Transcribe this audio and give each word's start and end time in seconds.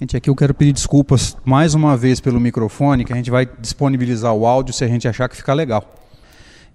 Gente, 0.00 0.16
aqui 0.16 0.30
eu 0.30 0.36
quero 0.36 0.54
pedir 0.54 0.72
desculpas 0.72 1.36
mais 1.44 1.74
uma 1.74 1.96
vez 1.96 2.20
pelo 2.20 2.38
microfone, 2.38 3.04
que 3.04 3.12
a 3.12 3.16
gente 3.16 3.32
vai 3.32 3.44
disponibilizar 3.44 4.32
o 4.32 4.46
áudio 4.46 4.72
se 4.72 4.84
a 4.84 4.86
gente 4.86 5.08
achar 5.08 5.28
que 5.28 5.34
fica 5.34 5.52
legal. 5.52 5.92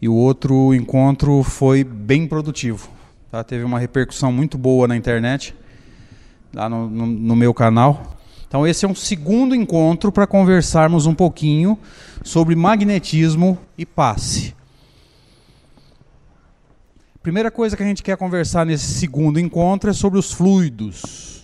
E 0.02 0.10
o 0.10 0.14
outro 0.14 0.74
encontro 0.74 1.42
foi 1.42 1.86
bem 1.86 2.28
produtivo. 2.28 2.90
Tá? 3.32 3.42
Teve 3.42 3.64
uma 3.64 3.80
repercussão 3.80 4.30
muito 4.30 4.58
boa 4.58 4.90
na 4.90 4.98
internet, 4.98 5.56
lá 6.54 6.68
no, 6.68 6.90
no, 6.90 7.06
no 7.06 7.34
meu 7.34 7.54
canal. 7.54 8.18
Então, 8.46 8.68
esse 8.68 8.84
é 8.84 8.90
um 8.90 8.94
segundo 8.94 9.56
encontro 9.56 10.12
para 10.12 10.28
conversarmos 10.28 11.06
um 11.06 11.16
pouquinho 11.16 11.80
sobre 12.26 12.56
magnetismo 12.58 13.58
e 13.78 13.86
passe. 13.86 14.54
Primeira 17.22 17.50
coisa 17.50 17.78
que 17.78 17.84
a 17.84 17.86
gente 17.86 18.04
quer 18.04 18.18
conversar 18.18 18.66
nesse 18.66 18.96
segundo 18.96 19.40
encontro 19.40 19.90
é 19.90 19.94
sobre 19.94 20.20
os 20.20 20.34
fluidos. 20.34 21.43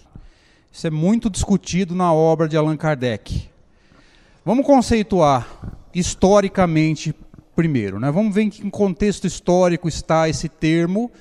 Isso 0.79 0.87
é 0.87 0.89
muito 0.89 1.29
discutido 1.29 1.93
na 1.93 2.13
obra 2.13 2.47
de 2.47 2.55
Allan 2.55 2.77
Kardec. 2.77 3.49
Vamos 4.45 4.65
conceituar 4.65 5.45
historicamente 5.93 7.13
primeiro, 7.53 7.99
né? 7.99 8.09
Vamos 8.09 8.33
ver 8.33 8.43
em 8.43 8.49
que 8.49 8.71
contexto 8.71 9.27
histórico 9.27 9.89
está 9.89 10.29
esse 10.29 10.47
termo, 10.47 11.11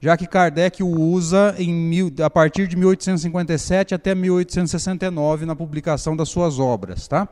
já 0.00 0.16
que 0.16 0.24
Kardec 0.24 0.84
o 0.84 1.00
usa 1.00 1.52
mil, 1.58 2.12
a 2.22 2.30
partir 2.30 2.68
de 2.68 2.76
1857 2.76 3.92
até 3.92 4.14
1869 4.14 5.46
na 5.46 5.56
publicação 5.56 6.14
das 6.14 6.28
suas 6.28 6.60
obras, 6.60 7.08
tá? 7.08 7.26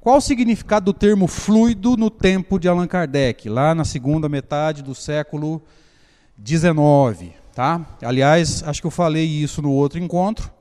Qual 0.00 0.18
o 0.18 0.20
significado 0.20 0.92
do 0.92 0.96
termo 0.96 1.26
fluido 1.26 1.96
no 1.96 2.08
tempo 2.08 2.56
de 2.56 2.68
Allan 2.68 2.86
Kardec, 2.86 3.48
lá 3.48 3.74
na 3.74 3.84
segunda 3.84 4.28
metade 4.28 4.80
do 4.80 4.94
século 4.94 5.60
XIX, 6.46 7.32
tá? 7.52 7.84
Aliás, 8.00 8.62
acho 8.62 8.80
que 8.80 8.86
eu 8.86 8.92
falei 8.92 9.24
isso 9.24 9.60
no 9.60 9.72
outro 9.72 9.98
encontro 9.98 10.54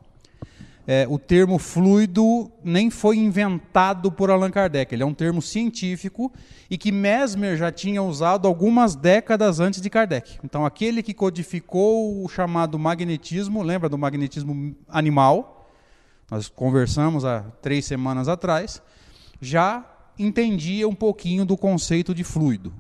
é, 0.88 1.08
o 1.10 1.18
termo 1.18 1.58
fluido 1.58 2.52
nem 2.64 2.90
foi 2.90 3.18
inventado 3.18 4.12
por 4.12 4.30
Allan 4.30 4.52
Kardec, 4.52 4.94
ele 4.94 5.02
é 5.02 5.06
um 5.06 5.14
termo 5.14 5.42
científico 5.42 6.32
e 6.70 6.78
que 6.78 6.92
Mesmer 6.92 7.58
já 7.58 7.72
tinha 7.72 8.04
usado 8.04 8.48
algumas 8.48 8.96
décadas 8.96 9.60
antes 9.60 9.82
de 9.82 9.90
Kardec. 9.90 10.38
Então, 10.44 10.66
aquele 10.66 11.02
que 11.02 11.14
codificou 11.14 12.24
o 12.24 12.30
chamado 12.30 12.78
magnetismo, 12.78 13.64
lembra 13.64 13.90
do 13.90 13.98
magnetismo 13.98 14.76
animal? 14.88 15.72
Nós 16.30 16.48
conversamos 16.48 17.26
há 17.26 17.42
três 17.62 17.86
semanas 17.86 18.28
atrás, 18.28 18.82
já 19.42 19.84
entendia 20.18 20.88
um 20.88 20.96
pouquinho 20.96 21.46
do 21.46 21.58
conceito 21.58 22.14
de 22.14 22.24
fluido. 22.24 22.74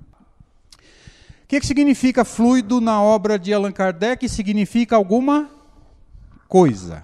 O 1.43 1.47
que, 1.47 1.59
que 1.59 1.67
significa 1.67 2.25
fluido 2.25 2.81
na 2.81 3.01
obra 3.01 3.37
de 3.37 3.53
Allan 3.53 3.71
Kardec? 3.71 4.27
Significa 4.27 4.95
alguma 4.95 5.49
coisa. 6.47 7.03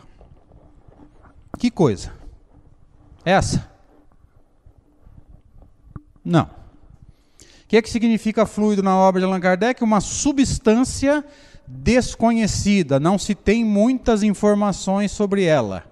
Que 1.62 1.70
coisa? 1.70 2.12
Essa? 3.24 3.70
Não. 6.26 6.46
O 6.46 7.68
que, 7.68 7.78
é 7.78 7.82
que 7.84 7.90
significa 7.92 8.48
fluido 8.48 8.82
na 8.82 8.98
obra 8.98 9.22
de 9.22 9.28
Allan 9.28 9.40
Kardec? 9.40 9.84
Uma 9.84 10.02
substância 10.02 11.24
desconhecida, 11.68 13.00
não 13.00 13.16
se 13.20 13.36
tem 13.36 13.64
muitas 13.64 14.24
informações 14.24 15.12
sobre 15.12 15.44
ela. 15.44 15.84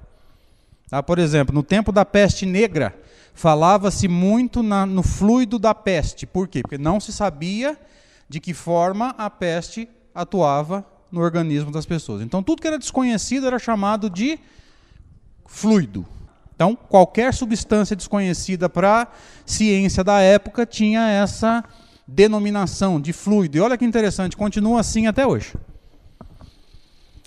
Tá? 0.89 1.03
Por 1.03 1.19
exemplo, 1.19 1.53
no 1.53 1.61
tempo 1.61 1.91
da 1.91 2.03
peste 2.03 2.47
negra, 2.47 2.99
falava-se 3.35 4.07
muito 4.07 4.63
na, 4.63 4.87
no 4.87 5.03
fluido 5.03 5.59
da 5.59 5.75
peste. 5.75 6.25
Por 6.25 6.47
quê? 6.47 6.63
Porque 6.63 6.79
não 6.79 6.99
se 6.99 7.13
sabia 7.13 7.77
de 8.27 8.39
que 8.39 8.55
forma 8.55 9.13
a 9.19 9.29
peste 9.29 9.87
atuava 10.15 10.83
no 11.11 11.21
organismo 11.21 11.71
das 11.71 11.85
pessoas. 11.85 12.23
Então, 12.23 12.41
tudo 12.41 12.59
que 12.59 12.67
era 12.67 12.79
desconhecido 12.79 13.45
era 13.45 13.59
chamado 13.59 14.09
de 14.09 14.39
fluido. 15.49 16.05
Então, 16.55 16.75
qualquer 16.75 17.33
substância 17.33 17.95
desconhecida 17.95 18.69
para 18.69 19.01
a 19.01 19.07
ciência 19.45 20.03
da 20.03 20.19
época 20.19 20.65
tinha 20.65 21.09
essa 21.09 21.63
denominação 22.07 22.99
de 22.99 23.11
fluido. 23.11 23.57
E 23.57 23.59
olha 23.61 23.77
que 23.77 23.85
interessante, 23.85 24.37
continua 24.37 24.79
assim 24.79 25.07
até 25.07 25.25
hoje. 25.25 25.53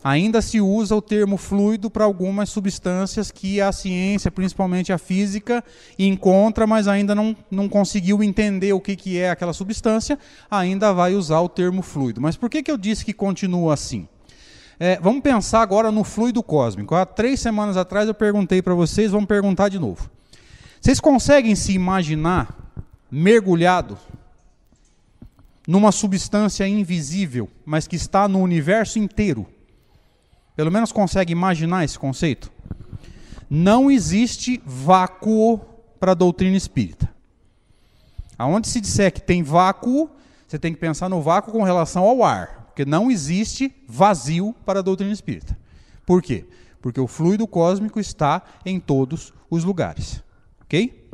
Ainda 0.05 0.43
se 0.43 0.61
usa 0.61 0.97
o 0.97 1.03
termo 1.03 1.37
fluido 1.37 1.89
para 1.89 2.05
algumas 2.05 2.51
substâncias 2.51 3.31
que 3.31 3.61
a 3.61 3.71
ciência, 3.71 4.33
principalmente 4.33 4.93
a 4.93 4.99
física, 4.99 5.63
encontra, 5.97 6.67
mas 6.67 6.89
ainda 6.89 7.15
não, 7.15 7.37
não 7.49 7.69
conseguiu 7.69 8.21
entender 8.23 8.73
o 8.73 8.81
que, 8.81 8.97
que 8.97 9.17
é 9.17 9.31
aquela 9.31 9.53
substância, 9.53 10.19
ainda 10.51 10.93
vai 10.93 11.15
usar 11.15 11.41
o 11.41 11.49
termo 11.49 11.83
fluido. 11.83 12.21
Mas 12.21 12.37
por 12.37 12.51
que, 12.51 12.65
que 12.65 12.71
eu 12.71 12.77
disse 12.77 13.05
que 13.05 13.13
continua 13.13 13.75
assim? 13.75 14.09
É, 14.79 14.99
vamos 15.01 15.23
pensar 15.23 15.61
agora 15.61 15.91
no 15.91 16.05
fluido 16.05 16.43
cósmico. 16.43 16.95
Há 16.95 17.07
três 17.07 17.41
semanas 17.41 17.77
atrás 17.77 18.09
eu 18.09 18.15
perguntei 18.15 18.61
para 18.61 18.75
vocês, 18.75 19.11
vamos 19.13 19.27
perguntar 19.27 19.69
de 19.69 19.79
novo. 19.79 20.11
Vocês 20.81 20.99
conseguem 20.99 21.55
se 21.55 21.73
imaginar 21.73 22.57
mergulhado 23.11 23.99
numa 25.67 25.93
substância 25.93 26.67
invisível, 26.67 27.49
mas 27.65 27.87
que 27.87 27.97
está 27.97 28.27
no 28.27 28.41
universo 28.41 28.99
inteiro? 28.99 29.47
Pelo 30.57 30.73
menos 30.73 30.91
consegue 30.91 31.33
imaginar 31.33 31.85
esse 31.85 31.99
conceito? 31.99 32.51
Não 33.49 33.91
existe 33.91 34.61
vácuo 34.65 35.61
para 36.01 36.13
a 36.13 36.17
doutrina 36.17 36.57
espírita. 36.57 37.09
Aonde 38.37 38.67
se 38.67 38.81
disser 38.81 39.13
que 39.13 39.21
tem 39.21 39.43
vácuo, 39.43 40.11
você 40.49 40.59
tem 40.59 40.73
que 40.73 40.81
pensar 40.81 41.09
no 41.09 41.23
vácuo 41.23 41.53
com 41.53 41.63
relação 41.63 42.03
ao 42.03 42.25
ar. 42.25 42.62
Porque 42.73 42.87
não 42.87 43.11
existe 43.11 43.71
vazio 43.87 44.55
para 44.65 44.79
a 44.79 44.83
doutrina 44.83 45.13
espírita. 45.13 45.59
Por 46.07 46.23
quê? 46.23 46.47
Porque 46.81 46.99
o 46.99 47.07
fluido 47.07 47.47
cósmico 47.47 48.01
está 48.01 48.43
em 48.65 48.81
todos 48.81 49.35
os 49.51 49.63
lugares. 49.63 50.25
Ok? 50.63 51.07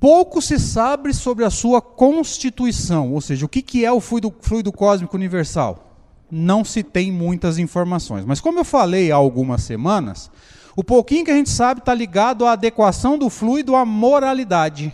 Pouco 0.00 0.42
se 0.42 0.58
sabe 0.58 1.14
sobre 1.14 1.44
a 1.44 1.50
sua 1.50 1.80
constituição, 1.80 3.12
ou 3.12 3.20
seja, 3.20 3.46
o 3.46 3.48
que 3.48 3.84
é 3.84 3.92
o 3.92 4.00
fluido, 4.00 4.34
fluido 4.40 4.72
cósmico 4.72 5.14
universal. 5.16 5.94
Não 6.28 6.64
se 6.64 6.82
tem 6.82 7.12
muitas 7.12 7.56
informações. 7.56 8.24
Mas 8.24 8.40
como 8.40 8.58
eu 8.58 8.64
falei 8.64 9.12
há 9.12 9.16
algumas 9.16 9.62
semanas, 9.62 10.28
o 10.74 10.82
pouquinho 10.82 11.24
que 11.24 11.30
a 11.30 11.36
gente 11.36 11.50
sabe 11.50 11.78
está 11.80 11.94
ligado 11.94 12.44
à 12.44 12.52
adequação 12.52 13.16
do 13.16 13.30
fluido 13.30 13.76
à 13.76 13.84
moralidade. 13.84 14.92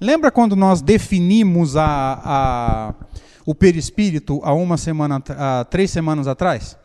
Lembra 0.00 0.30
quando 0.30 0.56
nós 0.56 0.80
definimos 0.80 1.76
a, 1.76 2.20
a 2.24 2.94
o 3.46 3.54
perispírito 3.54 4.40
há 4.42 4.52
uma 4.52 4.76
semana, 4.76 5.22
há 5.30 5.64
três 5.64 5.90
semanas 5.90 6.26
atrás? 6.26 6.76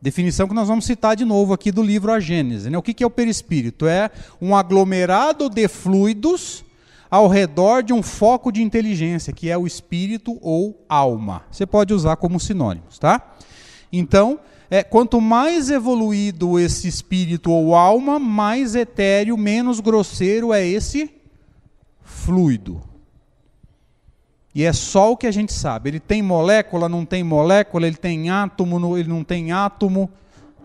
Definição 0.00 0.46
que 0.46 0.54
nós 0.54 0.68
vamos 0.68 0.84
citar 0.84 1.16
de 1.16 1.24
novo 1.24 1.52
aqui 1.54 1.72
do 1.72 1.82
livro 1.82 2.12
A 2.12 2.20
Gênese. 2.20 2.68
Né? 2.68 2.76
O 2.76 2.82
que 2.82 3.02
é 3.02 3.06
o 3.06 3.10
perispírito? 3.10 3.86
É 3.86 4.10
um 4.40 4.54
aglomerado 4.54 5.48
de 5.48 5.66
fluidos 5.66 6.64
ao 7.10 7.28
redor 7.28 7.82
de 7.82 7.92
um 7.92 8.02
foco 8.02 8.50
de 8.50 8.62
inteligência, 8.62 9.32
que 9.32 9.48
é 9.48 9.56
o 9.56 9.66
espírito 9.66 10.38
ou 10.42 10.84
alma. 10.88 11.42
Você 11.50 11.64
pode 11.64 11.94
usar 11.94 12.16
como 12.16 12.40
sinônimos, 12.40 12.98
tá? 12.98 13.34
Então, 13.92 14.40
é, 14.68 14.82
quanto 14.82 15.20
mais 15.20 15.70
evoluído 15.70 16.58
esse 16.58 16.88
espírito 16.88 17.50
ou 17.50 17.74
alma, 17.74 18.18
mais 18.18 18.74
etéreo, 18.74 19.36
menos 19.36 19.78
grosseiro 19.78 20.52
é 20.52 20.66
esse 20.66 21.10
fluido. 22.02 22.82
E 24.54 24.62
é 24.62 24.72
só 24.72 25.10
o 25.10 25.16
que 25.16 25.26
a 25.26 25.32
gente 25.32 25.52
sabe. 25.52 25.90
Ele 25.90 26.00
tem 26.00 26.22
molécula, 26.22 26.88
não 26.88 27.04
tem 27.04 27.24
molécula, 27.24 27.86
ele 27.86 27.96
tem 27.96 28.30
átomo, 28.30 28.96
ele 28.96 29.08
não 29.08 29.24
tem 29.24 29.50
átomo. 29.50 30.08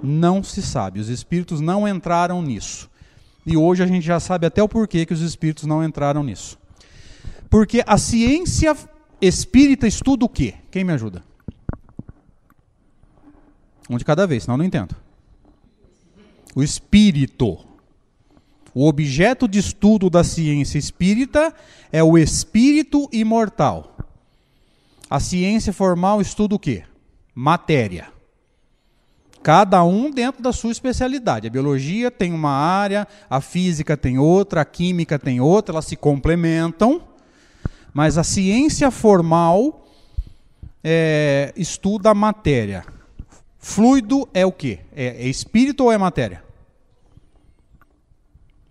Não 0.01 0.43
se 0.43 0.61
sabe. 0.61 0.99
Os 0.99 1.09
espíritos 1.09 1.59
não 1.59 1.87
entraram 1.87 2.41
nisso. 2.41 2.89
E 3.45 3.57
hoje 3.57 3.81
a 3.81 3.87
gente 3.87 4.05
já 4.05 4.19
sabe 4.19 4.45
até 4.45 4.61
o 4.61 4.69
porquê 4.69 5.05
que 5.05 5.13
os 5.13 5.21
espíritos 5.21 5.65
não 5.65 5.83
entraram 5.83 6.23
nisso. 6.23 6.57
Porque 7.49 7.83
a 7.87 7.97
ciência 7.97 8.77
espírita 9.19 9.87
estuda 9.87 10.23
o 10.23 10.29
quê? 10.29 10.53
Quem 10.69 10.83
me 10.83 10.93
ajuda? 10.93 11.23
Um 13.89 13.97
de 13.97 14.05
cada 14.05 14.27
vez, 14.27 14.43
senão 14.43 14.53
eu 14.53 14.59
não 14.59 14.65
entendo. 14.65 14.95
O 16.55 16.61
espírito. 16.61 17.57
O 18.73 18.87
objeto 18.87 19.47
de 19.47 19.59
estudo 19.59 20.09
da 20.09 20.23
ciência 20.23 20.77
espírita 20.77 21.53
é 21.91 22.03
o 22.03 22.17
espírito 22.17 23.09
imortal. 23.11 23.97
A 25.09 25.19
ciência 25.19 25.73
formal 25.73 26.21
estuda 26.21 26.55
o 26.55 26.59
quê? 26.59 26.83
Matéria. 27.33 28.07
Cada 29.41 29.83
um 29.83 30.11
dentro 30.11 30.43
da 30.43 30.51
sua 30.51 30.71
especialidade. 30.71 31.47
A 31.47 31.49
biologia 31.49 32.11
tem 32.11 32.33
uma 32.33 32.51
área, 32.51 33.07
a 33.29 33.41
física 33.41 33.95
tem 33.97 34.19
outra, 34.19 34.61
a 34.61 34.65
química 34.65 35.17
tem 35.17 35.39
outra, 35.39 35.73
elas 35.73 35.85
se 35.85 35.95
complementam. 35.95 37.01
Mas 37.93 38.17
a 38.17 38.23
ciência 38.23 38.91
formal 38.91 39.87
é, 40.83 41.53
estuda 41.55 42.11
a 42.11 42.13
matéria. 42.13 42.85
Fluido 43.57 44.27
é 44.33 44.45
o 44.45 44.51
quê? 44.51 44.79
É, 44.95 45.25
é 45.25 45.27
espírito 45.27 45.85
ou 45.85 45.91
é 45.91 45.97
matéria? 45.97 46.43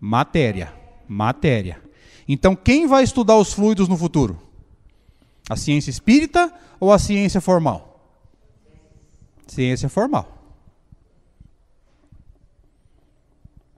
Matéria. 0.01 0.73
Matéria. 1.07 1.83
Então, 2.27 2.55
quem 2.55 2.87
vai 2.87 3.03
estudar 3.03 3.37
os 3.37 3.53
fluidos 3.53 3.89
no 3.89 3.97
futuro? 3.97 4.39
A 5.49 5.57
ciência 5.57 5.91
espírita 5.91 6.53
ou 6.79 6.93
a 6.93 6.99
ciência 6.99 7.41
formal? 7.41 8.13
Ciência 9.47 9.89
formal. 9.89 10.39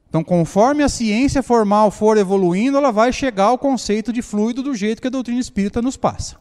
Então, 0.09 0.25
conforme 0.25 0.83
a 0.83 0.89
ciência 0.89 1.41
formal 1.41 1.93
for 1.93 2.19
evoluindo, 2.19 2.77
ela 2.77 2.91
vai 2.91 3.13
chegar 3.13 3.45
ao 3.45 3.59
conceito 3.59 4.13
de 4.13 4.21
fluido 4.21 4.61
do 4.61 4.75
jeito 4.75 5.01
que 5.01 5.07
a 5.07 5.11
doutrina 5.11 5.41
espírita 5.41 5.81
nos 5.81 5.97
passa. 5.97 6.37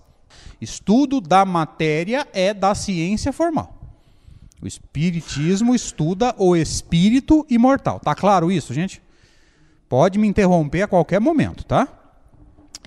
Estudo 0.59 1.21
da 1.21 1.45
matéria 1.45 2.27
é 2.33 2.51
da 2.51 2.73
ciência 2.73 3.31
formal. 3.31 3.77
O 4.59 4.65
espiritismo 4.65 5.75
estuda 5.75 6.33
o 6.37 6.55
espírito 6.55 7.45
imortal. 7.47 7.99
Tá 7.99 8.15
claro 8.15 8.51
isso, 8.51 8.73
gente? 8.73 9.01
Pode 9.89 10.19
me 10.19 10.27
interromper 10.27 10.83
a 10.83 10.87
qualquer 10.87 11.19
momento, 11.19 11.65
tá? 11.65 11.87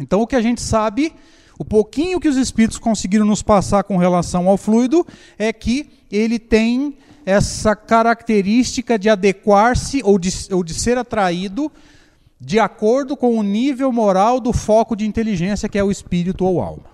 Então 0.00 0.22
o 0.22 0.26
que 0.26 0.36
a 0.36 0.40
gente 0.40 0.62
sabe, 0.62 1.12
o 1.58 1.64
pouquinho 1.64 2.20
que 2.20 2.28
os 2.28 2.36
espíritos 2.36 2.78
conseguiram 2.78 3.26
nos 3.26 3.42
passar 3.42 3.82
com 3.82 3.96
relação 3.96 4.48
ao 4.48 4.56
fluido 4.56 5.04
é 5.36 5.52
que 5.52 5.90
ele 6.10 6.38
tem 6.38 6.96
essa 7.26 7.74
característica 7.76 8.98
de 8.98 9.08
adequar-se 9.08 10.00
ou 10.04 10.18
de, 10.18 10.30
ou 10.52 10.62
de 10.62 10.74
ser 10.74 10.96
atraído 10.96 11.70
de 12.40 12.58
acordo 12.58 13.16
com 13.16 13.38
o 13.38 13.42
nível 13.42 13.92
moral 13.92 14.40
do 14.40 14.52
foco 14.52 14.96
de 14.96 15.06
inteligência 15.06 15.68
que 15.68 15.78
é 15.78 15.84
o 15.84 15.90
espírito 15.90 16.44
ou 16.44 16.60
alma. 16.60 16.90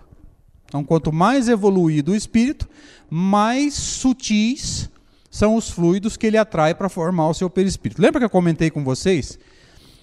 Então, 0.66 0.84
quanto 0.84 1.10
mais 1.10 1.48
evoluído 1.48 2.12
o 2.12 2.16
espírito, 2.16 2.68
mais 3.08 3.72
sutis 3.74 4.90
são 5.30 5.56
os 5.56 5.70
fluidos 5.70 6.16
que 6.16 6.26
ele 6.26 6.36
atrai 6.36 6.74
para 6.74 6.90
formar 6.90 7.28
o 7.28 7.34
seu 7.34 7.48
perispírito. 7.48 8.02
Lembra 8.02 8.20
que 8.20 8.26
eu 8.26 8.30
comentei 8.30 8.70
com 8.70 8.84
vocês? 8.84 9.38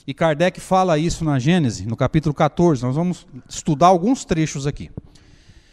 E 0.07 0.13
Kardec 0.13 0.59
fala 0.59 0.97
isso 0.97 1.25
na 1.25 1.39
Gênese, 1.39 1.85
no 1.85 1.97
capítulo 1.97 2.33
14. 2.33 2.83
Nós 2.83 2.95
vamos 2.95 3.25
estudar 3.49 3.87
alguns 3.87 4.23
trechos 4.23 4.67
aqui. 4.67 4.91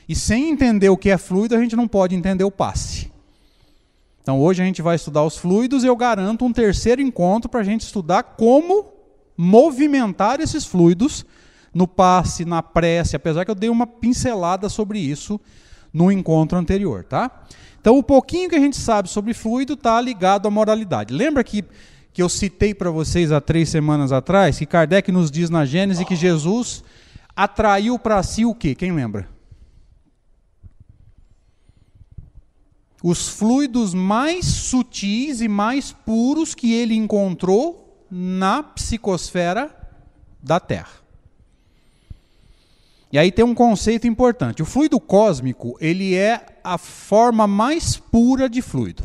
E 0.09 0.17
sem 0.17 0.51
entender 0.51 0.89
o 0.89 0.97
que 0.97 1.11
é 1.11 1.19
fluido, 1.19 1.55
a 1.55 1.61
gente 1.61 1.77
não 1.77 1.87
pode 1.87 2.15
entender 2.15 2.45
o 2.45 2.51
passe. 2.51 3.13
Então 4.23 4.41
hoje 4.41 4.63
a 4.63 4.65
gente 4.65 4.81
vai 4.81 4.97
estudar 4.97 5.23
os 5.25 5.37
fluidos 5.37 5.85
e 5.85 5.87
eu 5.87 5.97
garanto 5.97 6.45
um 6.45 6.53
terceiro 6.53 7.03
encontro 7.03 7.51
para 7.51 7.61
a 7.61 7.65
gente 7.65 7.83
estudar 7.83 8.23
como 8.23 8.87
movimentar 9.37 10.41
esses 10.41 10.65
fluidos 10.65 11.27
no 11.75 11.89
passe, 11.89 12.45
na 12.45 12.63
prece, 12.63 13.17
apesar 13.17 13.45
que 13.45 13.51
eu 13.51 13.55
dei 13.55 13.71
uma 13.71 13.87
pincelada 13.87 14.69
sobre 14.69 14.99
isso 14.99 15.41
no 15.93 16.11
encontro 16.11 16.59
anterior, 16.59 17.05
tá? 17.05 17.45
Então, 17.81 17.99
o 17.99 18.03
pouquinho 18.03 18.49
que 18.49 18.55
a 18.55 18.61
gente 18.61 18.77
sabe 18.77 19.09
sobre 19.09 19.35
fluido 19.35 19.73
está 19.73 20.01
ligado 20.01 20.47
à 20.47 20.51
moralidade. 20.51 21.13
Lembra 21.13 21.43
que, 21.43 21.65
que 22.13 22.23
eu 22.23 22.29
citei 22.29 22.75
para 22.75 22.91
vocês 22.91 23.33
há 23.33 23.41
três 23.41 23.69
semanas 23.69 24.13
atrás 24.13 24.59
que 24.59 24.67
Kardec 24.67 25.11
nos 25.11 25.31
diz 25.31 25.49
na 25.49 25.65
Gênesis 25.65 26.07
que 26.07 26.15
Jesus 26.15 26.85
atraiu 27.35 27.99
para 27.99 28.23
si 28.23 28.45
o 28.45 28.55
quê? 28.55 28.75
Quem 28.75 28.93
lembra? 28.93 29.29
Os 33.03 33.29
fluidos 33.29 33.95
mais 33.95 34.45
sutis 34.45 35.41
e 35.41 35.49
mais 35.49 35.91
puros 35.91 36.55
que 36.55 36.73
ele 36.73 36.95
encontrou 36.95 38.07
na 38.11 38.63
psicosfera 38.63 39.75
da 40.41 40.61
Terra. 40.61 41.03
E 43.11 43.19
aí 43.19 43.33
tem 43.33 43.45
um 43.45 43.55
conceito 43.55 44.07
importante. 44.07 44.63
O 44.63 44.67
fluido 44.67 45.01
cósmico, 45.01 45.77
ele 45.81 46.15
é 46.15 46.61
a 46.63 46.79
forma 46.79 47.47
mais 47.47 47.97
pura 47.97 48.49
de 48.49 48.63
fluido. 48.63 49.05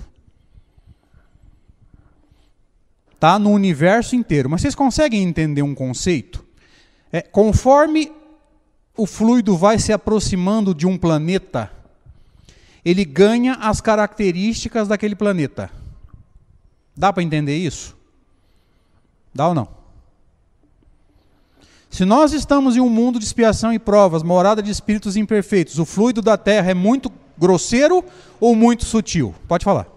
Tá 3.20 3.40
no 3.40 3.52
universo 3.52 4.16
inteiro. 4.16 4.50
Mas 4.50 4.62
vocês 4.62 4.76
conseguem 4.76 5.24
entender 5.24 5.62
um 5.62 5.74
conceito? 5.74 6.46
É, 7.12 7.22
conforme 7.22 8.12
o 8.96 9.06
fluido 9.06 9.56
vai 9.56 9.80
se 9.80 9.94
aproximando 9.94 10.74
de 10.74 10.86
um 10.86 10.98
planeta, 10.98 11.72
ele 12.84 13.06
ganha 13.06 13.54
as 13.54 13.82
características 13.82 14.88
daquele 14.88 15.16
planeta. 15.16 15.70
Dá 16.96 17.14
para 17.14 17.24
entender 17.24 17.58
isso? 17.58 17.96
Dá 19.34 19.48
ou 19.48 19.54
não? 19.54 19.68
Se 21.90 22.06
nós 22.06 22.34
estamos 22.34 22.76
em 22.76 22.80
um 22.80 22.90
mundo 22.90 23.20
de 23.20 23.26
expiação 23.26 23.72
e 23.72 23.80
provas, 23.80 24.24
morada 24.24 24.62
de 24.62 24.72
espíritos 24.72 25.16
imperfeitos, 25.16 25.80
o 25.80 25.86
fluido 25.86 26.22
da 26.22 26.38
terra 26.38 26.72
é 26.72 26.74
muito 26.74 27.12
grosseiro 27.38 28.04
ou 28.40 28.56
muito 28.56 28.86
sutil? 28.86 29.34
Pode 29.48 29.64
falar. 29.64 29.88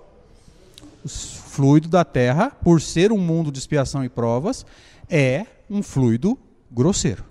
Fluido 1.50 1.88
da 1.88 2.04
terra, 2.04 2.52
por 2.62 2.80
ser 2.80 3.10
um 3.10 3.18
mundo 3.18 3.50
de 3.50 3.58
expiação 3.58 4.04
e 4.04 4.08
provas, 4.08 4.64
é 5.08 5.44
um 5.68 5.82
fluido 5.82 6.38
grosseiro. 6.70 7.24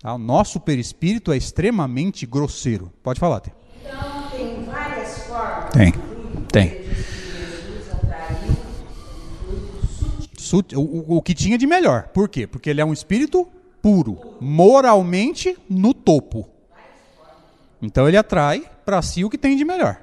Tá? 0.00 0.14
O 0.14 0.18
nosso 0.18 0.60
perispírito 0.60 1.32
é 1.32 1.36
extremamente 1.36 2.24
grosseiro. 2.26 2.92
Pode 3.02 3.18
falar, 3.18 3.40
Tem. 3.40 3.52
Então, 3.82 4.30
tem 4.30 4.64
várias 4.64 5.26
formas. 5.26 5.70
Tem. 5.72 5.92
Tem. 6.52 6.80
O, 10.76 11.16
o 11.16 11.20
que 11.20 11.34
tinha 11.34 11.58
de 11.58 11.66
melhor. 11.66 12.04
Por 12.14 12.28
quê? 12.28 12.46
Porque 12.46 12.70
ele 12.70 12.80
é 12.80 12.84
um 12.84 12.92
espírito 12.92 13.48
puro, 13.82 14.36
moralmente 14.40 15.58
no 15.68 15.92
topo. 15.92 16.48
Então 17.82 18.06
ele 18.06 18.16
atrai 18.16 18.70
para 18.84 19.02
si 19.02 19.24
o 19.24 19.30
que 19.30 19.36
tem 19.36 19.56
de 19.56 19.64
melhor. 19.64 20.00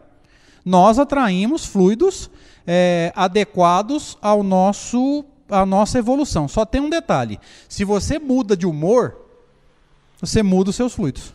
Nós 0.65 0.99
atraímos 0.99 1.65
fluidos 1.65 2.29
é, 2.67 3.13
adequados 3.15 4.17
ao 4.21 4.43
nosso 4.43 5.23
à 5.49 5.65
nossa 5.65 5.97
evolução. 5.97 6.47
Só 6.47 6.65
tem 6.65 6.81
um 6.81 6.89
detalhe: 6.89 7.39
se 7.69 7.85
você 7.85 8.19
muda 8.19 8.57
de 8.57 8.67
humor, 8.67 9.17
você 10.19 10.43
muda 10.43 10.69
os 10.69 10.75
seus 10.75 10.93
fluidos. 10.93 11.33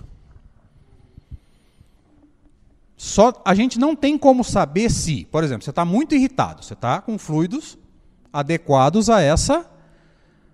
Só 2.97 3.33
a 3.45 3.55
gente 3.55 3.81
não 3.81 3.97
tem 3.97 4.17
como 4.17 4.45
saber 4.45 4.91
se, 4.91 5.25
por 5.25 5.43
exemplo, 5.43 5.65
você 5.65 5.71
está 5.71 5.85
muito 5.85 6.15
irritado, 6.15 6.63
você 6.63 6.75
está 6.75 7.01
com 7.01 7.19
fluidos 7.19 7.77
adequados 8.33 9.11
a 9.11 9.21
essa 9.21 9.69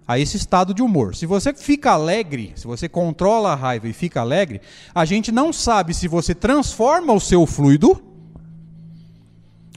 a 0.06 0.18
esse 0.18 0.38
estado 0.38 0.72
de 0.72 0.82
humor. 0.82 1.14
Se 1.14 1.26
você 1.26 1.52
fica 1.52 1.90
alegre, 1.90 2.54
se 2.56 2.66
você 2.66 2.88
controla 2.88 3.52
a 3.52 3.54
raiva 3.54 3.86
e 3.86 3.92
fica 3.92 4.22
alegre, 4.22 4.62
a 4.94 5.04
gente 5.04 5.30
não 5.30 5.52
sabe 5.52 5.92
se 5.92 6.08
você 6.08 6.34
transforma 6.34 7.12
o 7.12 7.20
seu 7.20 7.44
fluido 7.44 8.07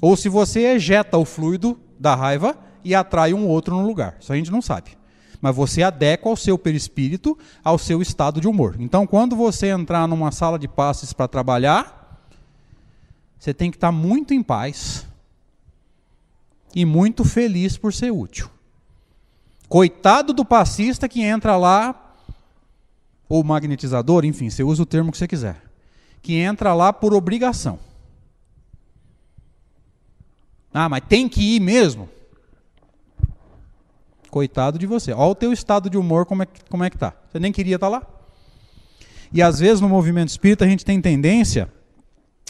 ou 0.02 0.18
se 0.18 0.28
você 0.28 0.62
ejeta 0.74 1.18
o 1.18 1.24
fluido 1.24 1.80
da 2.00 2.16
raiva 2.16 2.58
e 2.84 2.96
atrai 2.96 3.34
um 3.34 3.48
outro 3.48 3.76
no 3.76 3.86
lugar. 3.86 4.18
Isso 4.20 4.34
a 4.34 4.36
gente 4.36 4.52
não 4.52 4.62
sabe. 4.62 4.98
Mas 5.40 5.56
você 5.56 5.84
adequa 5.84 6.30
o 6.30 6.36
seu 6.36 6.58
perispírito 6.58 7.38
ao 7.64 7.78
seu 7.78 8.02
estado 8.02 8.42
de 8.42 8.48
humor. 8.48 8.76
Então, 8.80 9.06
quando 9.06 9.36
você 9.36 9.68
entrar 9.68 10.08
numa 10.08 10.32
sala 10.32 10.58
de 10.58 10.68
passes 10.68 11.14
para 11.14 11.28
trabalhar, 11.28 12.20
você 13.40 13.54
tem 13.54 13.70
que 13.70 13.78
estar 13.78 13.92
muito 13.92 14.34
em 14.34 14.42
paz 14.42 15.06
e 16.76 16.86
muito 16.86 17.24
feliz 17.24 17.78
por 17.78 17.94
ser 17.94 18.12
útil. 18.12 18.50
Coitado 19.68 20.34
do 20.34 20.44
passista 20.44 21.08
que 21.08 21.22
entra 21.22 21.56
lá, 21.56 22.14
ou 23.30 23.44
magnetizador, 23.44 24.26
enfim, 24.26 24.50
você 24.50 24.64
usa 24.64 24.84
o 24.84 24.86
termo 24.86 25.12
que 25.12 25.18
você 25.18 25.28
quiser, 25.28 25.62
que 26.22 26.36
entra 26.36 26.74
lá 26.74 26.92
por 26.92 27.14
obrigação. 27.14 27.80
Ah, 30.74 30.88
mas 30.88 31.02
tem 31.08 31.28
que 31.28 31.56
ir 31.56 31.60
mesmo? 31.60 32.10
Coitado 34.30 34.80
de 34.80 34.88
você. 34.88 35.12
Olha 35.12 35.32
o 35.32 35.36
teu 35.36 35.52
estado 35.52 35.90
de 35.90 35.98
humor, 35.98 36.26
como 36.26 36.44
é, 36.44 36.48
como 36.70 36.84
é 36.84 36.90
que 36.90 36.98
tá. 36.98 37.14
Você 37.30 37.40
nem 37.40 37.52
queria 37.52 37.76
estar 37.76 37.88
tá 37.88 37.98
lá. 37.98 38.08
E 39.34 39.42
às 39.42 39.60
vezes 39.60 39.82
no 39.82 39.90
movimento 39.90 40.30
espírita 40.30 40.66
a 40.66 40.68
gente 40.68 40.86
tem 40.86 41.02
tendência 41.02 41.72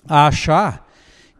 a 0.07 0.27
achar 0.27 0.87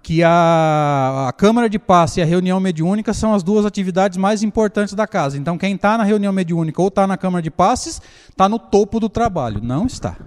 que 0.04 0.24
a, 0.24 1.28
a, 1.28 1.34
Câmara 1.34 1.70
de 1.70 1.78
Passe 1.78 2.20
e 2.20 2.24
a 2.24 2.26
reunião 2.26 2.60
mediúnica 2.60 3.14
são 3.14 3.34
as 3.34 3.44
duas 3.44 3.66
atividades 3.66 4.18
mais 4.18 4.42
importantes 4.42 4.96
da 4.96 5.06
casa. 5.06 5.38
Então, 5.38 5.58
quem 5.58 5.76
está 5.76 5.98
na 5.98 6.04
reunião 6.04 6.34
mediúnica 6.34 6.82
ou 6.82 6.88
está 6.88 7.06
na 7.06 7.18
Câmara 7.18 7.42
de 7.42 7.52
Passes, 7.52 8.02
está 8.30 8.50
no 8.50 8.58
topo 8.58 9.00
do 9.00 9.08
trabalho. 9.08 9.62
Não 9.62 9.86
está. 9.86 10.18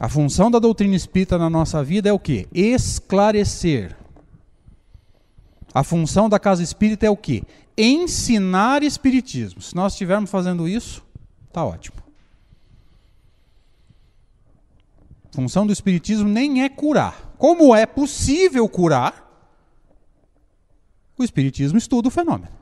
A 0.00 0.08
função 0.08 0.50
da 0.50 0.58
doutrina 0.58 0.96
espírita 0.96 1.38
na 1.38 1.50
nossa 1.50 1.82
vida 1.82 2.08
é 2.08 2.12
o 2.12 2.18
quê? 2.18 2.48
Esclarecer. 2.52 3.96
A 5.74 5.82
função 5.82 6.28
da 6.28 6.38
casa 6.38 6.62
espírita 6.62 7.06
é 7.06 7.10
o 7.10 7.16
quê? 7.16 7.42
Ensinar 7.76 8.82
espiritismo. 8.82 9.60
Se 9.62 9.74
nós 9.74 9.92
estivermos 9.92 10.30
fazendo 10.30 10.68
isso, 10.68 11.02
está 11.48 11.64
ótimo. 11.64 12.02
A 15.32 15.36
função 15.36 15.66
do 15.66 15.72
Espiritismo 15.72 16.28
nem 16.28 16.62
é 16.62 16.68
curar. 16.68 17.34
Como 17.38 17.74
é 17.74 17.86
possível 17.86 18.68
curar, 18.68 19.26
o 21.18 21.24
Espiritismo 21.24 21.78
estuda 21.78 22.08
o 22.08 22.10
fenômeno. 22.10 22.61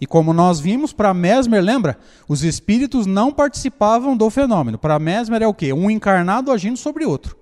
E 0.00 0.06
como 0.06 0.32
nós 0.32 0.60
vimos, 0.60 0.92
para 0.92 1.14
Mesmer, 1.14 1.62
lembra? 1.62 1.98
Os 2.28 2.44
espíritos 2.44 3.06
não 3.06 3.32
participavam 3.32 4.16
do 4.16 4.28
fenômeno. 4.28 4.78
Para 4.78 4.98
Mesmer 4.98 5.42
é 5.42 5.46
o 5.46 5.54
quê? 5.54 5.72
Um 5.72 5.90
encarnado 5.90 6.52
agindo 6.52 6.76
sobre 6.76 7.04
outro. 7.04 7.36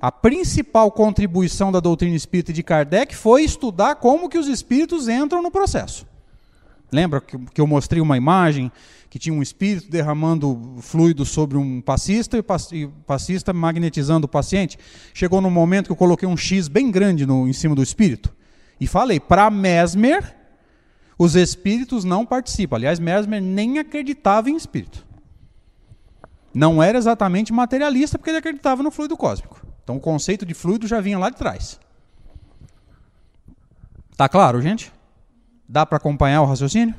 A 0.00 0.12
principal 0.12 0.92
contribuição 0.92 1.72
da 1.72 1.80
doutrina 1.80 2.14
espírita 2.14 2.52
de 2.52 2.62
Kardec 2.62 3.16
foi 3.16 3.42
estudar 3.42 3.96
como 3.96 4.28
que 4.28 4.38
os 4.38 4.46
espíritos 4.46 5.08
entram 5.08 5.42
no 5.42 5.50
processo. 5.50 6.06
Lembra 6.90 7.20
que 7.20 7.60
eu 7.60 7.66
mostrei 7.66 8.00
uma 8.00 8.16
imagem 8.16 8.70
que 9.10 9.18
tinha 9.18 9.34
um 9.34 9.42
espírito 9.42 9.90
derramando 9.90 10.76
fluido 10.80 11.24
sobre 11.24 11.58
um 11.58 11.80
passista 11.80 12.36
e 12.36 12.84
o 12.84 12.90
passista 13.06 13.52
magnetizando 13.52 14.26
o 14.26 14.28
paciente. 14.28 14.78
Chegou 15.12 15.40
no 15.40 15.50
momento 15.50 15.86
que 15.86 15.92
eu 15.92 15.96
coloquei 15.96 16.28
um 16.28 16.36
X 16.36 16.68
bem 16.68 16.90
grande 16.90 17.26
no, 17.26 17.48
em 17.48 17.52
cima 17.52 17.74
do 17.74 17.82
espírito. 17.82 18.34
E 18.80 18.86
falei, 18.86 19.18
para 19.18 19.50
Mesmer, 19.50 20.36
os 21.18 21.34
espíritos 21.34 22.04
não 22.04 22.24
participam. 22.24 22.76
Aliás, 22.76 23.00
Mesmer 23.00 23.42
nem 23.42 23.78
acreditava 23.78 24.48
em 24.48 24.56
espírito. 24.56 25.04
Não 26.54 26.82
era 26.82 26.96
exatamente 26.96 27.52
materialista, 27.52 28.16
porque 28.16 28.30
ele 28.30 28.38
acreditava 28.38 28.82
no 28.82 28.90
fluido 28.90 29.16
cósmico. 29.16 29.60
Então 29.82 29.96
o 29.96 30.00
conceito 30.00 30.46
de 30.46 30.54
fluido 30.54 30.86
já 30.86 31.00
vinha 31.00 31.18
lá 31.18 31.28
de 31.28 31.36
trás. 31.36 31.80
Tá 34.16 34.28
claro, 34.28 34.60
gente? 34.60 34.92
Dá 35.68 35.84
para 35.84 35.98
acompanhar 35.98 36.42
o 36.42 36.46
raciocínio? 36.46 36.94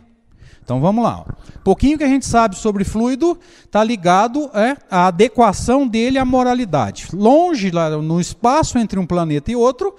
Então 0.64 0.80
vamos 0.80 1.04
lá. 1.04 1.26
Pouquinho 1.64 1.98
que 1.98 2.04
a 2.04 2.08
gente 2.08 2.26
sabe 2.26 2.56
sobre 2.56 2.84
fluido 2.84 3.40
está 3.66 3.84
ligado 3.84 4.52
é, 4.54 4.78
à 4.90 5.08
adequação 5.08 5.88
dele 5.88 6.20
à 6.20 6.26
moralidade. 6.26 7.08
Longe, 7.12 7.72
lá 7.72 7.90
no 7.90 8.22
espaço 8.22 8.78
entre 8.78 9.00
um 9.00 9.06
planeta 9.06 9.52
e 9.52 9.56
outro, 9.56 9.96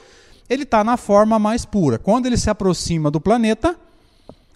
ele 0.49 0.63
está 0.63 0.85
na 0.85 0.97
forma 0.97 1.39
mais 1.39 1.65
pura. 1.65 1.99
Quando 1.99 2.27
ele 2.27 2.37
se 2.37 2.49
aproxima 2.49 3.11
do 3.11 3.21
planeta, 3.21 3.77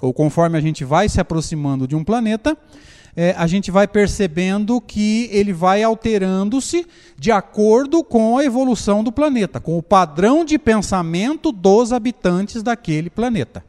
ou 0.04 0.12
conforme 0.12 0.58
a 0.58 0.60
gente 0.60 0.84
vai 0.84 1.08
se 1.08 1.18
aproximando 1.18 1.88
de 1.88 1.96
um 1.96 2.04
planeta, 2.04 2.56
é, 3.16 3.34
a 3.38 3.46
gente 3.46 3.70
vai 3.70 3.88
percebendo 3.88 4.80
que 4.80 5.28
ele 5.32 5.52
vai 5.52 5.82
alterando-se 5.82 6.86
de 7.18 7.30
acordo 7.30 8.04
com 8.04 8.36
a 8.36 8.44
evolução 8.44 9.02
do 9.02 9.10
planeta, 9.10 9.60
com 9.60 9.78
o 9.78 9.82
padrão 9.82 10.44
de 10.44 10.58
pensamento 10.58 11.50
dos 11.50 11.92
habitantes 11.92 12.62
daquele 12.62 13.08
planeta. 13.08 13.64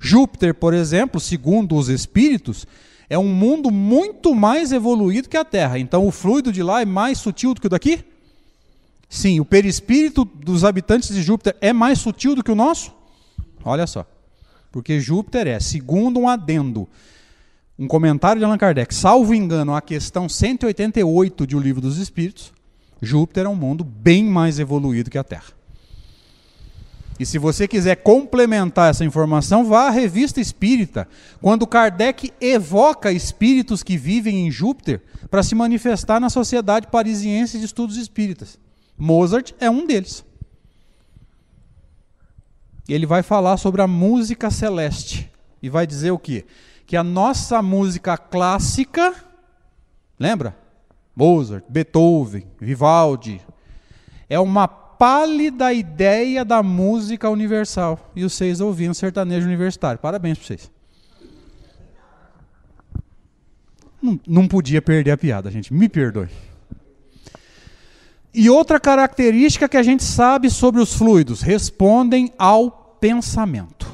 Júpiter, 0.00 0.54
por 0.54 0.74
exemplo, 0.74 1.20
segundo 1.20 1.76
os 1.76 1.88
espíritos, 1.88 2.66
é 3.08 3.18
um 3.18 3.28
mundo 3.28 3.70
muito 3.70 4.34
mais 4.34 4.72
evoluído 4.72 5.28
que 5.28 5.36
a 5.36 5.44
Terra. 5.44 5.78
Então 5.78 6.06
o 6.06 6.10
fluido 6.10 6.50
de 6.50 6.62
lá 6.62 6.82
é 6.82 6.84
mais 6.84 7.18
sutil 7.18 7.54
do 7.54 7.60
que 7.60 7.66
o 7.68 7.70
daqui? 7.70 8.04
Sim, 9.08 9.38
o 9.38 9.44
perispírito 9.44 10.24
dos 10.24 10.64
habitantes 10.64 11.14
de 11.14 11.22
Júpiter 11.22 11.56
é 11.60 11.72
mais 11.72 12.00
sutil 12.00 12.34
do 12.34 12.42
que 12.42 12.50
o 12.50 12.56
nosso? 12.56 12.92
Olha 13.64 13.86
só. 13.86 14.04
Porque 14.70 15.00
Júpiter 15.00 15.46
é, 15.46 15.60
segundo 15.60 16.20
um 16.20 16.28
adendo, 16.28 16.88
um 17.78 17.86
comentário 17.86 18.38
de 18.40 18.44
Allan 18.44 18.58
Kardec, 18.58 18.94
salvo 18.94 19.34
engano, 19.34 19.74
a 19.74 19.80
questão 19.80 20.28
188 20.28 21.46
de 21.46 21.56
O 21.56 21.60
Livro 21.60 21.80
dos 21.80 21.98
Espíritos, 21.98 22.52
Júpiter 23.00 23.46
é 23.46 23.48
um 23.48 23.54
mundo 23.54 23.84
bem 23.84 24.24
mais 24.24 24.58
evoluído 24.58 25.10
que 25.10 25.18
a 25.18 25.24
Terra. 25.24 25.56
E 27.18 27.24
se 27.24 27.38
você 27.38 27.66
quiser 27.66 27.96
complementar 27.96 28.90
essa 28.90 29.04
informação, 29.04 29.64
vá 29.64 29.86
à 29.86 29.90
Revista 29.90 30.40
Espírita, 30.40 31.08
quando 31.40 31.66
Kardec 31.66 32.30
evoca 32.40 33.10
espíritos 33.10 33.82
que 33.82 33.96
vivem 33.96 34.46
em 34.46 34.50
Júpiter 34.50 35.02
para 35.30 35.42
se 35.42 35.54
manifestar 35.54 36.20
na 36.20 36.28
Sociedade 36.28 36.88
Parisiense 36.88 37.58
de 37.58 37.64
Estudos 37.64 37.96
Espíritas. 37.96 38.58
Mozart 38.98 39.52
é 39.58 39.70
um 39.70 39.86
deles. 39.86 40.25
Ele 42.88 43.06
vai 43.06 43.22
falar 43.22 43.56
sobre 43.56 43.82
a 43.82 43.86
música 43.86 44.50
celeste 44.50 45.30
e 45.62 45.68
vai 45.68 45.86
dizer 45.86 46.10
o 46.10 46.18
quê? 46.18 46.44
Que 46.86 46.96
a 46.96 47.02
nossa 47.02 47.60
música 47.60 48.16
clássica, 48.16 49.14
lembra? 50.18 50.56
Mozart, 51.14 51.64
Beethoven, 51.68 52.46
Vivaldi, 52.60 53.40
é 54.28 54.38
uma 54.38 54.68
pálida 54.68 55.72
ideia 55.72 56.44
da 56.44 56.62
música 56.62 57.28
universal. 57.28 58.12
E 58.14 58.22
vocês 58.22 58.60
ouvindo 58.60 58.94
sertanejo 58.94 59.46
universitário. 59.46 59.98
Parabéns 59.98 60.38
para 60.38 60.46
vocês. 60.46 60.70
Não, 64.00 64.20
não 64.26 64.48
podia 64.48 64.80
perder 64.80 65.10
a 65.10 65.16
piada, 65.16 65.50
gente. 65.50 65.72
Me 65.72 65.88
perdoe. 65.88 66.28
E 68.32 68.50
outra 68.50 68.78
característica 68.78 69.68
que 69.68 69.76
a 69.76 69.82
gente 69.82 70.04
sabe 70.04 70.50
sobre 70.50 70.80
os 70.80 70.94
fluidos: 70.94 71.40
respondem 71.40 72.32
ao 72.38 72.70
pensamento. 73.00 73.86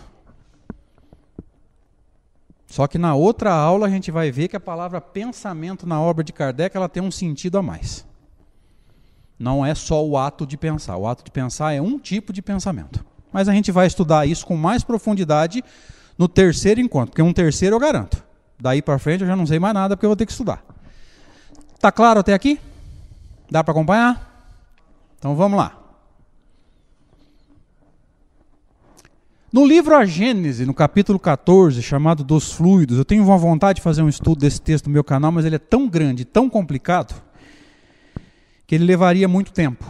Só 2.66 2.86
que 2.86 2.96
na 2.96 3.14
outra 3.14 3.52
aula 3.52 3.86
a 3.86 3.90
gente 3.90 4.10
vai 4.10 4.30
ver 4.30 4.48
que 4.48 4.56
a 4.56 4.60
palavra 4.60 4.98
pensamento 4.98 5.86
na 5.86 6.00
obra 6.00 6.24
de 6.24 6.32
Kardec 6.32 6.74
ela 6.74 6.88
tem 6.88 7.02
um 7.02 7.10
sentido 7.10 7.58
a 7.58 7.62
mais. 7.62 8.06
Não 9.38 9.66
é 9.66 9.74
só 9.74 10.02
o 10.02 10.16
ato 10.16 10.46
de 10.46 10.56
pensar. 10.56 10.96
O 10.96 11.06
ato 11.06 11.22
de 11.22 11.30
pensar 11.30 11.74
é 11.74 11.82
um 11.82 11.98
tipo 11.98 12.32
de 12.32 12.40
pensamento. 12.40 13.04
Mas 13.30 13.48
a 13.48 13.52
gente 13.52 13.70
vai 13.70 13.86
estudar 13.86 14.26
isso 14.26 14.46
com 14.46 14.56
mais 14.56 14.82
profundidade 14.82 15.62
no 16.16 16.28
terceiro 16.28 16.80
encontro, 16.80 17.10
porque 17.10 17.22
um 17.22 17.32
terceiro 17.32 17.76
eu 17.76 17.80
garanto. 17.80 18.24
Daí 18.58 18.80
para 18.80 18.98
frente 18.98 19.20
eu 19.20 19.26
já 19.26 19.36
não 19.36 19.46
sei 19.46 19.58
mais 19.58 19.74
nada 19.74 19.96
porque 19.96 20.06
eu 20.06 20.10
vou 20.10 20.16
ter 20.16 20.24
que 20.24 20.32
estudar. 20.32 20.64
Tá 21.78 21.92
claro 21.92 22.20
até 22.20 22.32
aqui? 22.32 22.58
Dá 23.52 23.62
para 23.62 23.72
acompanhar? 23.72 24.48
Então 25.18 25.36
vamos 25.36 25.58
lá. 25.58 25.78
No 29.52 29.66
livro 29.66 29.94
A 29.94 30.06
Gênese, 30.06 30.64
no 30.64 30.72
capítulo 30.72 31.18
14, 31.18 31.82
chamado 31.82 32.24
Dos 32.24 32.50
Fluidos, 32.50 32.96
eu 32.96 33.04
tenho 33.04 33.22
uma 33.22 33.36
vontade 33.36 33.76
de 33.76 33.82
fazer 33.82 34.00
um 34.00 34.08
estudo 34.08 34.40
desse 34.40 34.58
texto 34.58 34.86
no 34.86 34.92
meu 34.94 35.04
canal, 35.04 35.30
mas 35.30 35.44
ele 35.44 35.56
é 35.56 35.58
tão 35.58 35.86
grande, 35.86 36.24
tão 36.24 36.48
complicado, 36.48 37.14
que 38.66 38.74
ele 38.74 38.86
levaria 38.86 39.28
muito 39.28 39.52
tempo. 39.52 39.84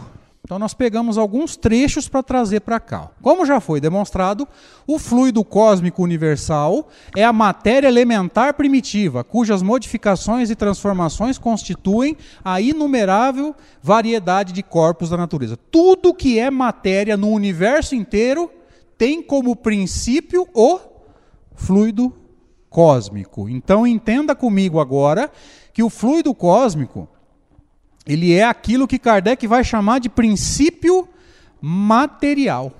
Então 0.45 0.59
nós 0.59 0.73
pegamos 0.73 1.17
alguns 1.17 1.55
trechos 1.55 2.09
para 2.09 2.21
trazer 2.21 2.59
para 2.59 2.77
cá. 2.77 3.09
Como 3.21 3.45
já 3.45 3.61
foi 3.61 3.79
demonstrado, 3.79 4.45
o 4.85 4.99
fluido 4.99 5.41
cósmico 5.41 6.03
universal 6.03 6.89
é 7.15 7.23
a 7.23 7.31
matéria 7.31 7.87
elementar 7.87 8.53
primitiva, 8.53 9.23
cujas 9.23 9.61
modificações 9.61 10.49
e 10.49 10.55
transformações 10.55 11.37
constituem 11.37 12.17
a 12.43 12.59
inumerável 12.59 13.55
variedade 13.81 14.51
de 14.51 14.61
corpos 14.61 15.09
da 15.09 15.15
natureza. 15.15 15.57
Tudo 15.71 16.13
que 16.13 16.37
é 16.37 16.51
matéria 16.51 17.15
no 17.15 17.29
universo 17.29 17.95
inteiro 17.95 18.51
tem 18.97 19.23
como 19.23 19.55
princípio 19.55 20.45
o 20.53 20.77
fluido 21.55 22.13
cósmico. 22.69 23.47
Então 23.47 23.87
entenda 23.87 24.35
comigo 24.35 24.81
agora 24.81 25.31
que 25.71 25.81
o 25.81 25.89
fluido 25.89 26.35
cósmico 26.35 27.07
ele 28.05 28.33
é 28.33 28.43
aquilo 28.43 28.87
que 28.87 28.99
Kardec 28.99 29.47
vai 29.47 29.63
chamar 29.63 29.99
de 29.99 30.09
princípio 30.09 31.07
material. 31.61 32.71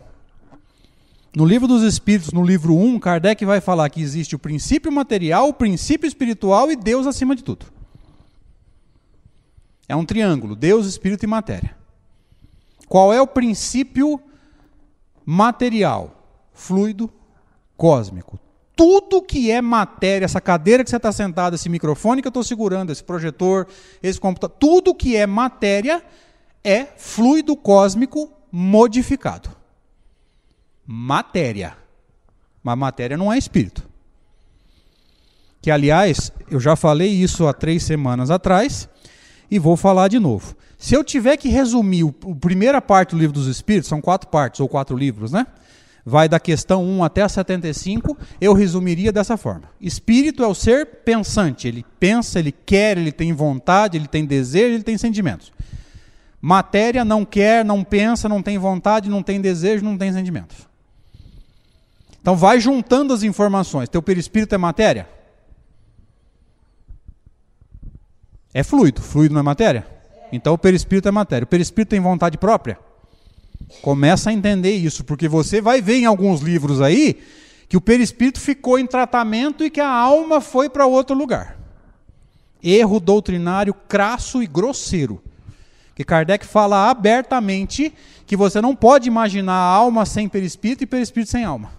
No 1.35 1.45
livro 1.45 1.67
dos 1.67 1.81
Espíritos, 1.81 2.31
no 2.31 2.43
livro 2.43 2.75
1, 2.75 2.99
Kardec 2.99 3.43
vai 3.45 3.61
falar 3.61 3.89
que 3.89 4.01
existe 4.01 4.35
o 4.35 4.39
princípio 4.39 4.91
material, 4.91 5.49
o 5.49 5.53
princípio 5.53 6.07
espiritual 6.07 6.71
e 6.71 6.75
Deus 6.75 7.07
acima 7.07 7.35
de 7.35 7.43
tudo. 7.43 7.65
É 9.87 9.95
um 9.95 10.05
triângulo: 10.05 10.55
Deus, 10.55 10.85
Espírito 10.85 11.23
e 11.23 11.27
matéria. 11.27 11.75
Qual 12.87 13.11
é 13.11 13.21
o 13.21 13.27
princípio 13.27 14.21
material? 15.25 16.19
Fluido 16.53 17.11
cósmico 17.75 18.39
tudo 18.75 19.21
que 19.21 19.51
é 19.51 19.61
matéria, 19.61 20.25
essa 20.25 20.41
cadeira 20.41 20.83
que 20.83 20.89
você 20.89 20.97
está 20.97 21.11
sentado, 21.11 21.55
esse 21.55 21.69
microfone 21.69 22.21
que 22.21 22.27
eu 22.27 22.31
estou 22.31 22.43
segurando, 22.43 22.91
esse 22.91 23.03
projetor, 23.03 23.67
esse 24.01 24.19
computador, 24.19 24.57
tudo 24.59 24.95
que 24.95 25.15
é 25.15 25.27
matéria 25.27 26.03
é 26.63 26.85
fluido 26.97 27.55
cósmico 27.55 28.31
modificado. 28.51 29.49
Matéria. 30.85 31.77
Mas 32.63 32.77
matéria 32.77 33.17
não 33.17 33.31
é 33.31 33.37
espírito. 33.37 33.87
Que, 35.61 35.71
aliás, 35.71 36.31
eu 36.49 36.59
já 36.59 36.75
falei 36.75 37.09
isso 37.09 37.47
há 37.47 37.53
três 37.53 37.83
semanas 37.83 38.29
atrás 38.29 38.89
e 39.49 39.59
vou 39.59 39.77
falar 39.77 40.07
de 40.07 40.19
novo. 40.19 40.55
Se 40.77 40.93
eu 40.93 41.03
tiver 41.03 41.37
que 41.37 41.47
resumir 41.47 42.03
a 42.03 42.35
primeira 42.35 42.81
parte 42.81 43.11
do 43.11 43.17
livro 43.17 43.33
dos 43.33 43.47
Espíritos, 43.47 43.87
são 43.87 44.01
quatro 44.01 44.29
partes 44.29 44.59
ou 44.59 44.67
quatro 44.67 44.97
livros, 44.97 45.31
né? 45.31 45.47
Vai 46.05 46.27
da 46.27 46.39
questão 46.39 46.83
1 46.83 47.03
até 47.03 47.21
a 47.21 47.29
75, 47.29 48.17
eu 48.41 48.53
resumiria 48.53 49.11
dessa 49.11 49.37
forma. 49.37 49.63
Espírito 49.79 50.43
é 50.43 50.47
o 50.47 50.53
ser 50.53 50.85
pensante, 50.85 51.67
ele 51.67 51.85
pensa, 51.99 52.39
ele 52.39 52.51
quer, 52.51 52.97
ele 52.97 53.11
tem 53.11 53.31
vontade, 53.33 53.97
ele 53.97 54.07
tem 54.07 54.25
desejo, 54.25 54.75
ele 54.75 54.83
tem 54.83 54.97
sentimentos. 54.97 55.51
Matéria 56.41 57.05
não 57.05 57.23
quer, 57.23 57.63
não 57.63 57.83
pensa, 57.83 58.27
não 58.27 58.41
tem 58.41 58.57
vontade, 58.57 59.09
não 59.09 59.23
tem 59.23 59.39
desejo, 59.39 59.85
não 59.85 59.97
tem 59.97 60.11
sentimentos. 60.11 60.67
Então 62.21 62.35
vai 62.35 62.59
juntando 62.59 63.13
as 63.13 63.23
informações. 63.23 63.87
Teu 63.87 64.01
perispírito 64.01 64.53
é 64.53 64.57
matéria? 64.57 65.07
É 68.53 68.61
fluido. 68.61 69.01
Fluido 69.01 69.33
não 69.33 69.39
é 69.39 69.43
matéria? 69.43 69.87
Então 70.31 70.53
o 70.53 70.57
perispírito 70.57 71.07
é 71.07 71.11
matéria. 71.11 71.43
O 71.43 71.47
perispírito 71.47 71.91
tem 71.91 71.99
vontade 71.99 72.37
própria? 72.37 72.77
Começa 73.81 74.29
a 74.29 74.33
entender 74.33 74.71
isso, 74.75 75.03
porque 75.03 75.27
você 75.27 75.61
vai 75.61 75.81
ver 75.81 75.97
em 75.97 76.05
alguns 76.05 76.41
livros 76.41 76.81
aí 76.81 77.19
que 77.67 77.77
o 77.77 77.81
perispírito 77.81 78.39
ficou 78.39 78.77
em 78.77 78.85
tratamento 78.85 79.63
e 79.63 79.69
que 79.69 79.81
a 79.81 79.89
alma 79.89 80.39
foi 80.39 80.69
para 80.69 80.85
outro 80.85 81.15
lugar. 81.15 81.57
Erro 82.61 82.99
doutrinário 82.99 83.73
crasso 83.73 84.43
e 84.43 84.47
grosseiro. 84.47 85.21
Que 85.95 86.03
Kardec 86.03 86.45
fala 86.45 86.89
abertamente 86.89 87.93
que 88.25 88.37
você 88.37 88.61
não 88.61 88.75
pode 88.75 89.07
imaginar 89.07 89.53
a 89.53 89.73
alma 89.73 90.05
sem 90.05 90.29
perispírito 90.29 90.83
e 90.83 90.87
perispírito 90.87 91.31
sem 91.31 91.43
alma. 91.43 91.71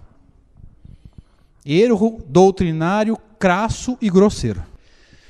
Erro 1.64 2.23
doutrinário 2.29 3.17
crasso 3.38 3.97
e 4.00 4.11
grosseiro. 4.11 4.62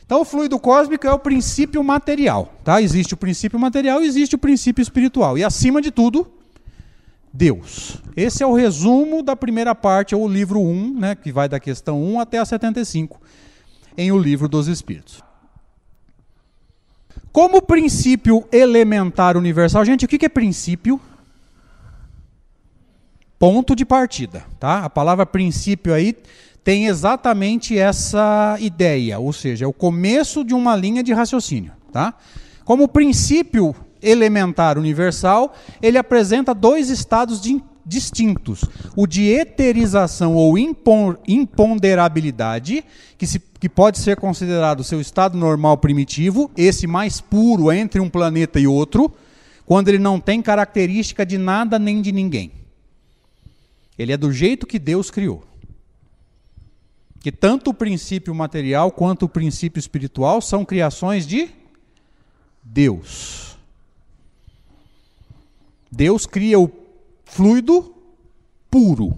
Então 0.05 0.21
o 0.21 0.25
fluido 0.25 0.59
cósmico 0.59 1.07
é 1.07 1.13
o 1.13 1.19
princípio 1.19 1.83
material, 1.83 2.53
tá? 2.63 2.83
Existe 2.83 3.15
o 3.15 3.17
princípio 3.17 3.59
material, 3.59 4.03
existe 4.03 4.35
o 4.35 4.39
princípio 4.39 4.83
espiritual. 4.83 5.39
E 5.39 5.45
acima 5.45 5.81
de 5.81 5.91
tudo, 5.91 6.31
Deus. 7.37 7.97
Esse 8.17 8.45
é 8.45 8.47
o 8.47 8.55
resumo 8.55 9.21
da 9.21 9.35
primeira 9.35 9.75
parte, 9.75 10.14
ou 10.14 10.23
o 10.23 10.29
livro 10.29 10.61
1, 10.61 11.00
né, 11.00 11.14
que 11.17 11.33
vai 11.33 11.49
da 11.49 11.59
questão 11.59 12.00
1 12.00 12.21
até 12.21 12.38
a 12.38 12.45
75, 12.45 13.21
em 13.99 14.12
O 14.12 14.19
Livro 14.19 14.49
dos 14.49 14.69
Espíritos. 14.69 15.21
Como 17.33 17.61
princípio 17.61 18.47
elementar 18.53 19.37
universal, 19.37 19.85
gente, 19.85 20.05
o 20.05 20.09
que 20.09 20.25
é 20.25 20.29
princípio? 20.29 21.00
Ponto 23.37 23.75
de 23.75 23.85
partida, 23.85 24.45
tá? 24.61 24.85
A 24.85 24.91
palavra 24.91 25.26
princípio 25.26 25.93
aí 25.93 26.17
tem 26.62 26.87
exatamente 26.87 27.76
essa 27.76 28.57
ideia, 28.61 29.19
ou 29.19 29.33
seja, 29.33 29.64
é 29.64 29.69
o 29.69 29.73
começo 29.73 30.45
de 30.45 30.55
uma 30.55 30.76
linha 30.76 31.03
de 31.03 31.12
raciocínio, 31.12 31.73
tá? 31.93 32.14
Como 32.64 32.87
princípio 32.87 33.75
elementar 34.05 34.79
universal, 34.79 35.55
ele 35.81 35.99
apresenta 35.99 36.55
dois 36.55 36.91
estados 36.91 37.41
de, 37.41 37.63
distintos: 37.85 38.65
o 38.95 39.07
de 39.07 39.29
eterização 39.29 40.35
ou 40.35 40.57
imponderabilidade, 40.59 42.85
que, 43.17 43.27
se, 43.27 43.39
que 43.39 43.69
pode 43.69 43.99
ser 43.99 44.17
considerado 44.17 44.85
seu 44.85 45.01
estado 45.01 45.37
normal 45.37 45.79
primitivo, 45.79 46.51
esse 46.57 46.87
mais 46.87 47.21
puro 47.21 47.73
entre 47.73 48.01
um 48.01 48.11
planeta 48.11 48.61
e 48.61 48.67
outro, 48.67 49.13
quando 49.67 49.89
ele 49.89 49.99
não 49.99 50.21
tem 50.21 50.43
característica 50.43 51.25
de 51.25 51.39
nada 51.39 51.79
nem 51.79 52.03
de 52.03 52.13
ninguém. 52.13 52.53
Ele 53.99 54.13
é 54.13 54.17
do 54.17 54.33
jeito 54.33 54.67
que 54.67 54.79
Deus 54.79 55.11
criou. 55.11 55.45
Que 57.21 57.33
tanto 57.33 57.71
o 57.71 57.75
princípio 57.75 58.35
material 58.35 58.91
quanto 58.91 59.25
o 59.25 59.29
princípio 59.29 59.79
espiritual 59.79 60.43
são 60.43 60.65
criações 60.65 61.27
de 61.27 61.49
Deus. 62.63 63.54
Deus 65.95 66.27
cria 66.27 66.59
o 66.59 66.71
fluido 67.25 67.95
puro. 68.71 69.17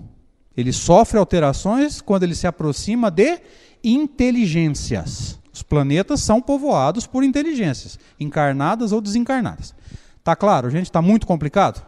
Ele 0.56 0.72
sofre 0.72 1.18
alterações 1.18 2.00
quando 2.00 2.22
ele 2.22 2.34
se 2.34 2.46
aproxima 2.46 3.10
de 3.10 3.40
inteligências. 3.82 5.38
Os 5.52 5.62
planetas 5.62 6.20
são 6.20 6.40
povoados 6.40 7.06
por 7.06 7.24
inteligências, 7.24 7.98
encarnadas 8.20 8.92
ou 8.92 9.00
desencarnadas. 9.00 9.74
Tá 10.22 10.36
claro, 10.36 10.68
gente? 10.68 10.86
Está 10.86 11.00
muito 11.00 11.26
complicado? 11.26 11.84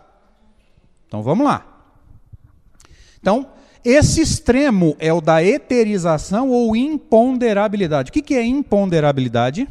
Então 1.07 1.23
vamos 1.23 1.47
lá. 1.47 1.67
Então, 3.21 3.51
esse 3.85 4.21
extremo 4.21 4.97
é 4.99 5.13
o 5.13 5.21
da 5.21 5.43
eterização 5.43 6.51
ou 6.51 6.75
imponderabilidade. 6.75 8.11
O 8.11 8.13
que 8.13 8.35
é 8.35 8.45
imponderabilidade? 8.45 9.69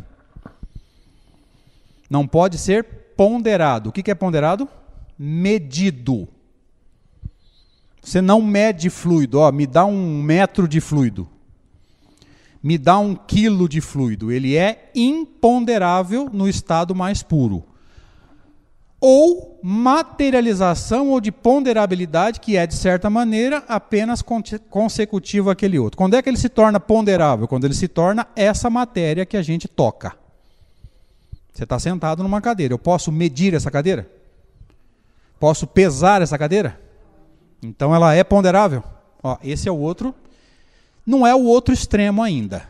Não 2.09 2.27
pode 2.27 2.57
ser 2.57 2.83
ponderado. 3.15 3.89
O 3.89 3.91
que 3.91 4.11
é 4.11 4.15
ponderado? 4.15 4.67
Medido. 5.17 6.27
Você 8.01 8.21
não 8.21 8.41
mede 8.41 8.89
fluido, 8.89 9.39
ó, 9.39 9.51
me 9.51 9.67
dá 9.67 9.85
um 9.85 10.21
metro 10.21 10.67
de 10.67 10.79
fluido. 10.79 11.27
Me 12.63 12.77
dá 12.77 12.97
um 12.97 13.15
quilo 13.15 13.67
de 13.67 13.81
fluido. 13.81 14.31
Ele 14.31 14.55
é 14.55 14.91
imponderável 14.95 16.29
no 16.31 16.47
estado 16.47 16.95
mais 16.95 17.21
puro. 17.21 17.63
Ou 18.99 19.59
materialização 19.61 21.09
ou 21.09 21.21
de 21.21 21.31
ponderabilidade, 21.31 22.39
que 22.39 22.57
é, 22.57 22.65
de 22.65 22.73
certa 22.73 23.09
maneira, 23.09 23.63
apenas 23.67 24.23
consecutivo 24.69 25.49
àquele 25.49 25.77
outro. 25.77 25.97
Quando 25.97 26.15
é 26.15 26.21
que 26.21 26.29
ele 26.29 26.37
se 26.37 26.49
torna 26.49 26.79
ponderável? 26.79 27.47
Quando 27.47 27.65
ele 27.65 27.75
se 27.75 27.87
torna 27.87 28.25
essa 28.35 28.69
matéria 28.69 29.25
que 29.25 29.37
a 29.37 29.41
gente 29.43 29.67
toca. 29.67 30.15
Você 31.53 31.63
está 31.63 31.77
sentado 31.77 32.23
numa 32.23 32.41
cadeira. 32.41 32.73
Eu 32.73 32.79
posso 32.79 33.11
medir 33.11 33.53
essa 33.53 33.69
cadeira? 33.69 34.16
Posso 35.39 35.67
pesar 35.67 36.21
essa 36.21 36.37
cadeira? 36.37 36.79
Então 37.61 37.93
ela 37.93 38.13
é 38.13 38.23
ponderável. 38.23 38.83
Ó, 39.21 39.37
esse 39.43 39.67
é 39.67 39.71
o 39.71 39.77
outro. 39.77 40.13
Não 41.05 41.25
é 41.25 41.33
o 41.33 41.43
outro 41.43 41.73
extremo 41.73 42.21
ainda. 42.21 42.67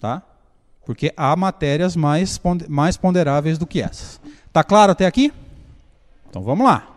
Tá? 0.00 0.22
Porque 0.84 1.12
há 1.16 1.34
matérias 1.36 1.94
mais, 1.94 2.40
mais 2.68 2.96
ponderáveis 2.96 3.58
do 3.58 3.66
que 3.66 3.80
essas. 3.80 4.20
Tá 4.52 4.64
claro 4.64 4.92
até 4.92 5.06
aqui? 5.06 5.32
Então 6.28 6.42
vamos 6.42 6.66
lá. 6.66 6.88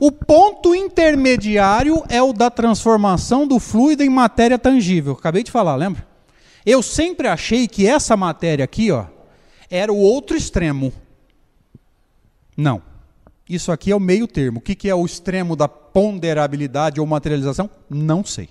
O 0.00 0.12
ponto 0.12 0.74
intermediário 0.76 2.04
é 2.08 2.22
o 2.22 2.32
da 2.32 2.50
transformação 2.50 3.46
do 3.46 3.58
fluido 3.58 4.04
em 4.04 4.08
matéria 4.08 4.58
tangível. 4.58 5.14
Acabei 5.14 5.42
de 5.42 5.50
falar, 5.50 5.74
lembra? 5.74 6.06
Eu 6.64 6.82
sempre 6.82 7.26
achei 7.26 7.66
que 7.66 7.86
essa 7.86 8.16
matéria 8.16 8.64
aqui, 8.64 8.92
ó, 8.92 9.06
era 9.68 9.92
o 9.92 9.96
outro 9.96 10.36
extremo. 10.36 10.92
Não. 12.58 12.82
Isso 13.48 13.70
aqui 13.70 13.92
é 13.92 13.96
o 13.96 14.00
meio 14.00 14.26
termo. 14.26 14.58
O 14.58 14.60
que, 14.60 14.74
que 14.74 14.90
é 14.90 14.94
o 14.94 15.06
extremo 15.06 15.54
da 15.54 15.68
ponderabilidade 15.68 17.00
ou 17.00 17.06
materialização? 17.06 17.70
Não 17.88 18.24
sei. 18.24 18.48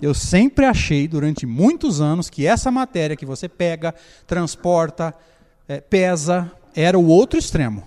Eu 0.00 0.14
sempre 0.14 0.66
achei, 0.66 1.08
durante 1.08 1.44
muitos 1.44 2.00
anos, 2.00 2.30
que 2.30 2.46
essa 2.46 2.70
matéria 2.70 3.16
que 3.16 3.26
você 3.26 3.48
pega, 3.48 3.92
transporta, 4.24 5.12
é, 5.66 5.80
pesa, 5.80 6.52
era 6.74 6.96
o 6.96 7.08
outro 7.08 7.38
extremo. 7.38 7.82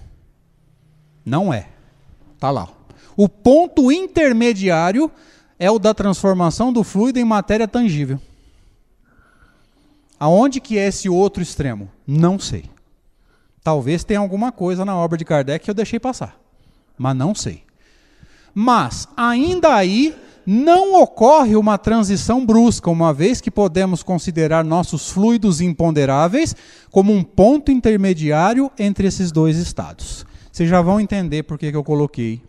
Não 1.23 1.53
é. 1.53 1.69
Está 2.36 2.51
lá. 2.51 2.67
O 3.15 3.29
ponto 3.29 3.91
intermediário 3.91 5.10
é 5.58 5.71
o 5.71 5.79
da 5.79 5.93
transformação 5.93 6.73
do 6.73 6.84
fluido 6.84 7.19
em 7.19 7.25
matéria 7.25 7.67
tangível. 7.67 8.19
Aonde 10.19 10.60
que 10.60 10.77
é 10.77 10.88
esse 10.88 11.08
outro 11.08 11.41
extremo? 11.41 11.89
Não 12.05 12.38
sei. 12.38 12.65
Talvez 13.63 14.03
tenha 14.03 14.19
alguma 14.19 14.51
coisa 14.51 14.85
na 14.85 14.95
obra 14.95 15.17
de 15.17 15.25
Kardec 15.25 15.65
que 15.65 15.71
eu 15.71 15.75
deixei 15.75 15.99
passar, 15.99 16.39
mas 16.97 17.15
não 17.15 17.35
sei. 17.35 17.63
Mas, 18.53 19.07
ainda 19.15 19.75
aí, 19.75 20.15
não 20.45 20.99
ocorre 21.01 21.55
uma 21.55 21.77
transição 21.77 22.45
brusca, 22.45 22.89
uma 22.89 23.13
vez 23.13 23.39
que 23.39 23.51
podemos 23.51 24.01
considerar 24.01 24.65
nossos 24.65 25.09
fluidos 25.09 25.61
imponderáveis 25.61 26.55
como 26.89 27.13
um 27.13 27.23
ponto 27.23 27.71
intermediário 27.71 28.71
entre 28.79 29.07
esses 29.07 29.31
dois 29.31 29.57
estados. 29.57 30.25
Vocês 30.51 30.67
já 30.67 30.81
vão 30.81 30.99
entender 30.99 31.43
por 31.43 31.57
que 31.57 31.67
eu 31.67 31.83
coloquei 31.83 32.41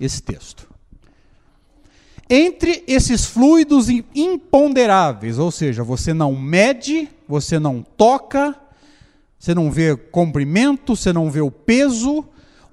esse 0.00 0.22
texto. 0.22 0.68
Entre 2.28 2.82
esses 2.86 3.26
fluidos 3.26 3.88
imponderáveis, 4.14 5.38
ou 5.38 5.50
seja, 5.50 5.84
você 5.84 6.14
não 6.14 6.34
mede, 6.34 7.08
você 7.28 7.58
não 7.58 7.82
toca, 7.82 8.56
você 9.44 9.54
não 9.54 9.70
vê 9.70 9.94
comprimento, 9.94 10.96
você 10.96 11.12
não 11.12 11.30
vê 11.30 11.42
o 11.42 11.50
peso. 11.50 12.24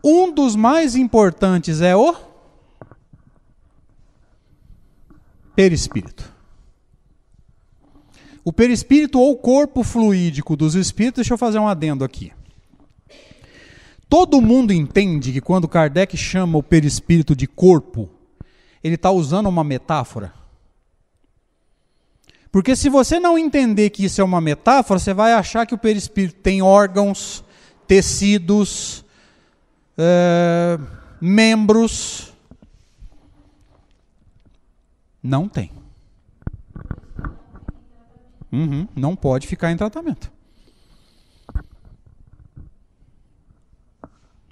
Um 0.01 0.31
dos 0.33 0.55
mais 0.55 0.95
importantes 0.95 1.81
é 1.81 1.93
o 1.93 2.15
perispírito. 5.53 6.31
O 8.41 8.53
perispírito 8.53 9.19
ou 9.19 9.35
corpo 9.35 9.83
fluídico 9.83 10.55
dos 10.55 10.73
espíritos, 10.73 11.17
deixa 11.17 11.33
eu 11.33 11.37
fazer 11.37 11.59
um 11.59 11.67
adendo 11.67 12.05
aqui. 12.05 12.31
Todo 14.07 14.39
mundo 14.39 14.71
entende 14.71 15.33
que 15.33 15.41
quando 15.41 15.67
Kardec 15.67 16.15
chama 16.15 16.57
o 16.57 16.63
perispírito 16.63 17.35
de 17.35 17.47
corpo, 17.47 18.09
ele 18.81 18.95
está 18.95 19.11
usando 19.11 19.49
uma 19.49 19.63
metáfora. 19.65 20.31
Porque 22.51 22.75
se 22.75 22.89
você 22.89 23.19
não 23.19 23.37
entender 23.37 23.89
que 23.91 24.03
isso 24.03 24.19
é 24.19 24.23
uma 24.23 24.41
metáfora, 24.41 24.99
você 24.99 25.13
vai 25.13 25.31
achar 25.31 25.65
que 25.65 25.73
o 25.73 25.77
perispírito 25.77 26.39
tem 26.41 26.61
órgãos, 26.61 27.45
tecidos, 27.87 29.05
é, 29.97 30.77
membros. 31.21 32.33
Não 35.23 35.47
tem. 35.47 35.71
Uhum, 38.51 38.85
não 38.93 39.15
pode 39.15 39.47
ficar 39.47 39.71
em 39.71 39.77
tratamento. 39.77 40.29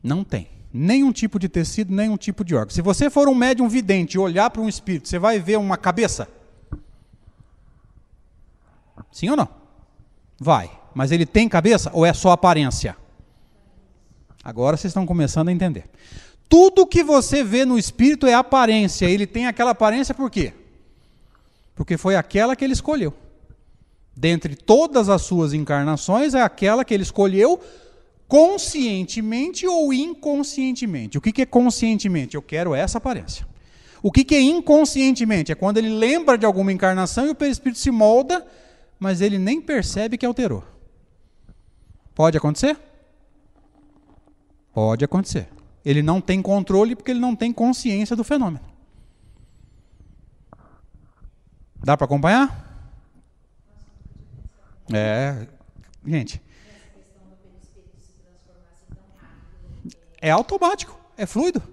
Não 0.01 0.23
tem. 0.23 0.47
Nenhum 0.71 1.11
tipo 1.11 1.37
de 1.37 1.49
tecido, 1.49 1.93
nenhum 1.93 2.15
tipo 2.15 2.45
de 2.45 2.55
órgão. 2.55 2.69
Se 2.69 2.81
você 2.81 3.09
for 3.09 3.27
um 3.27 3.35
médium 3.35 3.67
vidente 3.67 4.13
e 4.13 4.19
olhar 4.19 4.49
para 4.49 4.61
um 4.61 4.69
espírito, 4.69 5.09
você 5.09 5.19
vai 5.19 5.37
ver 5.39 5.57
uma 5.57 5.75
cabeça? 5.75 6.38
Sim 9.11 9.29
ou 9.29 9.37
não? 9.37 9.49
Vai. 10.39 10.71
Mas 10.93 11.11
ele 11.11 11.25
tem 11.25 11.47
cabeça 11.47 11.91
ou 11.93 12.05
é 12.05 12.13
só 12.13 12.31
aparência? 12.31 12.95
Agora 14.43 14.77
vocês 14.77 14.91
estão 14.91 15.05
começando 15.05 15.49
a 15.49 15.51
entender. 15.51 15.85
Tudo 16.47 16.87
que 16.87 17.03
você 17.03 17.43
vê 17.43 17.65
no 17.65 17.77
espírito 17.77 18.25
é 18.25 18.33
aparência. 18.33 19.05
Ele 19.05 19.27
tem 19.27 19.45
aquela 19.45 19.71
aparência 19.71 20.15
por 20.15 20.31
quê? 20.31 20.53
Porque 21.75 21.97
foi 21.97 22.15
aquela 22.15 22.55
que 22.55 22.63
ele 22.63 22.73
escolheu. 22.73 23.13
Dentre 24.15 24.55
todas 24.55 25.07
as 25.07 25.21
suas 25.21 25.53
encarnações, 25.53 26.33
é 26.33 26.41
aquela 26.41 26.83
que 26.83 26.93
ele 26.93 27.03
escolheu 27.03 27.59
conscientemente 28.27 29.65
ou 29.65 29.93
inconscientemente. 29.93 31.17
O 31.17 31.21
que 31.21 31.41
é 31.41 31.45
conscientemente? 31.45 32.35
Eu 32.35 32.41
quero 32.41 32.75
essa 32.75 32.97
aparência. 32.97 33.47
O 34.01 34.11
que 34.11 34.35
é 34.35 34.41
inconscientemente? 34.41 35.51
É 35.51 35.55
quando 35.55 35.77
ele 35.77 35.89
lembra 35.89 36.37
de 36.37 36.45
alguma 36.45 36.71
encarnação 36.71 37.25
e 37.25 37.29
o 37.29 37.45
espírito 37.45 37.79
se 37.79 37.91
molda 37.91 38.45
mas 38.99 39.21
ele 39.21 39.39
nem 39.39 39.61
percebe 39.61 40.17
que 40.17 40.25
alterou. 40.25 40.63
Pode 42.13 42.37
acontecer? 42.37 42.77
Pode 44.73 45.05
acontecer. 45.05 45.47
Ele 45.85 46.03
não 46.03 46.19
tem 46.19 46.41
controle 46.41 46.95
porque 46.95 47.11
ele 47.11 47.19
não 47.19 47.35
tem 47.35 47.53
consciência 47.53 48.15
do 48.15 48.23
fenômeno. 48.23 48.65
Dá 51.81 51.95
para 51.95 52.05
acompanhar? 52.05 52.67
É, 54.93 55.47
gente. 56.05 56.41
É 60.21 60.29
automático, 60.29 60.99
é 61.15 61.25
fluido. 61.25 61.63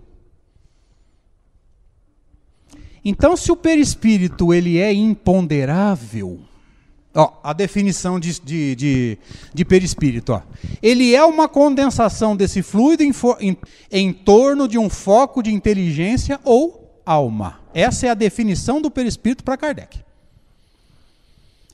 Então, 3.04 3.36
se 3.36 3.50
o 3.50 3.56
perispírito 3.56 4.52
ele 4.52 4.78
é 4.78 4.92
imponderável, 4.92 6.40
ó, 7.16 7.32
a 7.42 7.52
definição 7.52 8.20
de, 8.20 8.38
de, 8.40 8.76
de, 8.76 9.18
de 9.52 9.64
perispírito, 9.64 10.32
ó, 10.32 10.42
ele 10.82 11.14
é 11.14 11.24
uma 11.24 11.48
condensação 11.48 12.36
desse 12.36 12.62
fluido 12.62 13.02
em, 13.02 13.12
em, 13.40 13.56
em 13.90 14.12
torno 14.12 14.68
de 14.68 14.78
um 14.78 14.90
foco 14.90 15.42
de 15.42 15.52
inteligência 15.52 16.38
ou 16.44 17.00
alma. 17.04 17.60
Essa 17.72 18.06
é 18.06 18.10
a 18.10 18.14
definição 18.14 18.80
do 18.80 18.90
perispírito 18.90 19.42
para 19.42 19.56
Kardec. 19.56 20.04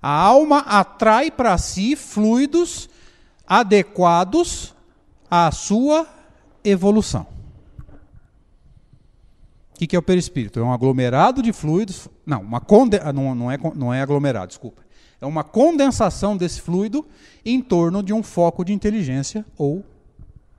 A 0.00 0.11
alma 0.11 0.59
atrai 0.61 1.31
para 1.31 1.57
si 1.59 1.94
fluidos 1.96 2.88
adequados 3.46 4.74
à 5.31 5.50
sua 5.50 6.07
evolução. 6.64 7.26
O 9.74 9.85
que, 9.85 9.96
é 9.96 9.98
o 9.98 10.02
perispírito? 10.02 10.61
É 10.61 10.62
um 10.62 10.72
aglomerado 10.72 11.42
de 11.42 11.52
fluidos. 11.52 12.07
Não, 12.24 12.40
uma 12.40 12.61
conde, 12.61 13.00
ah, 13.02 13.12
não, 13.12 13.35
não, 13.35 13.50
é, 13.50 13.59
não 13.74 13.92
é 13.92 14.00
aglomerado, 14.00 14.48
desculpa. 14.48 14.83
É 15.22 15.26
uma 15.26 15.44
condensação 15.44 16.37
desse 16.37 16.61
fluido 16.61 17.06
em 17.44 17.62
torno 17.62 18.02
de 18.02 18.12
um 18.12 18.24
foco 18.24 18.64
de 18.64 18.72
inteligência 18.72 19.46
ou 19.56 19.85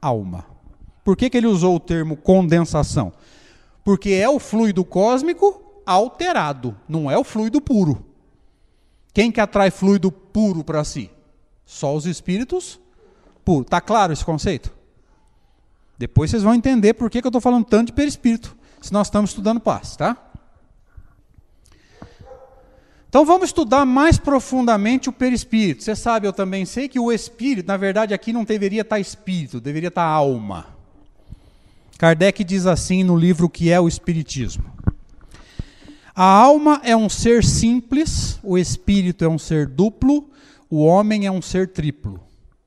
alma. 0.02 0.46
Por 1.04 1.18
que, 1.18 1.30
que 1.30 1.36
ele 1.36 1.48
usou 1.48 1.76
o 1.76 1.80
termo 1.82 2.16
condensação? 2.16 3.12
Porque 3.84 4.12
é 4.12 4.30
o 4.30 4.40
fluido 4.40 4.86
cósmico 4.86 5.62
alterado, 5.86 6.78
não 6.88 7.12
é 7.12 7.18
o 7.18 7.26
fluido 7.26 7.60
puro. 7.60 8.06
Quem 9.14 9.30
que 9.30 9.42
atrai 9.42 9.70
fluido 9.70 10.10
puro 10.10 10.64
para 10.64 10.86
si? 10.86 11.12
Só 11.66 11.94
os 11.94 12.06
espíritos 12.06 12.80
puros. 13.44 13.66
Está 13.66 13.82
claro 13.82 14.14
esse 14.14 14.24
conceito? 14.24 14.74
Depois 15.98 16.32
vocês 16.32 16.42
vão 16.42 16.54
entender 16.54 16.94
por 16.94 17.10
que, 17.10 17.22
que 17.22 17.28
eu 17.28 17.30
estou 17.30 17.42
falando 17.42 17.66
tanto 17.66 17.88
de 17.88 17.94
perispírito, 17.94 18.56
se 18.82 18.94
nós 18.94 19.08
estamos 19.08 19.32
estudando 19.32 19.60
paz, 19.60 19.98
tá? 19.98 20.18
Então 23.14 23.24
vamos 23.24 23.50
estudar 23.50 23.86
mais 23.86 24.18
profundamente 24.18 25.08
o 25.08 25.14
perispírito. 25.14 25.84
Você 25.84 25.96
sabe, 25.96 26.28
eu 26.28 26.34
também 26.34 26.66
sei 26.66 26.90
que 26.90 27.00
o 27.00 27.12
espírito, 27.12 27.68
na 27.68 27.78
verdade, 27.78 28.12
aqui 28.12 28.34
não 28.34 28.44
deveria 28.44 28.82
estar 28.82 29.00
espírito, 29.00 29.62
deveria 29.62 29.90
estar 29.90 30.04
alma. 30.04 30.66
Kardec 32.00 32.44
diz 32.44 32.66
assim 32.66 33.04
no 33.04 33.16
livro 33.16 33.48
que 33.48 33.70
é 33.70 33.80
o 33.80 33.88
Espiritismo. 33.88 34.66
A 36.16 36.26
alma 36.26 36.82
é 36.84 36.98
um 36.98 37.08
ser 37.08 37.44
simples, 37.44 38.40
o 38.42 38.58
espírito 38.58 39.24
é 39.24 39.30
um 39.30 39.38
ser 39.38 39.68
duplo, 39.68 40.28
o 40.68 40.84
homem 40.84 41.28
é 41.28 41.32
um 41.32 41.40
ser 41.40 41.72
triplo. 41.72 42.20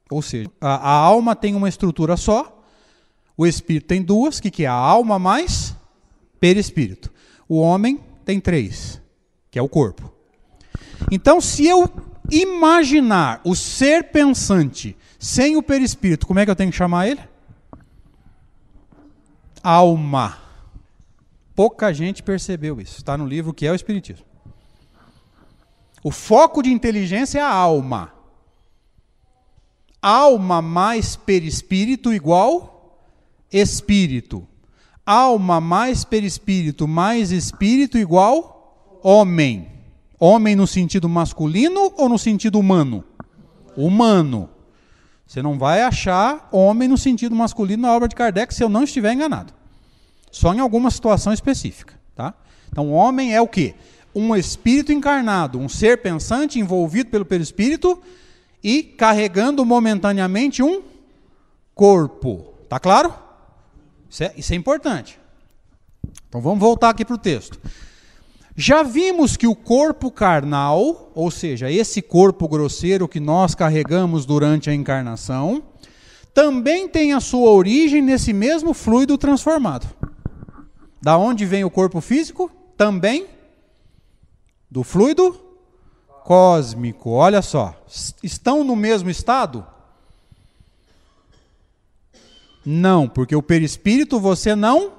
Ou 0.08 0.22
seja, 0.22 0.48
a, 0.60 0.76
a 0.76 0.92
alma 0.92 1.34
tem 1.34 1.56
uma 1.56 1.68
estrutura 1.68 2.16
só, 2.16 2.62
o 3.36 3.48
espírito 3.48 3.88
tem 3.88 4.00
duas, 4.00 4.38
que, 4.38 4.52
que 4.52 4.62
é 4.62 4.68
a 4.68 4.72
alma 4.74 5.18
mais 5.18 5.74
perispírito. 6.38 7.12
O 7.48 7.58
homem 7.58 7.98
tem 8.24 8.38
três, 8.38 9.02
que 9.50 9.58
é 9.58 9.62
o 9.62 9.68
corpo. 9.68 10.14
Então, 11.10 11.40
se 11.40 11.66
eu 11.66 11.90
imaginar 12.30 13.40
o 13.44 13.54
ser 13.54 14.10
pensante 14.10 14.96
sem 15.18 15.56
o 15.56 15.62
perispírito, 15.62 16.26
como 16.26 16.40
é 16.40 16.44
que 16.44 16.50
eu 16.50 16.56
tenho 16.56 16.70
que 16.70 16.76
chamar 16.76 17.08
ele? 17.08 17.20
Alma. 19.62 20.38
Pouca 21.54 21.92
gente 21.92 22.22
percebeu 22.22 22.80
isso. 22.80 22.98
Está 22.98 23.16
no 23.16 23.26
livro 23.26 23.54
que 23.54 23.66
é 23.66 23.72
o 23.72 23.74
Espiritismo. 23.74 24.26
O 26.02 26.10
foco 26.10 26.62
de 26.62 26.70
inteligência 26.70 27.40
é 27.40 27.42
a 27.42 27.50
alma. 27.50 28.12
Alma 30.00 30.62
mais 30.62 31.16
perispírito 31.16 32.12
igual 32.12 33.02
espírito. 33.50 34.46
Alma 35.04 35.60
mais 35.60 36.04
perispírito 36.04 36.86
mais 36.86 37.32
espírito 37.32 37.98
igual 37.98 39.00
homem. 39.02 39.75
Homem 40.18 40.56
no 40.56 40.66
sentido 40.66 41.08
masculino 41.08 41.92
ou 41.96 42.08
no 42.08 42.18
sentido 42.18 42.58
humano? 42.58 43.04
Humano. 43.76 44.48
Você 45.26 45.42
não 45.42 45.58
vai 45.58 45.82
achar 45.82 46.48
homem 46.52 46.88
no 46.88 46.96
sentido 46.96 47.34
masculino 47.34 47.82
na 47.82 47.92
obra 47.92 48.08
de 48.08 48.14
Kardec 48.14 48.54
se 48.54 48.62
eu 48.62 48.68
não 48.68 48.84
estiver 48.84 49.12
enganado. 49.12 49.52
Só 50.30 50.54
em 50.54 50.60
alguma 50.60 50.90
situação 50.90 51.32
específica. 51.32 51.94
Tá? 52.14 52.34
Então, 52.70 52.92
homem 52.92 53.34
é 53.34 53.40
o 53.40 53.48
quê? 53.48 53.74
Um 54.14 54.34
espírito 54.34 54.92
encarnado, 54.92 55.58
um 55.58 55.68
ser 55.68 56.00
pensante 56.00 56.58
envolvido 56.58 57.10
pelo 57.10 57.24
perispírito 57.24 58.00
e 58.62 58.82
carregando 58.82 59.64
momentaneamente 59.64 60.62
um 60.62 60.82
corpo. 61.74 62.54
Tá 62.68 62.80
claro? 62.80 63.12
Isso 64.08 64.24
é, 64.24 64.32
isso 64.36 64.52
é 64.52 64.56
importante. 64.56 65.18
Então 66.28 66.40
vamos 66.40 66.60
voltar 66.60 66.90
aqui 66.90 67.04
para 67.04 67.14
o 67.14 67.18
texto. 67.18 67.60
Já 68.56 68.82
vimos 68.82 69.36
que 69.36 69.46
o 69.46 69.54
corpo 69.54 70.10
carnal, 70.10 71.12
ou 71.14 71.30
seja, 71.30 71.70
esse 71.70 72.00
corpo 72.00 72.48
grosseiro 72.48 73.06
que 73.06 73.20
nós 73.20 73.54
carregamos 73.54 74.24
durante 74.24 74.70
a 74.70 74.74
encarnação, 74.74 75.62
também 76.32 76.88
tem 76.88 77.12
a 77.12 77.20
sua 77.20 77.50
origem 77.50 78.00
nesse 78.00 78.32
mesmo 78.32 78.72
fluido 78.72 79.18
transformado. 79.18 79.86
Da 81.02 81.18
onde 81.18 81.44
vem 81.44 81.64
o 81.64 81.70
corpo 81.70 82.00
físico? 82.00 82.50
Também 82.78 83.26
do 84.70 84.82
fluido 84.82 85.38
cósmico. 86.24 87.10
Olha 87.10 87.42
só, 87.42 87.78
estão 88.22 88.64
no 88.64 88.74
mesmo 88.74 89.10
estado? 89.10 89.66
Não, 92.64 93.06
porque 93.06 93.36
o 93.36 93.42
perispírito 93.42 94.18
você 94.18 94.56
não 94.56 94.92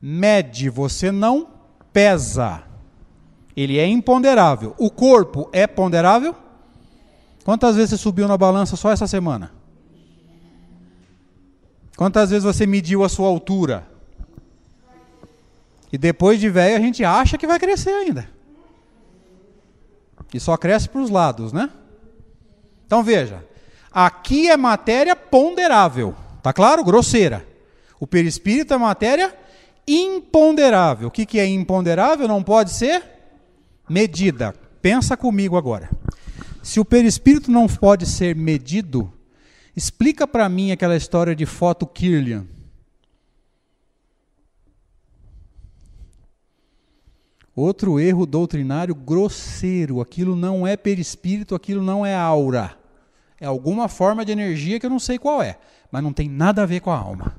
mede, 0.00 0.68
você 0.68 1.12
não 1.12 1.48
pesa. 1.92 2.71
Ele 3.56 3.78
é 3.78 3.86
imponderável. 3.86 4.74
O 4.78 4.90
corpo 4.90 5.48
é 5.52 5.66
ponderável? 5.66 6.34
Quantas 7.44 7.76
vezes 7.76 7.90
você 7.90 7.96
subiu 7.96 8.28
na 8.28 8.36
balança 8.36 8.76
só 8.76 8.90
essa 8.90 9.06
semana? 9.06 9.52
Quantas 11.96 12.30
vezes 12.30 12.44
você 12.44 12.66
mediu 12.66 13.04
a 13.04 13.08
sua 13.08 13.28
altura? 13.28 13.86
E 15.92 15.98
depois 15.98 16.40
de 16.40 16.48
velho 16.48 16.76
a 16.76 16.80
gente 16.80 17.04
acha 17.04 17.36
que 17.36 17.46
vai 17.46 17.58
crescer 17.58 17.90
ainda. 17.90 18.28
E 20.32 20.40
só 20.40 20.56
cresce 20.56 20.88
para 20.88 21.02
os 21.02 21.10
lados, 21.10 21.52
né? 21.52 21.68
Então 22.86 23.02
veja, 23.02 23.44
aqui 23.92 24.48
é 24.48 24.56
matéria 24.56 25.14
ponderável. 25.14 26.14
Tá 26.42 26.52
claro? 26.52 26.82
Grosseira. 26.82 27.46
O 28.00 28.06
perispírito 28.06 28.72
é 28.72 28.78
matéria 28.78 29.34
imponderável. 29.86 31.08
O 31.08 31.10
que, 31.10 31.26
que 31.26 31.38
é 31.38 31.46
imponderável? 31.46 32.26
Não 32.26 32.42
pode 32.42 32.70
ser 32.70 33.02
medida. 33.88 34.54
Pensa 34.80 35.16
comigo 35.16 35.56
agora. 35.56 35.90
Se 36.62 36.80
o 36.80 36.84
perispírito 36.84 37.50
não 37.50 37.66
pode 37.66 38.06
ser 38.06 38.36
medido, 38.36 39.12
explica 39.76 40.26
para 40.26 40.48
mim 40.48 40.70
aquela 40.70 40.96
história 40.96 41.34
de 41.34 41.46
foto 41.46 41.86
Kirlian. 41.86 42.46
Outro 47.54 48.00
erro 48.00 48.24
doutrinário 48.24 48.94
grosseiro. 48.94 50.00
Aquilo 50.00 50.34
não 50.34 50.66
é 50.66 50.76
perispírito, 50.76 51.54
aquilo 51.54 51.82
não 51.82 52.06
é 52.06 52.14
aura. 52.14 52.76
É 53.38 53.46
alguma 53.46 53.88
forma 53.88 54.24
de 54.24 54.32
energia 54.32 54.80
que 54.80 54.86
eu 54.86 54.90
não 54.90 55.00
sei 55.00 55.18
qual 55.18 55.42
é 55.42 55.58
mas 55.92 56.02
não 56.02 56.12
tem 56.12 56.26
nada 56.26 56.62
a 56.62 56.66
ver 56.66 56.80
com 56.80 56.90
a 56.90 56.96
alma. 56.96 57.36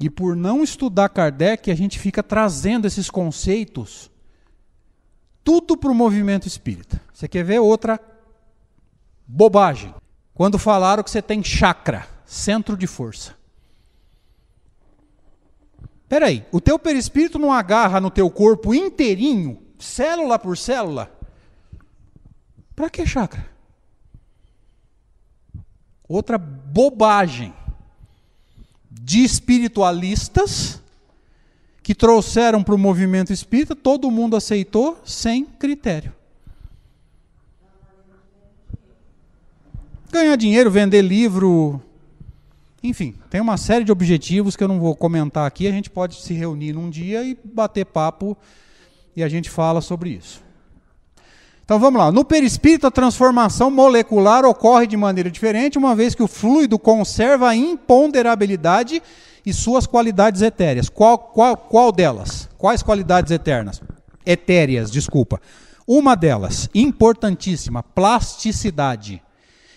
E 0.00 0.08
por 0.08 0.36
não 0.36 0.62
estudar 0.62 1.08
Kardec, 1.08 1.70
a 1.70 1.74
gente 1.74 1.98
fica 1.98 2.22
trazendo 2.22 2.86
esses 2.86 3.10
conceitos 3.10 4.10
tudo 5.42 5.76
para 5.76 5.90
o 5.90 5.94
movimento 5.94 6.46
espírita. 6.46 7.00
Você 7.12 7.26
quer 7.26 7.42
ver 7.42 7.58
outra 7.58 7.98
bobagem? 9.26 9.94
Quando 10.34 10.58
falaram 10.58 11.02
que 11.02 11.10
você 11.10 11.22
tem 11.22 11.42
chakra, 11.42 12.06
centro 12.24 12.76
de 12.76 12.86
força. 12.86 13.34
Peraí, 16.08 16.46
o 16.52 16.60
teu 16.60 16.78
perispírito 16.78 17.38
não 17.38 17.52
agarra 17.52 18.00
no 18.00 18.10
teu 18.10 18.30
corpo 18.30 18.74
inteirinho, 18.74 19.62
célula 19.78 20.38
por 20.38 20.56
célula? 20.56 21.10
Para 22.76 22.88
que 22.88 23.04
chakra? 23.04 23.58
outra 26.08 26.38
bobagem 26.38 27.54
de 29.08 29.24
espiritualistas 29.24 30.82
que 31.82 31.94
trouxeram 31.94 32.62
para 32.62 32.74
o 32.74 32.78
movimento 32.78 33.32
espírita, 33.32 33.74
todo 33.74 34.10
mundo 34.10 34.36
aceitou 34.36 35.00
sem 35.02 35.46
critério. 35.46 36.12
Ganhar 40.12 40.36
dinheiro, 40.36 40.70
vender 40.70 41.00
livro, 41.00 41.80
enfim, 42.82 43.14
tem 43.30 43.40
uma 43.40 43.56
série 43.56 43.82
de 43.82 43.90
objetivos 43.90 44.54
que 44.54 44.62
eu 44.62 44.68
não 44.68 44.78
vou 44.78 44.94
comentar 44.94 45.46
aqui. 45.46 45.66
A 45.66 45.72
gente 45.72 45.88
pode 45.88 46.20
se 46.20 46.34
reunir 46.34 46.74
num 46.74 46.90
dia 46.90 47.24
e 47.24 47.34
bater 47.42 47.86
papo 47.86 48.36
e 49.16 49.22
a 49.22 49.28
gente 49.28 49.48
fala 49.48 49.80
sobre 49.80 50.10
isso. 50.10 50.44
Então 51.68 51.78
vamos 51.78 52.00
lá. 52.00 52.10
No 52.10 52.24
perispírito, 52.24 52.86
a 52.86 52.90
transformação 52.90 53.70
molecular 53.70 54.42
ocorre 54.46 54.86
de 54.86 54.96
maneira 54.96 55.30
diferente, 55.30 55.76
uma 55.76 55.94
vez 55.94 56.14
que 56.14 56.22
o 56.22 56.26
fluido 56.26 56.78
conserva 56.78 57.50
a 57.50 57.54
imponderabilidade 57.54 59.02
e 59.44 59.52
suas 59.52 59.86
qualidades 59.86 60.40
etéreas. 60.40 60.88
Qual, 60.88 61.18
qual, 61.18 61.58
qual 61.58 61.92
delas? 61.92 62.48
Quais 62.56 62.82
qualidades 62.82 63.30
eternas? 63.30 63.82
Etéreas, 64.24 64.90
desculpa. 64.90 65.42
Uma 65.86 66.14
delas, 66.14 66.70
importantíssima, 66.74 67.82
plasticidade 67.82 69.22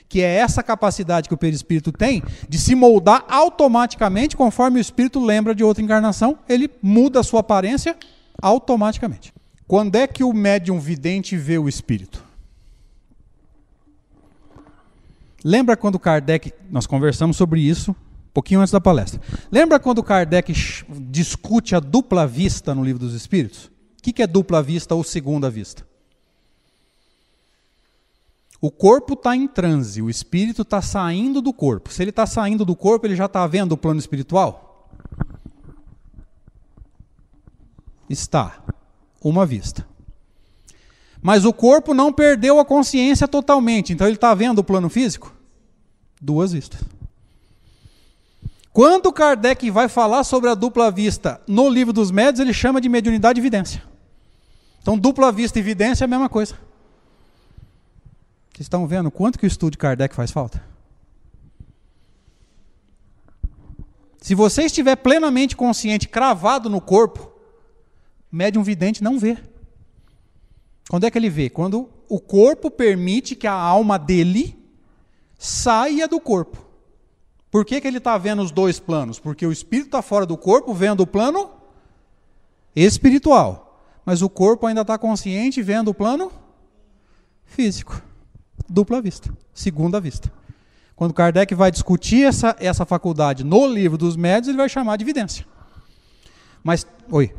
que 0.07 0.21
é 0.21 0.35
essa 0.35 0.63
capacidade 0.63 1.27
que 1.27 1.33
o 1.33 1.37
perispírito 1.37 1.91
tem 1.91 2.23
de 2.47 2.57
se 2.57 2.73
moldar 2.73 3.25
automaticamente 3.29 4.37
conforme 4.37 4.77
o 4.77 4.81
espírito 4.81 5.19
lembra 5.23 5.53
de 5.53 5.63
outra 5.63 5.83
encarnação, 5.83 6.39
ele 6.47 6.69
muda 6.81 7.19
a 7.19 7.23
sua 7.23 7.41
aparência 7.41 7.97
automaticamente. 8.41 9.33
Quando 9.71 9.95
é 9.95 10.05
que 10.05 10.21
o 10.21 10.33
médium 10.33 10.81
vidente 10.81 11.37
vê 11.37 11.57
o 11.57 11.69
espírito? 11.69 12.21
Lembra 15.45 15.77
quando 15.77 15.97
Kardec, 15.97 16.53
nós 16.69 16.85
conversamos 16.85 17.37
sobre 17.37 17.61
isso 17.61 17.91
um 17.91 18.33
pouquinho 18.33 18.59
antes 18.59 18.73
da 18.73 18.81
palestra. 18.81 19.21
Lembra 19.49 19.79
quando 19.79 20.03
Kardec 20.03 20.53
discute 21.09 21.73
a 21.73 21.79
dupla 21.79 22.27
vista 22.27 22.75
no 22.75 22.83
livro 22.83 22.99
dos 22.99 23.13
espíritos? 23.13 23.71
O 23.97 24.01
que 24.01 24.21
é 24.21 24.27
dupla 24.27 24.61
vista 24.61 24.93
ou 24.93 25.05
segunda 25.05 25.49
vista? 25.49 25.87
O 28.59 28.69
corpo 28.69 29.13
está 29.13 29.37
em 29.37 29.47
transe, 29.47 30.01
o 30.01 30.09
espírito 30.09 30.63
está 30.63 30.81
saindo 30.81 31.41
do 31.41 31.53
corpo. 31.53 31.93
Se 31.93 32.03
ele 32.03 32.09
está 32.09 32.25
saindo 32.25 32.65
do 32.65 32.75
corpo, 32.75 33.07
ele 33.07 33.15
já 33.15 33.27
está 33.27 33.47
vendo 33.47 33.71
o 33.71 33.77
plano 33.77 34.01
espiritual? 34.01 34.89
Está. 38.09 38.61
Uma 39.23 39.45
vista. 39.45 39.85
Mas 41.21 41.45
o 41.45 41.53
corpo 41.53 41.93
não 41.93 42.11
perdeu 42.11 42.59
a 42.59 42.65
consciência 42.65 43.27
totalmente, 43.27 43.93
então 43.93 44.07
ele 44.07 44.15
está 44.15 44.33
vendo 44.33 44.59
o 44.59 44.63
plano 44.63 44.89
físico? 44.89 45.33
Duas 46.19 46.51
vistas. 46.51 46.81
Quando 48.73 49.11
Kardec 49.11 49.69
vai 49.69 49.87
falar 49.87 50.23
sobre 50.23 50.49
a 50.49 50.55
dupla 50.55 50.89
vista 50.89 51.41
no 51.45 51.69
livro 51.69 51.93
dos 51.93 52.09
médios, 52.09 52.39
ele 52.39 52.53
chama 52.53 52.79
de 52.79 52.87
mediunidade 52.87 53.39
e 53.39 53.41
evidência. 53.41 53.83
Então, 54.81 54.97
dupla 54.97 55.31
vista 55.31 55.59
e 55.59 55.61
evidência 55.61 56.03
é 56.03 56.05
a 56.05 56.07
mesma 56.07 56.29
coisa. 56.29 56.55
Vocês 58.53 58.65
estão 58.65 58.87
vendo 58.87 59.11
quanto 59.11 59.37
que 59.37 59.45
o 59.45 59.47
estudo 59.47 59.73
de 59.73 59.77
Kardec 59.77 60.15
faz 60.15 60.31
falta? 60.31 60.63
Se 64.21 64.33
você 64.35 64.63
estiver 64.63 64.95
plenamente 64.95 65.55
consciente, 65.55 66.07
cravado 66.07 66.69
no 66.69 66.79
corpo, 66.79 67.30
médium 68.31 68.63
vidente 68.63 69.03
não 69.03 69.19
vê. 69.19 69.37
Quando 70.89 71.05
é 71.05 71.11
que 71.11 71.17
ele 71.17 71.29
vê? 71.29 71.49
Quando 71.49 71.89
o 72.09 72.19
corpo 72.19 72.69
permite 72.69 73.35
que 73.35 73.47
a 73.47 73.53
alma 73.53 73.97
dele 73.97 74.57
saia 75.37 76.07
do 76.07 76.19
corpo. 76.19 76.57
Por 77.49 77.65
que, 77.65 77.81
que 77.81 77.87
ele 77.87 77.97
está 77.97 78.17
vendo 78.17 78.41
os 78.41 78.51
dois 78.51 78.79
planos? 78.79 79.19
Porque 79.19 79.45
o 79.45 79.51
espírito 79.51 79.87
está 79.87 80.01
fora 80.01 80.25
do 80.25 80.37
corpo, 80.37 80.73
vendo 80.73 81.01
o 81.01 81.07
plano 81.07 81.49
espiritual. 82.75 83.83
Mas 84.05 84.21
o 84.21 84.29
corpo 84.29 84.67
ainda 84.67 84.81
está 84.81 84.97
consciente, 84.97 85.61
vendo 85.61 85.89
o 85.89 85.93
plano 85.93 86.31
físico 87.45 88.01
dupla 88.71 89.01
vista, 89.01 89.29
segunda 89.53 89.99
vista. 89.99 90.31
Quando 90.95 91.13
Kardec 91.13 91.53
vai 91.53 91.71
discutir 91.71 92.23
essa, 92.23 92.55
essa 92.59 92.85
faculdade 92.85 93.43
no 93.43 93.67
livro 93.67 93.97
dos 93.97 94.15
médios, 94.15 94.47
ele 94.47 94.57
vai 94.57 94.69
chamar 94.69 94.97
de 94.97 95.03
evidência. 95.03 95.45
Mas, 96.63 96.85
oi. 97.09 97.33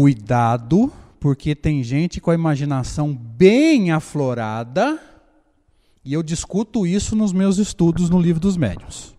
Cuidado, 0.00 0.90
porque 1.20 1.54
tem 1.54 1.82
gente 1.82 2.22
com 2.22 2.30
a 2.30 2.34
imaginação 2.34 3.12
bem 3.12 3.90
aflorada, 3.92 4.98
e 6.02 6.14
eu 6.14 6.22
discuto 6.22 6.86
isso 6.86 7.14
nos 7.14 7.34
meus 7.34 7.58
estudos 7.58 8.08
no 8.08 8.18
livro 8.18 8.40
dos 8.40 8.56
médios. 8.56 9.14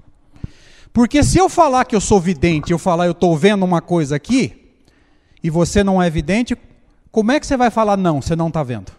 Porque 0.92 1.22
se 1.22 1.38
eu 1.38 1.48
falar 1.48 1.86
que 1.86 1.96
eu 1.96 2.02
sou 2.02 2.20
vidente, 2.20 2.72
eu 2.72 2.80
falar 2.80 3.06
eu 3.06 3.12
estou 3.12 3.38
vendo 3.38 3.64
uma 3.64 3.80
coisa 3.80 4.16
aqui, 4.16 4.74
e 5.44 5.52
você 5.52 5.84
não 5.84 6.02
é 6.02 6.10
vidente, 6.10 6.58
como 7.12 7.32
é 7.32 7.40
que 7.40 7.46
você 7.46 7.56
vai 7.56 7.70
falar 7.70 7.96
não, 7.96 8.20
você 8.20 8.36
não 8.36 8.48
está 8.48 8.64
vendo? 8.64 8.92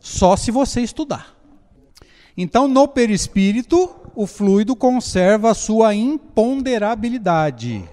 Só 0.00 0.34
se 0.34 0.50
você 0.50 0.80
estudar. 0.80 1.36
Então, 2.36 2.66
no 2.66 2.88
perispírito, 2.88 3.88
o 4.16 4.26
fluido 4.26 4.74
conserva 4.74 5.52
a 5.52 5.54
sua 5.54 5.94
imponderabilidade. 5.94 7.88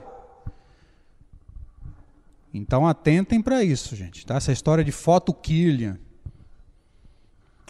Então, 2.54 2.88
atentem 2.88 3.42
para 3.42 3.64
isso, 3.64 3.96
gente. 3.96 4.26
Tá? 4.26 4.36
Essa 4.36 4.52
história 4.52 4.84
de 4.84 4.92
foto 4.92 5.34
Kirlian. 5.34 6.00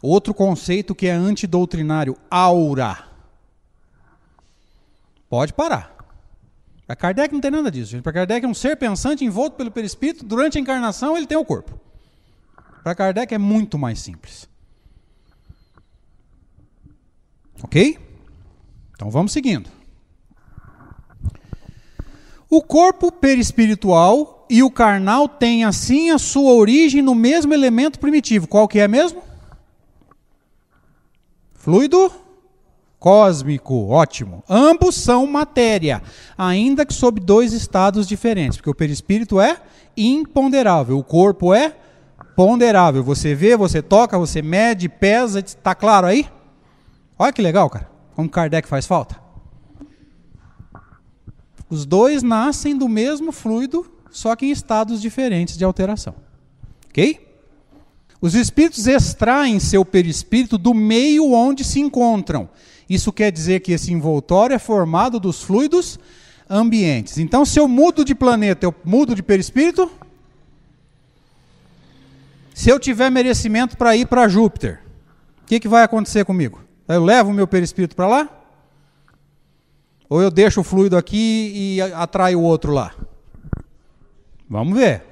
Outro 0.02 0.34
conceito 0.34 0.94
que 0.94 1.08
é 1.08 1.12
antidoutrinário, 1.12 2.16
aura. 2.30 3.08
Pode 5.30 5.54
parar. 5.54 5.96
Para 6.86 6.96
Kardec 6.96 7.34
não 7.34 7.42
tem 7.42 7.52
nada 7.52 7.70
disso. 7.70 8.02
Para 8.02 8.14
Kardec 8.14 8.46
é 8.46 8.50
um 8.50 8.54
ser 8.54 8.78
pensante 8.78 9.26
envolto 9.26 9.58
pelo 9.58 9.72
perispírito. 9.72 10.24
Durante 10.26 10.58
a 10.58 10.62
encarnação, 10.62 11.18
ele 11.18 11.28
tem 11.28 11.38
o 11.38 11.44
corpo. 11.44 11.78
Para 12.84 12.96
Kardec 12.96 13.34
é 13.34 13.38
muito 13.38 13.78
mais 13.78 14.00
simples. 14.00 14.48
Ok? 17.62 18.00
Então 18.92 19.10
vamos 19.10 19.32
seguindo. 19.32 19.70
O 22.50 22.62
corpo 22.62 23.12
perispiritual 23.12 24.37
e 24.50 24.64
o 24.64 24.72
carnal 24.72 25.28
têm 25.28 25.64
assim 25.64 26.12
a 26.12 26.18
sua 26.18 26.54
origem 26.54 27.02
no 27.02 27.16
mesmo 27.16 27.54
elemento 27.54 28.00
primitivo. 28.00 28.48
Qual 28.48 28.68
que 28.68 28.80
é 28.80 28.88
mesmo? 28.88 29.22
Fluido 31.54 32.12
cósmico, 33.00 33.88
ótimo. 33.90 34.44
Ambos 34.50 34.96
são 34.96 35.28
matéria, 35.28 36.02
ainda 36.38 36.86
que 36.86 36.94
sob 36.94 37.20
dois 37.20 37.54
estados 37.54 38.08
diferentes, 38.08 38.58
porque 38.58 38.70
o 38.70 38.76
perispírito 38.76 39.40
é 39.40 39.58
imponderável, 39.96 40.98
o 40.98 41.04
corpo 41.04 41.54
é 41.54 41.76
ponderável. 42.36 43.04
Você 43.04 43.34
vê, 43.34 43.56
você 43.56 43.82
toca, 43.82 44.18
você 44.18 44.42
mede, 44.42 44.90
pesa, 44.90 45.40
está 45.40 45.74
claro 45.74 46.08
aí? 46.08 46.28
Olha 47.18 47.34
que 47.34 47.42
legal, 47.42 47.70
cara. 47.70 47.90
Como 48.16 48.30
Kardec 48.30 48.68
faz 48.68 48.86
falta. 48.86 49.16
Os 51.70 51.86
dois 51.86 52.24
nascem 52.24 52.78
do 52.78 52.88
mesmo 52.88 53.32
fluido, 53.32 53.86
só 54.12 54.36
que 54.36 54.46
em 54.46 54.52
estados 54.52 55.02
diferentes 55.02 55.58
de 55.58 55.64
alteração. 55.64 56.16
Ok? 56.90 57.28
Os 58.20 58.34
espíritos 58.34 58.88
extraem 58.88 59.60
seu 59.60 59.86
perispírito 59.86 60.58
do 60.58 60.74
meio 60.74 61.32
onde 61.32 61.64
se 61.64 61.80
encontram. 61.80 62.50
Isso 62.90 63.12
quer 63.12 63.32
dizer 63.32 63.60
que 63.60 63.74
esse 63.74 63.94
envoltório 63.94 64.56
é 64.56 64.60
formado 64.60 65.20
dos 65.20 65.44
fluidos 65.44 66.00
ambientes. 66.50 67.18
Então, 67.18 67.46
se 67.46 67.60
eu 67.60 67.68
mudo 67.68 68.04
de 68.04 68.16
planeta, 68.16 68.66
eu 68.66 68.74
mudo 68.84 69.14
de 69.14 69.22
perispírito? 69.22 69.92
Se 72.54 72.70
eu 72.70 72.80
tiver 72.80 73.12
merecimento 73.12 73.78
para 73.78 73.96
ir 73.96 74.08
para 74.08 74.28
Júpiter, 74.28 74.82
o 75.44 75.46
que, 75.46 75.60
que 75.60 75.68
vai 75.68 75.84
acontecer 75.84 76.26
comigo? 76.26 76.62
Eu 76.88 77.04
levo 77.04 77.30
o 77.30 77.34
meu 77.34 77.48
perispírito 77.48 77.96
para 77.96 78.08
lá? 78.08 78.30
Ou 80.10 80.22
eu 80.22 80.32
deixo 80.32 80.62
o 80.62 80.64
fluido 80.64 80.98
aqui 80.98 81.52
e 81.54 81.82
atraio 81.82 82.40
o 82.40 82.44
outro 82.44 82.72
lá? 82.72 82.96
Vamos 84.50 84.78
ver. 84.78 85.04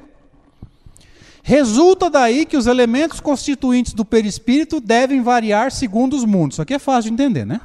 Resulta 1.43 2.10
daí 2.10 2.45
que 2.45 2.58
os 2.58 2.65
elementos 2.65 3.19
constituintes 3.19 3.93
do 3.93 4.04
perispírito 4.04 4.82
devem 4.82 5.21
variar 5.21 5.71
segundo 5.71 6.15
os 6.15 6.26
mundos. 6.26 6.56
Isso 6.56 6.62
aqui 6.62 6.74
é 6.74 6.80
fácil 6.80 7.12
de 7.12 7.13
entender, 7.13 7.45
né? 7.45 7.62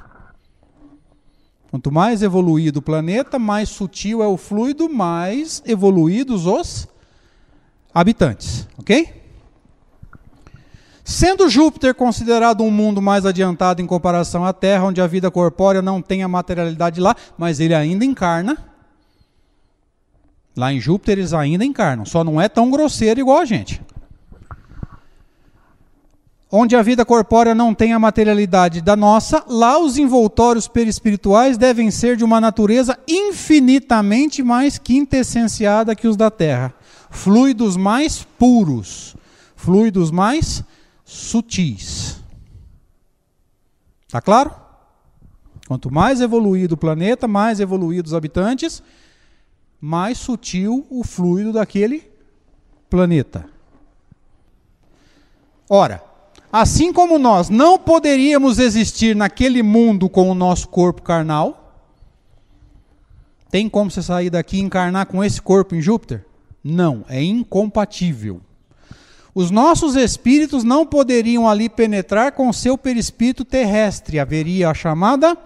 Quanto 1.70 1.90
mais 1.90 2.20
evoluído 2.22 2.80
o 2.80 2.82
planeta, 2.82 3.38
mais 3.38 3.68
sutil 3.68 4.22
é 4.22 4.26
o 4.26 4.36
fluido, 4.36 4.88
mais 4.88 5.62
evoluídos 5.64 6.44
os 6.44 6.88
habitantes. 7.94 8.66
Ok? 8.76 9.20
Sendo 11.04 11.48
Júpiter 11.48 11.94
considerado 11.94 12.62
um 12.62 12.70
mundo 12.70 13.00
mais 13.00 13.24
adiantado 13.24 13.80
em 13.80 13.86
comparação 13.86 14.44
à 14.44 14.52
Terra, 14.52 14.84
onde 14.84 15.00
a 15.00 15.06
vida 15.06 15.30
corpórea 15.30 15.80
não 15.80 16.02
tem 16.02 16.22
a 16.22 16.28
materialidade 16.28 17.00
lá, 17.00 17.16
mas 17.38 17.60
ele 17.60 17.74
ainda 17.74 18.04
encarna. 18.04 18.69
Lá 20.56 20.72
em 20.72 20.80
Júpiter 20.80 21.18
eles 21.18 21.32
ainda 21.32 21.64
encarnam, 21.64 22.04
só 22.04 22.24
não 22.24 22.40
é 22.40 22.48
tão 22.48 22.70
grosseiro 22.70 23.20
igual 23.20 23.38
a 23.38 23.44
gente. 23.44 23.80
Onde 26.52 26.74
a 26.74 26.82
vida 26.82 27.04
corpórea 27.04 27.54
não 27.54 27.72
tem 27.72 27.92
a 27.92 27.98
materialidade 27.98 28.80
da 28.80 28.96
nossa, 28.96 29.44
lá 29.46 29.78
os 29.78 29.96
envoltórios 29.96 30.66
perispirituais 30.66 31.56
devem 31.56 31.92
ser 31.92 32.16
de 32.16 32.24
uma 32.24 32.40
natureza 32.40 32.98
infinitamente 33.06 34.42
mais 34.42 34.76
quintessenciada 34.76 35.94
que 35.94 36.08
os 36.08 36.16
da 36.16 36.28
Terra. 36.28 36.74
Fluidos 37.08 37.76
mais 37.76 38.24
puros, 38.36 39.14
fluidos 39.54 40.10
mais 40.10 40.64
sutis. 41.04 42.20
Tá 44.08 44.20
claro? 44.20 44.52
Quanto 45.68 45.88
mais 45.88 46.20
evoluído 46.20 46.74
o 46.74 46.78
planeta, 46.78 47.28
mais 47.28 47.60
evoluídos 47.60 48.10
os 48.10 48.16
habitantes, 48.16 48.82
mais 49.80 50.18
sutil 50.18 50.86
o 50.90 51.02
fluido 51.02 51.52
daquele 51.52 52.10
planeta. 52.88 53.46
Ora, 55.68 56.02
assim 56.52 56.92
como 56.92 57.18
nós 57.18 57.48
não 57.48 57.78
poderíamos 57.78 58.58
existir 58.58 59.16
naquele 59.16 59.62
mundo 59.62 60.08
com 60.08 60.28
o 60.28 60.34
nosso 60.34 60.68
corpo 60.68 61.00
carnal, 61.00 61.72
tem 63.50 63.68
como 63.68 63.90
você 63.90 64.02
sair 64.02 64.30
daqui 64.30 64.58
e 64.58 64.60
encarnar 64.60 65.06
com 65.06 65.24
esse 65.24 65.40
corpo 65.40 65.74
em 65.74 65.80
Júpiter? 65.80 66.24
Não, 66.62 67.04
é 67.08 67.22
incompatível. 67.22 68.40
Os 69.34 69.50
nossos 69.50 69.96
espíritos 69.96 70.64
não 70.64 70.84
poderiam 70.84 71.48
ali 71.48 71.68
penetrar 71.68 72.32
com 72.32 72.52
seu 72.52 72.76
perispírito 72.76 73.44
terrestre. 73.44 74.18
Haveria 74.18 74.68
a 74.70 74.74
chamada 74.74 75.36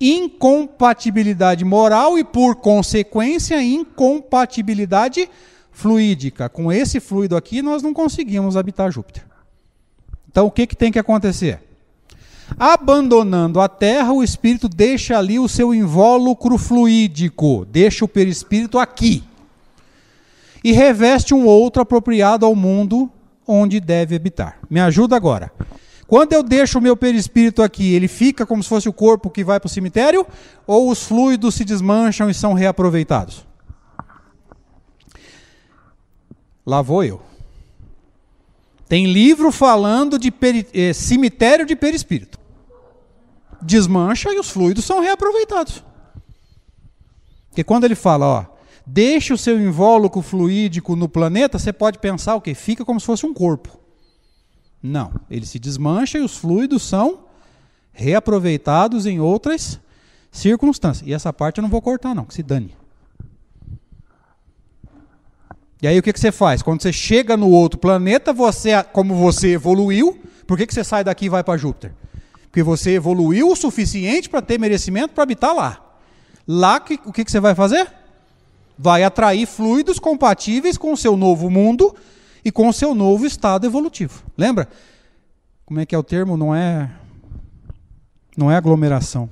incompatibilidade 0.00 1.64
moral 1.64 2.18
e, 2.18 2.24
por 2.24 2.56
consequência, 2.56 3.62
incompatibilidade 3.62 5.28
fluídica. 5.72 6.48
Com 6.48 6.72
esse 6.72 7.00
fluido 7.00 7.36
aqui, 7.36 7.62
nós 7.62 7.82
não 7.82 7.94
conseguimos 7.94 8.56
habitar 8.56 8.90
Júpiter. 8.90 9.24
Então, 10.30 10.46
o 10.46 10.50
que, 10.50 10.66
que 10.66 10.76
tem 10.76 10.92
que 10.92 10.98
acontecer? 10.98 11.60
Abandonando 12.58 13.60
a 13.60 13.68
Terra, 13.68 14.12
o 14.12 14.22
espírito 14.22 14.68
deixa 14.68 15.16
ali 15.16 15.38
o 15.38 15.48
seu 15.48 15.72
invólucro 15.72 16.58
fluídico, 16.58 17.64
deixa 17.64 18.04
o 18.04 18.08
perispírito 18.08 18.78
aqui 18.78 19.22
e 20.62 20.72
reveste 20.72 21.32
um 21.32 21.46
outro 21.46 21.80
apropriado 21.80 22.44
ao 22.44 22.54
mundo 22.54 23.10
onde 23.46 23.80
deve 23.80 24.14
habitar. 24.14 24.58
Me 24.68 24.80
ajuda 24.80 25.16
agora. 25.16 25.50
Quando 26.10 26.32
eu 26.32 26.42
deixo 26.42 26.76
o 26.76 26.82
meu 26.82 26.96
perispírito 26.96 27.62
aqui, 27.62 27.94
ele 27.94 28.08
fica 28.08 28.44
como 28.44 28.60
se 28.64 28.68
fosse 28.68 28.88
o 28.88 28.92
corpo 28.92 29.30
que 29.30 29.44
vai 29.44 29.60
para 29.60 29.68
o 29.68 29.70
cemitério? 29.70 30.26
Ou 30.66 30.90
os 30.90 31.04
fluidos 31.04 31.54
se 31.54 31.64
desmancham 31.64 32.28
e 32.28 32.34
são 32.34 32.52
reaproveitados? 32.52 33.46
Lá 36.66 36.82
vou 36.82 37.04
eu. 37.04 37.22
Tem 38.88 39.06
livro 39.06 39.52
falando 39.52 40.18
de 40.18 40.32
peri, 40.32 40.66
eh, 40.74 40.92
cemitério 40.92 41.64
de 41.64 41.76
perispírito. 41.76 42.40
Desmancha 43.62 44.32
e 44.32 44.40
os 44.40 44.50
fluidos 44.50 44.84
são 44.84 44.98
reaproveitados. 44.98 45.84
Porque 47.50 47.62
quando 47.62 47.84
ele 47.84 47.94
fala, 47.94 48.26
ó, 48.26 48.44
deixe 48.84 49.32
o 49.32 49.38
seu 49.38 49.60
invólucro 49.60 50.22
fluídico 50.22 50.96
no 50.96 51.08
planeta, 51.08 51.56
você 51.56 51.72
pode 51.72 52.00
pensar 52.00 52.34
o 52.34 52.40
que? 52.40 52.52
Fica 52.52 52.84
como 52.84 52.98
se 52.98 53.06
fosse 53.06 53.24
um 53.24 53.32
corpo. 53.32 53.79
Não, 54.82 55.12
ele 55.30 55.44
se 55.44 55.58
desmancha 55.58 56.18
e 56.18 56.22
os 56.22 56.36
fluidos 56.36 56.82
são 56.82 57.24
reaproveitados 57.92 59.06
em 59.06 59.20
outras 59.20 59.78
circunstâncias. 60.30 61.06
E 61.06 61.12
essa 61.12 61.32
parte 61.32 61.58
eu 61.58 61.62
não 61.62 61.68
vou 61.68 61.82
cortar, 61.82 62.14
não, 62.14 62.24
que 62.24 62.34
se 62.34 62.42
dane. 62.42 62.74
E 65.82 65.86
aí 65.86 65.98
o 65.98 66.02
que, 66.02 66.12
que 66.12 66.20
você 66.20 66.32
faz? 66.32 66.62
Quando 66.62 66.82
você 66.82 66.92
chega 66.92 67.36
no 67.36 67.48
outro 67.48 67.78
planeta, 67.78 68.32
você, 68.32 68.82
como 68.84 69.14
você 69.14 69.52
evoluiu, 69.52 70.18
por 70.46 70.56
que, 70.56 70.66
que 70.66 70.74
você 70.74 70.84
sai 70.84 71.04
daqui 71.04 71.26
e 71.26 71.28
vai 71.28 71.42
para 71.42 71.58
Júpiter? 71.58 71.92
Porque 72.44 72.62
você 72.62 72.92
evoluiu 72.92 73.50
o 73.50 73.56
suficiente 73.56 74.28
para 74.28 74.42
ter 74.42 74.58
merecimento 74.58 75.14
para 75.14 75.22
habitar 75.22 75.54
lá. 75.54 75.84
Lá, 76.46 76.80
que, 76.80 76.98
o 77.04 77.12
que, 77.12 77.24
que 77.24 77.30
você 77.30 77.40
vai 77.40 77.54
fazer? 77.54 78.00
vai 78.82 79.02
atrair 79.02 79.46
fluidos 79.46 79.98
compatíveis 79.98 80.78
com 80.78 80.94
o 80.94 80.96
seu 80.96 81.14
novo 81.14 81.50
mundo 81.50 81.94
e 82.44 82.50
com 82.50 82.68
o 82.68 82.72
seu 82.72 82.94
novo 82.94 83.26
estado 83.26 83.66
evolutivo. 83.66 84.22
Lembra? 84.36 84.68
Como 85.64 85.80
é 85.80 85.86
que 85.86 85.94
é 85.94 85.98
o 85.98 86.02
termo? 86.02 86.36
Não 86.36 86.54
é 86.54 86.90
não 88.36 88.50
é 88.50 88.56
aglomeração. 88.56 89.28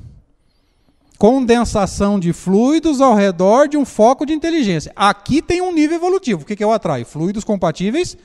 Condensação 1.19 2.21
de 2.21 2.33
fluidos 2.33 3.01
ao 3.01 3.15
redor 3.15 3.67
de 3.69 3.77
um 3.77 3.85
foco 3.85 4.25
de 4.25 4.33
inteligência. 4.33 4.93
Aqui 4.95 5.43
tem 5.43 5.61
um 5.61 5.73
nível 5.73 5.97
evolutivo. 5.97 6.43
O 6.43 6.45
que, 6.45 6.55
que 6.55 6.63
eu 6.63 6.73
atraio? 6.73 7.07
Fluidos 7.07 7.43
compatíveis 7.43 8.17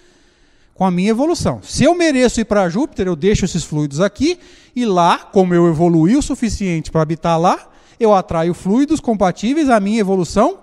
com 0.76 0.86
a 0.86 0.92
minha 0.92 1.10
evolução. 1.10 1.62
Se 1.64 1.84
eu 1.84 1.96
mereço 1.96 2.42
ir 2.42 2.46
para 2.46 2.70
Júpiter, 2.70 3.08
eu 3.08 3.16
deixo 3.16 3.46
esses 3.46 3.64
fluidos 3.64 4.00
aqui 4.00 4.40
e 4.76 4.86
lá, 4.86 5.20
como 5.20 5.54
eu 5.54 5.68
evoluí 5.68 6.16
o 6.16 6.22
suficiente 6.22 6.92
para 6.92 7.02
habitar 7.02 7.40
lá, 7.40 7.70
eu 8.00 8.14
atraio 8.14 8.54
fluidos 8.54 9.00
compatíveis 9.00 9.70
à 9.70 9.80
minha 9.80 10.00
evolução 10.00 10.60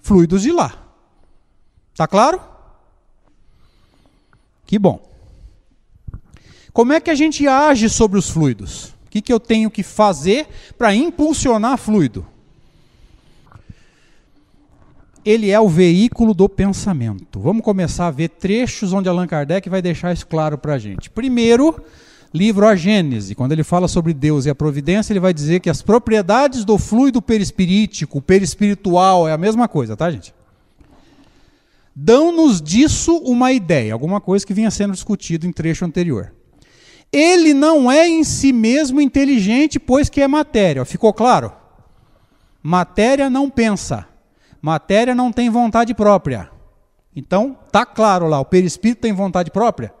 fluidos 0.00 0.42
de 0.42 0.50
lá. 0.50 0.87
Tá 1.98 2.06
claro? 2.06 2.40
Que 4.64 4.78
bom. 4.78 5.00
Como 6.72 6.92
é 6.92 7.00
que 7.00 7.10
a 7.10 7.14
gente 7.16 7.48
age 7.48 7.88
sobre 7.88 8.16
os 8.16 8.30
fluidos? 8.30 8.94
O 9.04 9.10
que, 9.10 9.20
que 9.20 9.32
eu 9.32 9.40
tenho 9.40 9.68
que 9.68 9.82
fazer 9.82 10.46
para 10.78 10.94
impulsionar 10.94 11.76
fluido? 11.76 12.24
Ele 15.24 15.50
é 15.50 15.58
o 15.58 15.68
veículo 15.68 16.34
do 16.34 16.48
pensamento. 16.48 17.40
Vamos 17.40 17.64
começar 17.64 18.06
a 18.06 18.12
ver 18.12 18.28
trechos 18.28 18.92
onde 18.92 19.08
Allan 19.08 19.26
Kardec 19.26 19.68
vai 19.68 19.82
deixar 19.82 20.12
isso 20.12 20.28
claro 20.28 20.56
para 20.56 20.74
a 20.74 20.78
gente. 20.78 21.10
Primeiro, 21.10 21.84
livro 22.32 22.64
A 22.64 22.76
Gênese, 22.76 23.34
quando 23.34 23.50
ele 23.50 23.64
fala 23.64 23.88
sobre 23.88 24.14
Deus 24.14 24.46
e 24.46 24.50
a 24.50 24.54
providência, 24.54 25.12
ele 25.12 25.18
vai 25.18 25.34
dizer 25.34 25.58
que 25.58 25.68
as 25.68 25.82
propriedades 25.82 26.64
do 26.64 26.78
fluido 26.78 27.20
perispirítico, 27.20 28.22
perispiritual, 28.22 29.26
é 29.26 29.32
a 29.32 29.38
mesma 29.38 29.66
coisa, 29.66 29.96
tá, 29.96 30.08
gente? 30.12 30.37
Dão-nos 32.00 32.62
disso 32.62 33.16
uma 33.24 33.50
ideia, 33.50 33.92
alguma 33.92 34.20
coisa 34.20 34.46
que 34.46 34.54
vinha 34.54 34.70
sendo 34.70 34.92
discutido 34.92 35.48
em 35.48 35.52
trecho 35.52 35.84
anterior. 35.84 36.32
Ele 37.12 37.52
não 37.52 37.90
é 37.90 38.08
em 38.08 38.22
si 38.22 38.52
mesmo 38.52 39.00
inteligente, 39.00 39.80
pois 39.80 40.08
que 40.08 40.20
é 40.20 40.28
matéria. 40.28 40.84
Ficou 40.84 41.12
claro? 41.12 41.52
Matéria 42.62 43.28
não 43.28 43.50
pensa. 43.50 44.06
Matéria 44.62 45.12
não 45.12 45.32
tem 45.32 45.50
vontade 45.50 45.92
própria. 45.92 46.48
Então, 47.16 47.58
tá 47.72 47.84
claro 47.84 48.28
lá, 48.28 48.38
o 48.38 48.44
perispírito 48.44 49.00
tem 49.00 49.12
vontade 49.12 49.50
própria? 49.50 49.92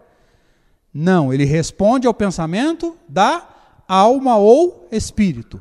Não, 0.94 1.34
ele 1.34 1.44
responde 1.44 2.06
ao 2.06 2.14
pensamento 2.14 2.96
da 3.08 3.44
alma 3.88 4.36
ou 4.36 4.86
espírito. 4.92 5.60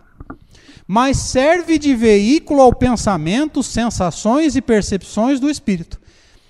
Mas 0.85 1.17
serve 1.17 1.79
de 1.79 1.95
veículo 1.95 2.61
ao 2.61 2.71
pensamento, 2.71 3.63
sensações 3.63 4.55
e 4.55 4.61
percepções 4.61 5.39
do 5.39 5.49
espírito. 5.49 5.99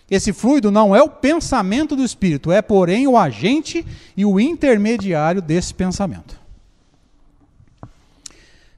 Esse 0.10 0.32
fluido 0.32 0.72
não 0.72 0.96
é 0.96 1.02
o 1.02 1.10
pensamento 1.10 1.96
do 1.96 2.04
espírito, 2.04 2.52
é, 2.52 2.62
porém, 2.62 3.08
o 3.08 3.17
agente 3.17 3.86
e 4.15 4.26
o 4.26 4.39
intermediário 4.39 5.41
desse 5.41 5.74
pensamento. 5.74 6.39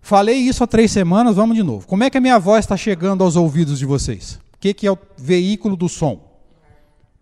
Falei 0.01 0.37
isso 0.37 0.63
há 0.63 0.67
três 0.67 0.91
semanas, 0.91 1.35
vamos 1.35 1.55
de 1.55 1.61
novo. 1.61 1.85
Como 1.85 2.03
é 2.03 2.09
que 2.09 2.17
a 2.17 2.21
minha 2.21 2.39
voz 2.39 2.65
está 2.65 2.75
chegando 2.75 3.23
aos 3.23 3.35
ouvidos 3.35 3.77
de 3.77 3.85
vocês? 3.85 4.39
O 4.55 4.57
que, 4.59 4.73
que 4.73 4.87
é 4.87 4.91
o 4.91 4.97
veículo 5.15 5.75
do 5.75 5.87
som? 5.87 6.19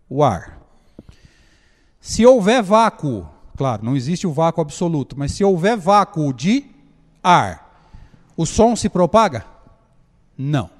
O 0.08 0.24
ar. 0.24 0.58
Se 2.00 2.24
houver 2.24 2.62
vácuo, 2.62 3.28
claro, 3.54 3.84
não 3.84 3.94
existe 3.94 4.26
o 4.26 4.32
vácuo 4.32 4.62
absoluto, 4.62 5.18
mas 5.18 5.32
se 5.32 5.44
houver 5.44 5.76
vácuo 5.76 6.32
de 6.32 6.64
ar, 7.22 7.92
o 8.34 8.46
som 8.46 8.74
se 8.74 8.88
propaga? 8.88 9.44
Não. 10.36 10.77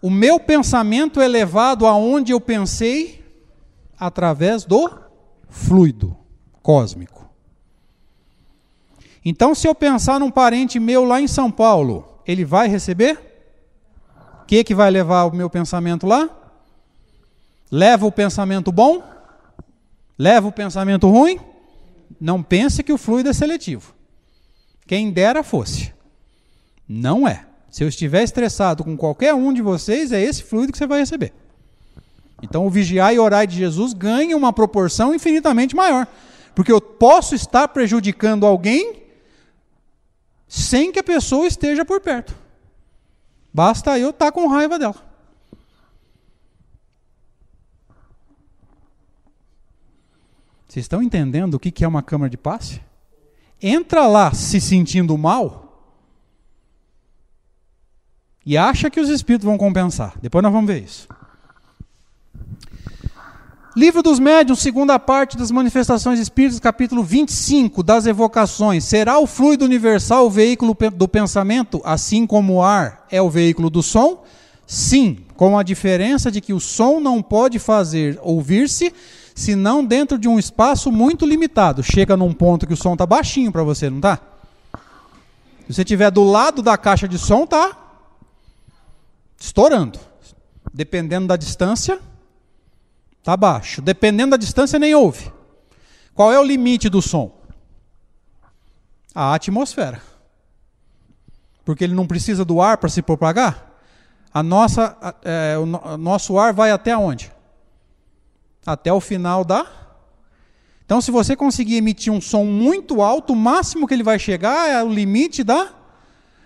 O 0.00 0.10
meu 0.10 0.38
pensamento 0.38 1.20
é 1.20 1.28
levado 1.28 1.86
aonde 1.86 2.32
eu 2.32 2.40
pensei 2.40 3.24
através 3.98 4.64
do 4.64 4.90
fluido 5.48 6.16
cósmico. 6.62 7.28
Então, 9.24 9.54
se 9.54 9.66
eu 9.66 9.74
pensar 9.74 10.20
num 10.20 10.30
parente 10.30 10.78
meu 10.78 11.04
lá 11.04 11.20
em 11.20 11.26
São 11.26 11.50
Paulo, 11.50 12.20
ele 12.26 12.44
vai 12.44 12.68
receber? 12.68 13.18
O 14.42 14.46
que, 14.46 14.62
que 14.62 14.74
vai 14.74 14.90
levar 14.90 15.24
o 15.24 15.34
meu 15.34 15.50
pensamento 15.50 16.06
lá? 16.06 16.30
Leva 17.70 18.06
o 18.06 18.12
pensamento 18.12 18.70
bom? 18.70 19.02
Leva 20.16 20.46
o 20.46 20.52
pensamento 20.52 21.08
ruim? 21.08 21.40
Não 22.20 22.42
pense 22.42 22.82
que 22.82 22.92
o 22.92 22.98
fluido 22.98 23.28
é 23.28 23.32
seletivo. 23.32 23.94
Quem 24.86 25.10
dera 25.10 25.42
fosse. 25.42 25.92
Não 26.88 27.26
é. 27.26 27.44
Se 27.76 27.84
eu 27.84 27.88
estiver 27.88 28.22
estressado 28.22 28.82
com 28.82 28.96
qualquer 28.96 29.34
um 29.34 29.52
de 29.52 29.60
vocês, 29.60 30.10
é 30.10 30.18
esse 30.18 30.42
fluido 30.42 30.72
que 30.72 30.78
você 30.78 30.86
vai 30.86 31.00
receber. 31.00 31.34
Então 32.42 32.66
o 32.66 32.70
vigiar 32.70 33.12
e 33.12 33.18
orar 33.18 33.46
de 33.46 33.54
Jesus 33.54 33.92
ganha 33.92 34.34
uma 34.34 34.50
proporção 34.50 35.14
infinitamente 35.14 35.76
maior. 35.76 36.06
Porque 36.54 36.72
eu 36.72 36.80
posso 36.80 37.34
estar 37.34 37.68
prejudicando 37.68 38.46
alguém 38.46 39.02
sem 40.48 40.90
que 40.90 40.98
a 40.98 41.04
pessoa 41.04 41.46
esteja 41.46 41.84
por 41.84 42.00
perto. 42.00 42.34
Basta 43.52 43.98
eu 43.98 44.08
estar 44.08 44.32
com 44.32 44.48
raiva 44.48 44.78
dela. 44.78 44.96
Vocês 50.66 50.84
estão 50.84 51.02
entendendo 51.02 51.52
o 51.52 51.60
que 51.60 51.84
é 51.84 51.86
uma 51.86 52.02
câmara 52.02 52.30
de 52.30 52.38
passe? 52.38 52.80
Entra 53.60 54.06
lá 54.06 54.32
se 54.32 54.62
sentindo 54.62 55.18
mal 55.18 55.65
e 58.46 58.56
acha 58.56 58.88
que 58.88 59.00
os 59.00 59.08
espíritos 59.08 59.44
vão 59.44 59.58
compensar. 59.58 60.14
Depois 60.22 60.40
nós 60.40 60.52
vamos 60.52 60.68
ver 60.68 60.84
isso. 60.84 61.08
Livro 63.76 64.02
dos 64.02 64.18
Médiuns, 64.18 64.60
segunda 64.60 64.98
parte 64.98 65.36
das 65.36 65.50
Manifestações 65.50 66.18
Espíritas, 66.18 66.58
capítulo 66.58 67.02
25, 67.02 67.82
das 67.82 68.06
evocações. 68.06 68.84
Será 68.84 69.18
o 69.18 69.26
fluido 69.26 69.66
universal 69.66 70.26
o 70.26 70.30
veículo 70.30 70.74
do 70.94 71.06
pensamento, 71.06 71.82
assim 71.84 72.26
como 72.26 72.54
o 72.54 72.62
ar 72.62 73.04
é 73.10 73.20
o 73.20 73.28
veículo 73.28 73.68
do 73.68 73.82
som? 73.82 74.24
Sim, 74.66 75.18
com 75.36 75.58
a 75.58 75.62
diferença 75.62 76.30
de 76.30 76.40
que 76.40 76.54
o 76.54 76.60
som 76.60 77.00
não 77.00 77.20
pode 77.20 77.58
fazer 77.58 78.18
ouvir-se, 78.22 78.94
senão 79.34 79.84
dentro 79.84 80.18
de 80.18 80.26
um 80.26 80.38
espaço 80.38 80.90
muito 80.90 81.26
limitado. 81.26 81.82
Chega 81.82 82.16
num 82.16 82.32
ponto 82.32 82.66
que 82.66 82.72
o 82.72 82.76
som 82.76 82.94
está 82.94 83.04
baixinho 83.04 83.52
para 83.52 83.62
você, 83.62 83.90
não 83.90 83.98
está? 83.98 84.18
Se 85.66 85.74
você 85.74 85.82
estiver 85.82 86.10
do 86.10 86.24
lado 86.24 86.62
da 86.62 86.78
caixa 86.78 87.06
de 87.06 87.18
som, 87.18 87.44
tá 87.44 87.85
estourando. 89.38 89.98
Dependendo 90.72 91.28
da 91.28 91.36
distância, 91.36 92.00
Está 93.26 93.36
baixo. 93.36 93.82
Dependendo 93.82 94.30
da 94.30 94.36
distância, 94.36 94.78
nem 94.78 94.94
ouve. 94.94 95.32
Qual 96.14 96.32
é 96.32 96.38
o 96.38 96.44
limite 96.44 96.88
do 96.88 97.02
som? 97.02 97.36
A 99.12 99.34
atmosfera. 99.34 100.00
Porque 101.64 101.82
ele 101.82 101.92
não 101.92 102.06
precisa 102.06 102.44
do 102.44 102.62
ar 102.62 102.78
para 102.78 102.88
se 102.88 103.02
propagar. 103.02 103.80
A 104.32 104.44
nossa, 104.44 104.96
é, 105.24 105.58
o, 105.58 105.62
o 105.64 105.96
nosso 105.96 106.38
ar 106.38 106.52
vai 106.52 106.70
até 106.70 106.96
onde? 106.96 107.32
Até 108.64 108.92
o 108.92 109.00
final 109.00 109.44
da. 109.44 109.66
Então, 110.84 111.00
se 111.00 111.10
você 111.10 111.34
conseguir 111.34 111.78
emitir 111.78 112.12
um 112.12 112.20
som 112.20 112.44
muito 112.44 113.02
alto, 113.02 113.32
o 113.32 113.36
máximo 113.36 113.88
que 113.88 113.94
ele 113.94 114.04
vai 114.04 114.20
chegar 114.20 114.70
é 114.70 114.84
o 114.84 114.88
limite 114.88 115.42
da 115.42 115.70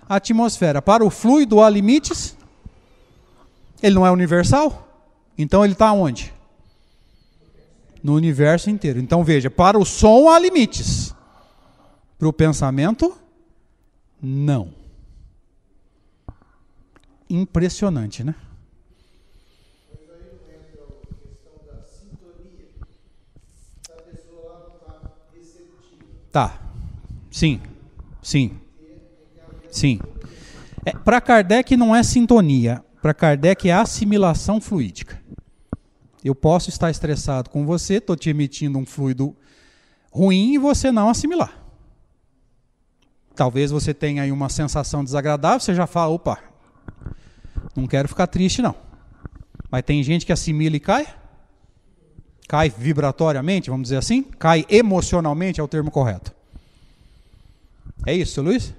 atmosfera. 0.08 0.80
Para 0.80 1.04
o 1.04 1.10
fluido 1.10 1.62
há 1.62 1.68
limites. 1.68 2.34
Ele 3.82 3.94
não 3.94 4.06
é 4.06 4.10
universal. 4.10 4.86
Então, 5.36 5.64
ele 5.64 5.72
está 5.72 5.92
onde? 5.92 6.32
no 8.02 8.14
universo 8.14 8.70
inteiro. 8.70 8.98
Então 8.98 9.22
veja, 9.22 9.50
para 9.50 9.78
o 9.78 9.84
som 9.84 10.28
há 10.28 10.38
limites. 10.38 11.14
Para 12.18 12.28
o 12.28 12.32
pensamento, 12.32 13.16
não. 14.20 14.72
Impressionante, 17.28 18.24
né? 18.24 18.34
Tá. 26.32 26.60
Sim. 27.30 27.60
Sim. 28.22 28.60
Sim. 29.70 30.00
É, 30.84 30.92
para 30.92 31.20
Kardec 31.20 31.76
não 31.76 31.94
é 31.94 32.02
sintonia. 32.02 32.84
Para 33.00 33.14
Kardec 33.14 33.68
é 33.68 33.72
assimilação 33.72 34.60
fluídica. 34.60 35.20
Eu 36.24 36.34
posso 36.34 36.68
estar 36.68 36.90
estressado 36.90 37.48
com 37.48 37.64
você, 37.64 37.94
estou 37.94 38.14
te 38.14 38.28
emitindo 38.28 38.78
um 38.78 38.84
fluido 38.84 39.34
ruim 40.12 40.54
e 40.54 40.58
você 40.58 40.92
não 40.92 41.08
assimilar. 41.08 41.52
Talvez 43.34 43.70
você 43.70 43.94
tenha 43.94 44.22
aí 44.22 44.30
uma 44.30 44.50
sensação 44.50 45.02
desagradável, 45.02 45.60
você 45.60 45.74
já 45.74 45.86
fala, 45.86 46.12
opa, 46.12 46.38
não 47.74 47.86
quero 47.86 48.06
ficar 48.06 48.26
triste 48.26 48.60
não. 48.60 48.74
Mas 49.70 49.82
tem 49.82 50.02
gente 50.02 50.26
que 50.26 50.32
assimila 50.32 50.76
e 50.76 50.80
cai? 50.80 51.06
Cai 52.46 52.68
vibratoriamente, 52.68 53.70
vamos 53.70 53.84
dizer 53.84 53.96
assim? 53.96 54.22
Cai 54.22 54.66
emocionalmente, 54.68 55.58
é 55.58 55.62
o 55.62 55.68
termo 55.68 55.90
correto. 55.90 56.34
É 58.04 58.12
isso, 58.12 58.42
Luiz? 58.42 58.74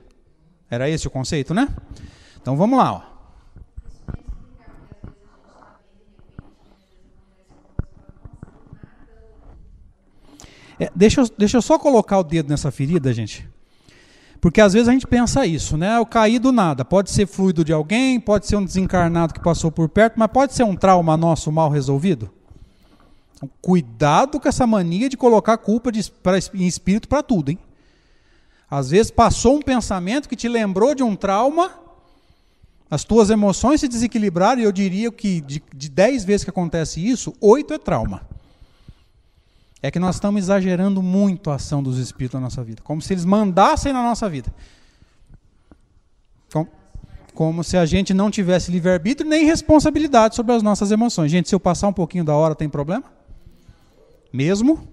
Era 0.70 0.90
esse 0.90 1.08
o 1.08 1.12
conceito, 1.12 1.54
né? 1.54 1.68
Então 2.40 2.56
vamos 2.56 2.78
lá, 2.78 2.94
ó. 2.94 3.11
É, 10.82 10.92
deixa, 10.96 11.22
eu, 11.22 11.30
deixa 11.38 11.58
eu 11.58 11.62
só 11.62 11.78
colocar 11.78 12.18
o 12.18 12.24
dedo 12.24 12.50
nessa 12.50 12.72
ferida, 12.72 13.14
gente. 13.14 13.48
Porque 14.42 14.60
às 14.60 14.74
vezes 14.74 14.88
a 14.90 14.92
gente 14.92 15.06
pensa 15.06 15.46
isso, 15.46 15.78
né? 15.78 15.96
Eu 15.96 16.08
caí 16.08 16.40
do 16.40 16.52
nada. 16.52 16.84
Pode 16.84 17.12
ser 17.12 17.28
fluido 17.28 17.64
de 17.64 17.72
alguém, 17.72 18.20
pode 18.20 18.48
ser 18.48 18.56
um 18.56 18.66
desencarnado 18.66 19.32
que 19.32 19.40
passou 19.40 19.72
por 19.72 19.88
perto, 19.88 20.16
mas 20.18 20.32
pode 20.32 20.56
ser 20.56 20.64
um 20.64 20.76
trauma 20.76 21.16
nosso 21.16 21.52
mal 21.52 21.70
resolvido. 21.70 22.32
Então, 23.36 23.48
cuidado 23.62 24.40
com 24.40 24.50
essa 24.50 24.66
mania 24.66 25.08
de 25.08 25.16
colocar 25.16 25.56
culpa 25.58 25.92
de, 25.92 26.10
pra, 26.10 26.40
em 26.56 26.66
espírito 26.66 27.08
para 27.08 27.22
tudo, 27.22 27.52
hein? 27.52 27.60
Às 28.68 28.90
vezes 28.90 29.12
passou 29.12 29.58
um 29.58 29.62
pensamento 29.62 30.28
que 30.28 30.36
te 30.36 30.48
lembrou 30.48 30.96
de 30.96 31.04
um 31.04 31.16
trauma, 31.16 31.70
as 32.90 33.04
tuas 33.04 33.30
emoções 33.30 33.82
se 33.82 33.88
desequilibraram, 33.88 34.60
e 34.60 34.64
eu 34.64 34.72
diria 34.72 35.12
que 35.12 35.42
de, 35.42 35.62
de 35.76 35.90
dez 35.90 36.26
vezes 36.26 36.44
que 36.44 36.50
acontece 36.50 37.08
isso, 37.08 37.36
oito 37.40 37.72
é 37.72 37.78
trauma 37.78 38.31
é 39.82 39.90
que 39.90 40.00
nós 40.00 40.16
estamos 40.16 40.44
exagerando 40.44 41.02
muito 41.02 41.50
a 41.50 41.56
ação 41.56 41.82
dos 41.82 41.98
espíritos 41.98 42.40
na 42.40 42.46
nossa 42.46 42.64
vida, 42.64 42.82
como 42.84 43.02
se 43.02 43.14
eles 43.14 43.26
mandassem 43.26 43.92
na 43.92 44.04
nossa 44.04 44.30
vida. 44.30 44.54
Como, 46.52 46.68
como 47.34 47.64
se 47.64 47.78
a 47.78 47.86
gente 47.86 48.14
não 48.14 48.30
tivesse 48.30 48.72
livre-arbítrio 48.72 49.30
nem 49.30 49.46
responsabilidade 49.46 50.36
sobre 50.36 50.54
as 50.54 50.62
nossas 50.62 50.92
emoções. 50.92 51.32
Gente, 51.32 51.50
se 51.50 51.56
eu 51.56 51.60
passar 51.60 51.88
um 51.88 51.94
pouquinho 51.94 52.24
da 52.24 52.36
hora, 52.36 52.54
tem 52.54 52.70
problema? 52.70 53.06
Mesmo? 54.32 54.88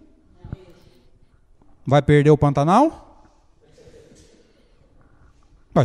Vai 1.87 2.01
perder 2.01 2.31
o 2.31 2.39
Pantanal? 2.39 3.07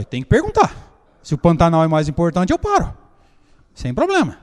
Tem 0.09 0.23
que 0.23 0.29
perguntar. 0.29 0.75
Se 1.21 1.35
o 1.35 1.37
Pantanal 1.37 1.83
é 1.83 1.87
mais 1.87 2.07
importante, 2.07 2.51
eu 2.51 2.57
paro. 2.57 2.93
Sem 3.75 3.93
problema. 3.93 4.39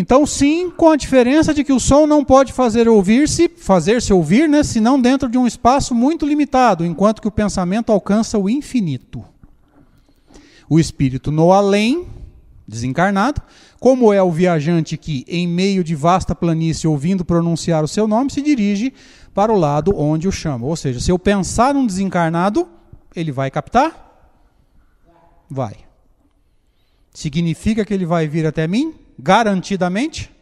Então, 0.00 0.24
sim, 0.24 0.70
com 0.70 0.88
a 0.88 0.96
diferença 0.96 1.52
de 1.52 1.62
que 1.62 1.74
o 1.74 1.78
som 1.78 2.06
não 2.06 2.24
pode 2.24 2.54
fazer 2.54 2.88
ouvir-se, 2.88 3.50
fazer-se 3.50 4.10
ouvir, 4.14 4.48
né, 4.48 4.62
senão 4.62 4.98
dentro 4.98 5.28
de 5.28 5.36
um 5.36 5.46
espaço 5.46 5.94
muito 5.94 6.24
limitado, 6.26 6.86
enquanto 6.86 7.20
que 7.20 7.28
o 7.28 7.30
pensamento 7.30 7.92
alcança 7.92 8.38
o 8.38 8.48
infinito. 8.48 9.22
O 10.70 10.80
espírito 10.80 11.30
no 11.30 11.52
além, 11.52 12.06
desencarnado, 12.66 13.42
como 13.78 14.10
é 14.10 14.22
o 14.22 14.32
viajante 14.32 14.96
que, 14.96 15.22
em 15.28 15.46
meio 15.46 15.84
de 15.84 15.94
vasta 15.94 16.34
planície, 16.34 16.88
ouvindo 16.88 17.22
pronunciar 17.22 17.84
o 17.84 17.88
seu 17.88 18.08
nome, 18.08 18.32
se 18.32 18.40
dirige 18.40 18.94
para 19.34 19.52
o 19.52 19.58
lado 19.58 19.94
onde 19.94 20.26
o 20.26 20.32
chama. 20.32 20.66
Ou 20.66 20.76
seja, 20.76 20.98
se 20.98 21.12
eu 21.12 21.18
pensar 21.18 21.74
num 21.74 21.84
desencarnado, 21.84 22.66
ele 23.14 23.32
vai 23.32 23.50
captar? 23.50 24.32
Vai. 25.50 25.76
Significa 27.12 27.84
que 27.84 27.92
ele 27.92 28.06
vai 28.06 28.26
vir 28.26 28.46
até 28.46 28.66
mim? 28.66 28.94
Garantidamente? 29.20 30.34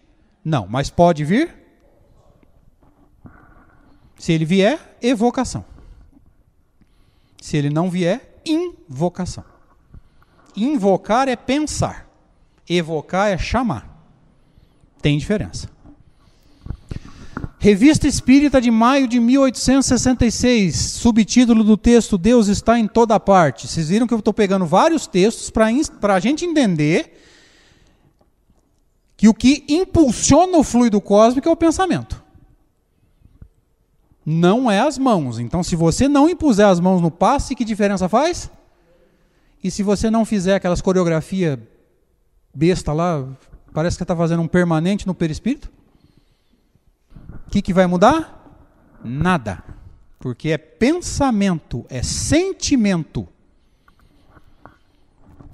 Não, 0.45 0.66
mas 0.68 0.89
pode 0.89 1.24
vir? 1.24 1.55
Se 4.16 4.33
ele 4.33 4.45
vier, 4.45 4.97
evocação. 5.03 5.64
Se 7.41 7.57
ele 7.57 7.70
não 7.70 7.91
vier, 7.91 8.41
invocação. 8.47 9.45
Invocar 10.57 11.29
é 11.29 11.37
pensar, 11.37 12.09
evocar 12.68 13.29
é 13.29 13.39
chamar. 13.39 13.97
Tem 15.01 15.18
diferença. 15.18 15.68
Revista 17.61 18.07
Espírita 18.07 18.61
de 18.61 18.70
maio 18.70 19.09
de 19.09 19.18
1866, 19.18 20.76
subtítulo 20.76 21.64
do 21.64 21.76
texto 21.76 22.16
Deus 22.16 22.47
está 22.47 22.79
em 22.79 22.87
toda 22.87 23.18
parte. 23.18 23.66
Vocês 23.66 23.89
viram 23.89 24.07
que 24.07 24.14
eu 24.14 24.18
estou 24.20 24.33
pegando 24.33 24.64
vários 24.64 25.09
textos 25.09 25.51
para 25.51 26.14
a 26.14 26.20
gente 26.20 26.45
entender 26.45 27.18
que 29.19 29.29
o 29.29 29.35
que 29.35 29.64
impulsiona 29.69 30.57
o 30.57 30.62
fluido 30.62 31.01
cósmico 31.01 31.49
é 31.49 31.51
o 31.53 31.57
pensamento. 31.57 32.23
Não 34.25 34.71
é 34.71 34.79
as 34.79 34.97
mãos. 34.97 35.41
Então, 35.41 35.61
se 35.61 35.75
você 35.75 36.07
não 36.07 36.31
impuser 36.31 36.64
as 36.64 36.79
mãos 36.79 37.03
no 37.03 37.11
passe, 37.11 37.57
que 37.57 37.64
diferença 37.64 38.09
faz? 38.09 38.49
E 39.62 39.73
se 39.73 39.83
você 39.83 40.09
não 40.09 40.25
fizer 40.25 40.55
aquelas 40.55 40.81
coreografia 40.81 41.61
besta 42.55 42.93
lá, 42.93 43.27
parece 43.75 43.97
que 43.97 44.05
está 44.05 44.14
fazendo 44.14 44.41
um 44.41 44.47
permanente 44.47 45.05
no 45.05 45.14
perispírito? 45.14 45.69
O 47.49 47.51
que, 47.51 47.61
que 47.61 47.75
vai 47.75 47.89
mudar? 47.89 48.57
Nada. 49.03 49.64
Porque 50.21 50.51
é 50.51 50.59
pensamento, 50.59 51.85
é 51.89 52.05
sentimento. 52.05 53.27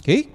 Ok? 0.03 0.35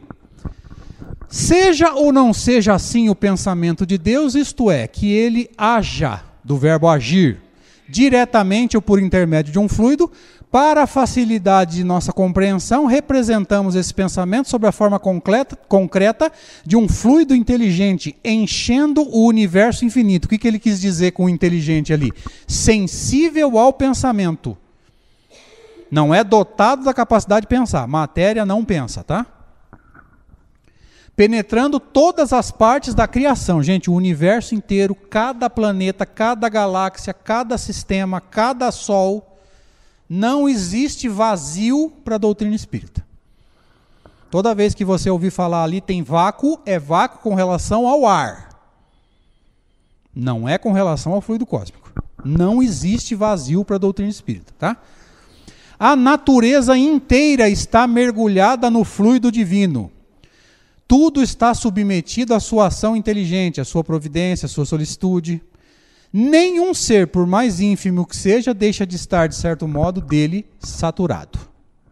Seja 1.30 1.94
ou 1.94 2.12
não 2.12 2.34
seja 2.34 2.74
assim 2.74 3.08
o 3.08 3.16
pensamento 3.16 3.86
de 3.86 3.98
Deus, 4.00 4.34
isto 4.34 4.72
é, 4.72 4.88
que 4.88 5.12
ele 5.12 5.50
haja, 5.56 6.24
do 6.44 6.58
verbo 6.58 6.88
agir, 6.88 7.40
diretamente 7.88 8.76
ou 8.76 8.82
por 8.82 9.00
intermédio 9.00 9.52
de 9.52 9.60
um 9.60 9.70
fluido, 9.70 10.12
para 10.52 10.88
facilidade 10.88 11.76
de 11.76 11.84
nossa 11.84 12.12
compreensão, 12.12 12.88
representamos 12.88 13.76
esse 13.76 13.94
pensamento 13.94 14.50
sob 14.50 14.66
a 14.66 14.72
forma 14.72 14.98
concreta, 14.98 15.56
concreta 15.56 16.32
de 16.66 16.76
um 16.76 16.90
fluido 16.90 17.36
inteligente 17.36 18.16
enchendo 18.26 19.04
o 19.04 19.28
universo 19.28 19.86
infinito. 19.86 20.26
O 20.26 20.28
que, 20.28 20.40
que 20.40 20.48
ele 20.48 20.58
quis 20.58 20.82
dizer 20.82 21.12
com 21.12 21.30
inteligente 21.30 21.94
ali? 21.94 22.12
Sensível 22.48 23.60
ao 23.60 23.72
pensamento. 23.72 24.58
Não 25.92 26.16
é 26.16 26.24
dotado 26.24 26.84
da 26.84 26.96
capacidade 26.96 27.42
de 27.42 27.48
pensar. 27.48 27.88
Matéria 27.88 28.44
não 28.44 28.66
pensa, 28.66 29.04
tá? 29.04 29.28
Penetrando 31.20 31.82
todas 31.82 32.32
as 32.32 32.49
partes 32.49 32.95
da 32.95 33.05
criação. 33.05 33.61
Gente, 33.61 33.89
o 33.89 33.93
universo 33.93 34.55
inteiro, 34.55 34.95
cada 34.95 35.49
planeta, 35.49 36.05
cada 36.05 36.47
galáxia, 36.47 37.13
cada 37.13 37.57
sistema, 37.57 38.22
cada 38.22 38.72
sol, 38.72 39.38
não 40.09 40.47
existe 40.47 41.09
vazio 41.09 41.91
para 42.05 42.15
a 42.15 42.17
doutrina 42.17 42.55
espírita. 42.55 43.05
Toda 44.32 44.55
vez 44.55 44.74
que 44.74 44.86
você 44.86 45.09
ouvir 45.09 45.30
falar 45.30 45.63
ali 45.63 45.82
tem 45.82 46.01
vácuo, 46.01 46.57
é 46.65 46.80
vácuo 46.80 47.20
com 47.20 47.36
relação 47.36 47.86
ao 47.86 48.07
ar. 48.07 48.57
Não 50.15 50.47
é 50.47 50.57
com 50.57 50.72
relação 50.72 51.11
ao 51.11 51.20
fluido 51.20 51.45
cósmico. 51.45 51.91
Não 52.24 52.63
existe 52.63 53.13
vazio 53.13 53.65
para 53.65 53.76
a 53.76 53.80
doutrina 53.80 54.09
espírita, 54.09 54.53
tá? 54.57 54.78
A 55.78 55.97
natureza 55.97 56.78
inteira 56.78 57.49
está 57.49 57.86
mergulhada 57.86 58.70
no 58.70 58.86
fluido 58.86 59.30
divino. 59.30 59.91
Tudo 60.90 61.22
está 61.22 61.54
submetido 61.54 62.34
à 62.34 62.40
sua 62.40 62.66
ação 62.66 62.96
inteligente, 62.96 63.62
à 63.62 63.64
sua 63.64 63.84
providência, 63.84 64.48
à 64.48 64.50
sua 64.50 64.66
solicitude. 64.66 65.40
Nenhum 66.12 66.74
ser, 66.74 67.06
por 67.06 67.28
mais 67.28 67.60
ínfimo 67.60 68.08
que 68.08 68.18
seja, 68.18 68.56
deixa 68.56 68.88
de 68.88 68.96
estar, 68.96 69.28
de 69.28 69.36
certo 69.36 69.68
modo, 69.68 70.02
dele 70.02 70.48
saturado. 70.58 71.38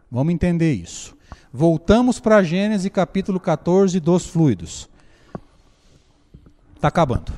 Vamos 0.09 0.33
entender 0.33 0.73
isso. 0.73 1.15
Voltamos 1.53 2.19
para 2.19 2.41
Gênesis 2.41 2.91
capítulo 2.91 3.39
14 3.39 3.99
dos 3.99 4.25
fluidos. 4.25 4.89
Está 6.75 6.87
acabando. 6.87 7.31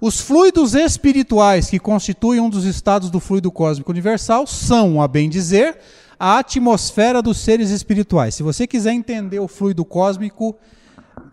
Os 0.00 0.20
fluidos 0.20 0.74
espirituais 0.74 1.70
que 1.70 1.78
constituem 1.78 2.40
um 2.40 2.50
dos 2.50 2.64
estados 2.64 3.10
do 3.10 3.20
fluido 3.20 3.52
cósmico 3.52 3.92
universal 3.92 4.44
são, 4.44 5.00
a 5.00 5.06
bem 5.06 5.30
dizer, 5.30 5.78
a 6.18 6.38
atmosfera 6.38 7.22
dos 7.22 7.38
seres 7.38 7.70
espirituais. 7.70 8.34
Se 8.34 8.42
você 8.42 8.66
quiser 8.66 8.92
entender 8.92 9.38
o 9.38 9.46
fluido 9.48 9.84
cósmico, 9.84 10.56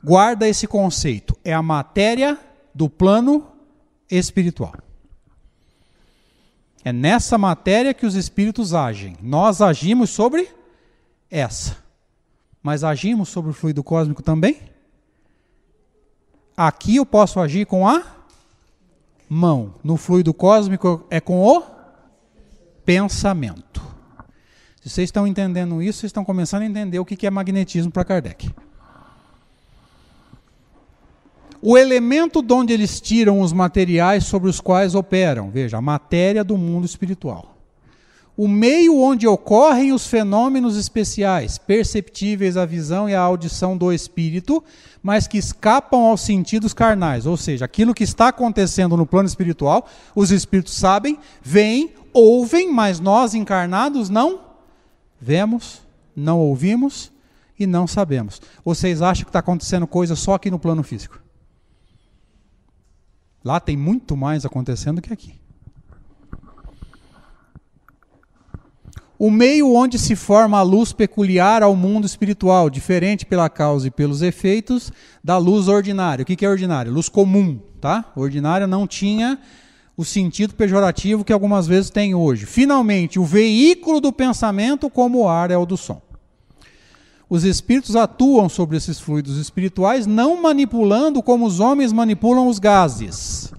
guarda 0.04 0.48
esse 0.48 0.68
conceito. 0.68 1.36
É 1.44 1.54
a 1.54 1.62
matéria 1.62 2.38
do 2.74 2.88
plano 2.90 3.48
espiritual. 4.10 4.74
É 6.84 6.94
nessa 6.94 7.38
matéria 7.38 7.94
que 7.96 8.06
os 8.06 8.14
espíritos 8.14 8.74
agem. 8.74 9.18
Nós 9.22 9.60
agimos 9.60 10.12
sobre 10.12 10.48
essa. 11.32 11.78
Mas 12.62 12.84
agimos 12.84 13.30
sobre 13.30 13.52
o 13.52 13.54
fluido 13.54 13.84
cósmico 13.84 14.22
também? 14.22 14.60
Aqui 16.56 16.98
eu 16.98 17.06
posso 17.06 17.40
agir 17.40 17.66
com 17.66 17.88
a 17.88 18.04
mão. 19.28 19.74
No 19.84 19.98
fluido 19.98 20.34
cósmico 20.34 21.06
é 21.10 21.20
com 21.20 21.42
o 21.42 21.64
pensamento. 22.86 23.85
Se 24.86 24.92
vocês 24.92 25.08
estão 25.08 25.26
entendendo 25.26 25.82
isso, 25.82 26.02
vocês 26.02 26.10
estão 26.10 26.24
começando 26.24 26.62
a 26.62 26.66
entender 26.68 27.00
o 27.00 27.06
que 27.06 27.26
é 27.26 27.32
magnetismo 27.32 27.92
para 27.92 28.06
Kardec. 28.06 28.54
O 31.60 31.76
elemento 31.76 32.40
de 32.44 32.54
onde 32.54 32.72
eles 32.72 33.02
tiram 33.02 33.42
os 33.42 33.52
materiais 33.52 34.26
sobre 34.26 34.48
os 34.48 34.62
quais 34.62 34.94
operam, 34.94 35.50
veja, 35.50 35.78
a 35.78 35.82
matéria 35.82 36.44
do 36.44 36.56
mundo 36.56 36.86
espiritual. 36.86 37.58
O 38.38 38.48
meio 38.48 39.00
onde 39.00 39.26
ocorrem 39.26 39.92
os 39.92 40.06
fenômenos 40.06 40.78
especiais, 40.78 41.58
perceptíveis 41.58 42.56
à 42.56 42.64
visão 42.64 43.10
e 43.10 43.16
à 43.16 43.22
audição 43.22 43.76
do 43.76 43.92
espírito, 43.92 44.64
mas 45.02 45.28
que 45.28 45.40
escapam 45.40 46.02
aos 46.02 46.22
sentidos 46.22 46.76
carnais, 46.76 47.26
ou 47.26 47.38
seja, 47.38 47.66
aquilo 47.66 47.92
que 47.92 48.04
está 48.04 48.28
acontecendo 48.28 48.96
no 48.96 49.08
plano 49.08 49.28
espiritual, 49.28 49.90
os 50.14 50.30
espíritos 50.30 50.76
sabem, 50.76 51.18
veem, 51.42 51.92
ouvem, 52.14 52.72
mas 52.72 53.00
nós 53.00 53.34
encarnados 53.34 54.12
não 54.12 54.46
Vemos, 55.20 55.82
não 56.16 56.40
ouvimos 56.40 57.12
e 57.58 57.66
não 57.66 57.88
sabemos. 57.88 58.42
Vocês 58.64 59.02
acham 59.02 59.24
que 59.24 59.30
está 59.30 59.40
acontecendo 59.40 59.88
coisa 59.88 60.16
só 60.16 60.34
aqui 60.34 60.52
no 60.52 60.60
plano 60.60 60.84
físico? 60.84 61.20
Lá 63.44 63.60
tem 63.60 63.78
muito 63.78 64.18
mais 64.18 64.46
acontecendo 64.46 65.02
que 65.02 65.14
aqui. 65.14 65.36
O 69.18 69.32
meio 69.32 69.74
onde 69.74 69.98
se 69.98 70.16
forma 70.16 70.58
a 70.60 70.62
luz 70.62 70.92
peculiar 70.92 71.64
ao 71.64 71.74
mundo 71.76 72.06
espiritual, 72.06 72.70
diferente 72.70 73.26
pela 73.26 73.50
causa 73.50 73.88
e 73.88 73.92
pelos 73.92 74.22
efeitos 74.22 74.92
da 75.24 75.38
luz 75.38 75.70
ordinária. 75.70 76.24
O 76.24 76.26
que 76.26 76.46
é 76.46 76.50
ordinária? 76.50 76.92
Luz 76.92 77.08
comum, 77.08 77.62
tá? 77.80 78.12
Ordinária 78.16 78.68
não 78.68 78.86
tinha 78.86 79.40
o 79.98 80.04
sentido 80.04 80.54
pejorativo 80.56 81.24
que 81.24 81.32
algumas 81.32 81.68
vezes 81.68 81.90
tem 81.90 82.14
hoje. 82.14 82.46
Finalmente, 82.46 83.18
o 83.20 83.24
veículo 83.24 84.02
do 84.02 84.12
pensamento, 84.12 84.90
como 84.90 85.22
o 85.22 85.28
ar 85.28 85.52
é 85.52 85.58
o 85.58 85.66
do 85.66 85.78
som. 85.78 86.02
Os 87.30 87.44
espíritos 87.44 87.96
atuam 87.96 88.48
sobre 88.50 88.78
esses 88.78 89.00
fluidos 89.00 89.38
espirituais, 89.38 90.06
não 90.06 90.42
manipulando 90.42 91.24
como 91.24 91.46
os 91.46 91.60
homens 91.60 91.92
manipulam 91.92 92.48
os 92.48 92.60
gases, 92.60 93.52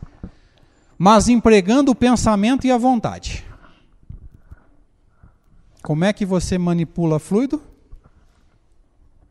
mas 0.96 1.28
empregando 1.28 1.90
o 1.90 1.94
pensamento 1.94 2.66
e 2.66 2.70
a 2.70 2.78
vontade. 2.78 3.44
Como 5.82 6.04
é 6.04 6.12
que 6.12 6.24
você 6.24 6.58
manipula 6.58 7.18
fluido? 7.18 7.60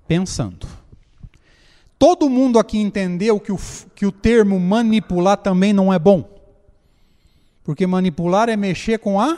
Pensando. 0.07 0.67
Todo 1.97 2.29
mundo 2.29 2.59
aqui 2.59 2.77
entendeu 2.77 3.39
que 3.39 3.51
o, 3.51 3.59
que 3.95 4.05
o 4.05 4.11
termo 4.11 4.59
manipular 4.59 5.37
também 5.37 5.71
não 5.71 5.93
é 5.93 5.97
bom? 5.97 6.34
Porque 7.65 7.87
manipular 7.87 8.47
é 8.47 8.55
mexer 8.55 8.99
com 8.99 9.19
a 9.19 9.37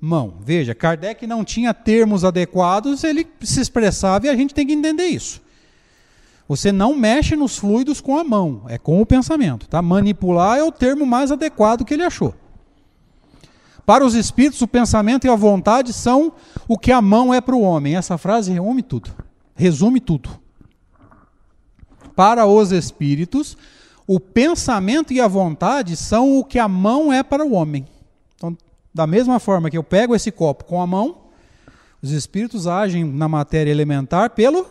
mão. 0.00 0.34
Veja, 0.40 0.74
Kardec 0.74 1.26
não 1.26 1.44
tinha 1.44 1.72
termos 1.72 2.24
adequados, 2.24 3.04
ele 3.04 3.26
se 3.40 3.60
expressava 3.60 4.26
e 4.26 4.28
a 4.28 4.36
gente 4.36 4.52
tem 4.52 4.66
que 4.66 4.72
entender 4.72 5.06
isso. 5.06 5.40
Você 6.48 6.72
não 6.72 6.96
mexe 6.96 7.36
nos 7.36 7.56
fluidos 7.56 8.00
com 8.00 8.18
a 8.18 8.24
mão, 8.24 8.64
é 8.66 8.76
com 8.76 9.00
o 9.00 9.06
pensamento. 9.06 9.68
Tá? 9.68 9.80
Manipular 9.80 10.58
é 10.58 10.64
o 10.64 10.72
termo 10.72 11.06
mais 11.06 11.30
adequado 11.30 11.84
que 11.84 11.94
ele 11.94 12.02
achou. 12.02 12.34
Para 13.86 14.04
os 14.04 14.14
espíritos, 14.14 14.60
o 14.60 14.66
pensamento 14.66 15.26
e 15.26 15.30
a 15.30 15.36
vontade 15.36 15.92
são 15.92 16.32
o 16.66 16.76
que 16.76 16.90
a 16.90 17.00
mão 17.00 17.32
é 17.32 17.40
para 17.40 17.54
o 17.54 17.60
homem. 17.60 17.94
Essa 17.94 18.18
frase 18.18 18.50
resume 18.52 18.82
tudo. 18.82 19.12
Resume 19.54 20.00
tudo. 20.00 20.30
Para 22.16 22.46
os 22.46 22.72
espíritos, 22.72 23.56
o 24.12 24.18
pensamento 24.18 25.12
e 25.12 25.20
a 25.20 25.28
vontade 25.28 25.96
são 25.96 26.36
o 26.36 26.44
que 26.44 26.58
a 26.58 26.66
mão 26.66 27.12
é 27.12 27.22
para 27.22 27.46
o 27.46 27.52
homem. 27.52 27.86
Então, 28.34 28.58
da 28.92 29.06
mesma 29.06 29.38
forma 29.38 29.70
que 29.70 29.78
eu 29.78 29.84
pego 29.84 30.16
esse 30.16 30.32
copo 30.32 30.64
com 30.64 30.82
a 30.82 30.86
mão, 30.86 31.18
os 32.02 32.10
espíritos 32.10 32.66
agem 32.66 33.04
na 33.04 33.28
matéria 33.28 33.70
elementar 33.70 34.30
pelo 34.30 34.66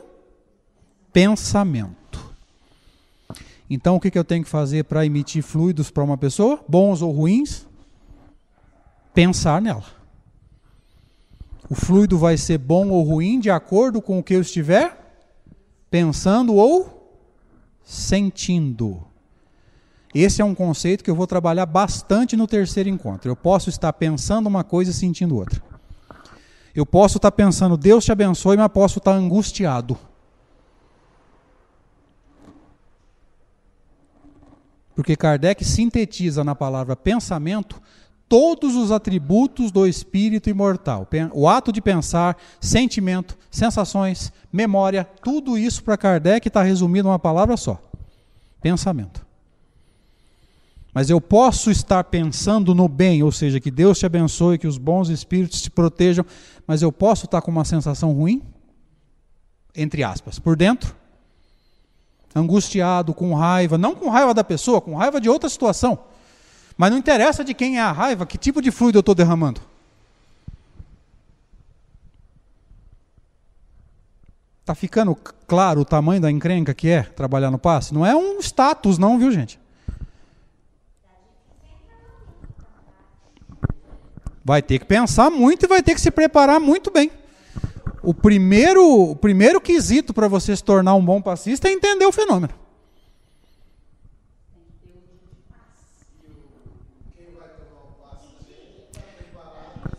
pensamento. 1.13 2.35
Então, 3.69 3.95
o 3.95 3.99
que 4.01 4.19
eu 4.19 4.25
tenho 4.25 4.43
que 4.43 4.49
fazer 4.49 4.83
para 4.83 5.05
emitir 5.05 5.41
fluidos 5.41 5.89
para 5.89 6.03
uma 6.03 6.17
pessoa, 6.17 6.61
bons 6.67 7.01
ou 7.01 7.09
ruins? 7.09 7.65
Pensar 9.13 9.61
nela. 9.61 9.85
O 11.69 11.75
fluido 11.75 12.17
vai 12.17 12.35
ser 12.35 12.57
bom 12.57 12.89
ou 12.89 13.03
ruim 13.03 13.39
de 13.39 13.49
acordo 13.49 14.01
com 14.01 14.19
o 14.19 14.23
que 14.23 14.33
eu 14.33 14.41
estiver 14.41 14.97
pensando 15.89 16.55
ou 16.55 17.17
sentindo. 17.85 19.07
Esse 20.13 20.41
é 20.41 20.45
um 20.45 20.55
conceito 20.55 21.03
que 21.03 21.09
eu 21.09 21.15
vou 21.15 21.27
trabalhar 21.27 21.65
bastante 21.65 22.35
no 22.35 22.47
terceiro 22.47 22.89
encontro. 22.89 23.29
Eu 23.29 23.35
posso 23.35 23.69
estar 23.69 23.93
pensando 23.93 24.47
uma 24.47 24.63
coisa 24.63 24.91
e 24.91 24.93
sentindo 24.93 25.35
outra. 25.35 25.61
Eu 26.73 26.85
posso 26.85 27.17
estar 27.17 27.31
pensando, 27.31 27.77
Deus 27.77 28.05
te 28.05 28.11
abençoe, 28.11 28.57
mas 28.57 28.71
posso 28.71 28.99
estar 28.99 29.11
angustiado. 29.11 29.97
Porque 34.95 35.15
Kardec 35.15 35.63
sintetiza 35.63 36.43
na 36.43 36.55
palavra 36.55 36.95
pensamento 36.95 37.81
todos 38.27 38.75
os 38.75 38.91
atributos 38.91 39.71
do 39.71 39.87
espírito 39.87 40.49
imortal. 40.49 41.07
O 41.33 41.47
ato 41.47 41.71
de 41.71 41.81
pensar, 41.81 42.37
sentimento, 42.59 43.37
sensações, 43.49 44.31
memória, 44.51 45.03
tudo 45.23 45.57
isso 45.57 45.83
para 45.83 45.97
Kardec 45.97 46.47
está 46.47 46.61
resumido 46.61 47.07
numa 47.07 47.19
palavra 47.19 47.55
só: 47.55 47.81
pensamento. 48.61 49.28
Mas 50.93 51.09
eu 51.09 51.21
posso 51.21 51.69
estar 51.69 52.03
pensando 52.05 52.73
no 52.73 52.87
bem, 52.87 53.21
ou 53.21 53.31
seja, 53.31 53.59
que 53.59 53.69
Deus 53.69 53.99
te 53.99 54.05
abençoe, 54.05 54.57
que 54.57 54.67
os 54.67 54.77
bons 54.77 55.09
espíritos 55.09 55.61
te 55.61 55.69
protejam, 55.69 56.25
mas 56.65 56.81
eu 56.81 56.91
posso 56.91 57.25
estar 57.25 57.41
com 57.41 57.51
uma 57.51 57.65
sensação 57.65 58.11
ruim? 58.11 58.41
Entre 59.75 60.03
aspas, 60.03 60.39
por 60.39 60.55
dentro? 60.55 60.95
Angustiado, 62.33 63.13
com 63.13 63.33
raiva, 63.33 63.77
não 63.77 63.95
com 63.95 64.09
raiva 64.09 64.33
da 64.33 64.43
pessoa, 64.43 64.81
com 64.81 64.95
raiva 64.95 65.21
de 65.21 65.29
outra 65.29 65.49
situação. 65.49 65.99
Mas 66.75 66.91
não 66.91 66.97
interessa 66.97 67.43
de 67.43 67.53
quem 67.53 67.77
é 67.77 67.81
a 67.81 67.91
raiva, 67.91 68.25
que 68.25 68.37
tipo 68.37 68.61
de 68.61 68.71
fluido 68.71 68.97
eu 68.97 69.01
estou 69.01 69.13
derramando. 69.13 69.61
Está 74.61 74.73
ficando 74.73 75.15
claro 75.47 75.81
o 75.81 75.85
tamanho 75.85 76.21
da 76.21 76.31
encrenca 76.31 76.73
que 76.73 76.89
é 76.89 77.03
trabalhar 77.03 77.51
no 77.51 77.57
passe? 77.57 77.93
Não 77.93 78.05
é 78.05 78.15
um 78.15 78.39
status, 78.39 78.97
não, 78.97 79.17
viu, 79.17 79.31
gente? 79.31 79.59
Vai 84.49 84.63
ter 84.63 84.79
que 84.79 84.85
pensar 84.85 85.29
muito 85.29 85.65
e 85.65 85.67
vai 85.67 85.83
ter 85.83 85.93
que 85.93 86.01
se 86.01 86.09
preparar 86.09 86.59
muito 86.59 86.89
bem. 86.89 87.11
o 88.01 88.15
primeiro, 88.15 89.11
o 89.11 89.15
primeiro 89.15 89.61
quesito 89.61 90.11
para 90.11 90.27
você 90.27 90.55
se 90.55 90.63
tornar 90.63 90.95
um 90.95 91.05
bom 91.05 91.21
passista 91.21 91.69
é 91.69 91.71
entender 91.71 92.07
o 92.07 92.11
fenômeno. 92.11 92.51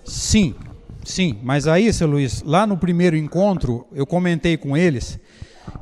Sim, 0.05 0.57
sim. 1.05 1.39
Mas 1.45 1.69
aí, 1.69 1.93
seu 1.93 2.09
Luiz, 2.09 2.43
lá 2.43 2.67
no 2.67 2.77
primeiro 2.77 3.17
encontro, 3.17 3.87
eu 3.93 4.05
comentei 4.05 4.57
com 4.57 4.77
eles 4.77 5.21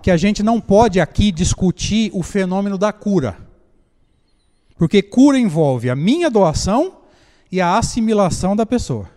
que 0.03 0.11
a 0.11 0.16
gente 0.19 0.43
não 0.43 0.61
pode 0.61 1.01
aqui 1.01 1.33
discutir 1.33 2.11
o 2.12 2.23
fenômeno 2.23 2.77
da 2.77 2.93
cura. 2.93 3.39
Porque 4.77 5.01
cura 5.01 5.39
envolve 5.39 5.89
a 5.89 5.97
minha 5.97 6.29
doação 6.29 6.97
e 7.51 7.61
a 7.61 7.78
assimilação 7.78 8.55
da 8.55 8.66
pessoa. 8.66 9.09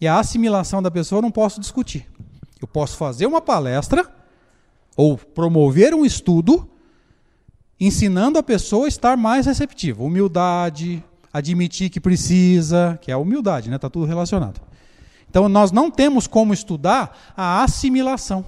E 0.00 0.06
a 0.06 0.18
assimilação 0.18 0.82
da 0.82 0.90
pessoa 0.90 1.18
eu 1.18 1.22
não 1.22 1.30
posso 1.30 1.60
discutir. 1.60 2.06
Eu 2.60 2.68
posso 2.68 2.96
fazer 2.96 3.26
uma 3.26 3.40
palestra 3.40 4.08
ou 4.96 5.16
promover 5.16 5.94
um 5.94 6.04
estudo 6.04 6.68
ensinando 7.80 8.38
a 8.38 8.42
pessoa 8.42 8.86
a 8.86 8.88
estar 8.88 9.16
mais 9.16 9.46
receptiva. 9.46 10.02
Humildade, 10.02 11.02
admitir 11.32 11.90
que 11.90 12.00
precisa, 12.00 12.98
que 13.00 13.10
é 13.10 13.14
a 13.14 13.18
humildade, 13.18 13.70
né? 13.70 13.76
Está 13.76 13.88
tudo 13.88 14.06
relacionado. 14.06 14.60
Então 15.30 15.48
nós 15.48 15.70
não 15.70 15.90
temos 15.90 16.26
como 16.26 16.52
estudar 16.52 17.32
a 17.36 17.62
assimilação. 17.62 18.44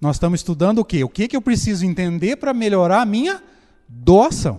Nós 0.00 0.16
estamos 0.16 0.40
estudando 0.40 0.78
o 0.78 0.84
quê? 0.84 1.04
O 1.04 1.08
que, 1.08 1.28
que 1.28 1.36
eu 1.36 1.42
preciso 1.42 1.84
entender 1.84 2.36
para 2.36 2.54
melhorar 2.54 3.02
a 3.02 3.06
minha 3.06 3.42
doação. 3.86 4.58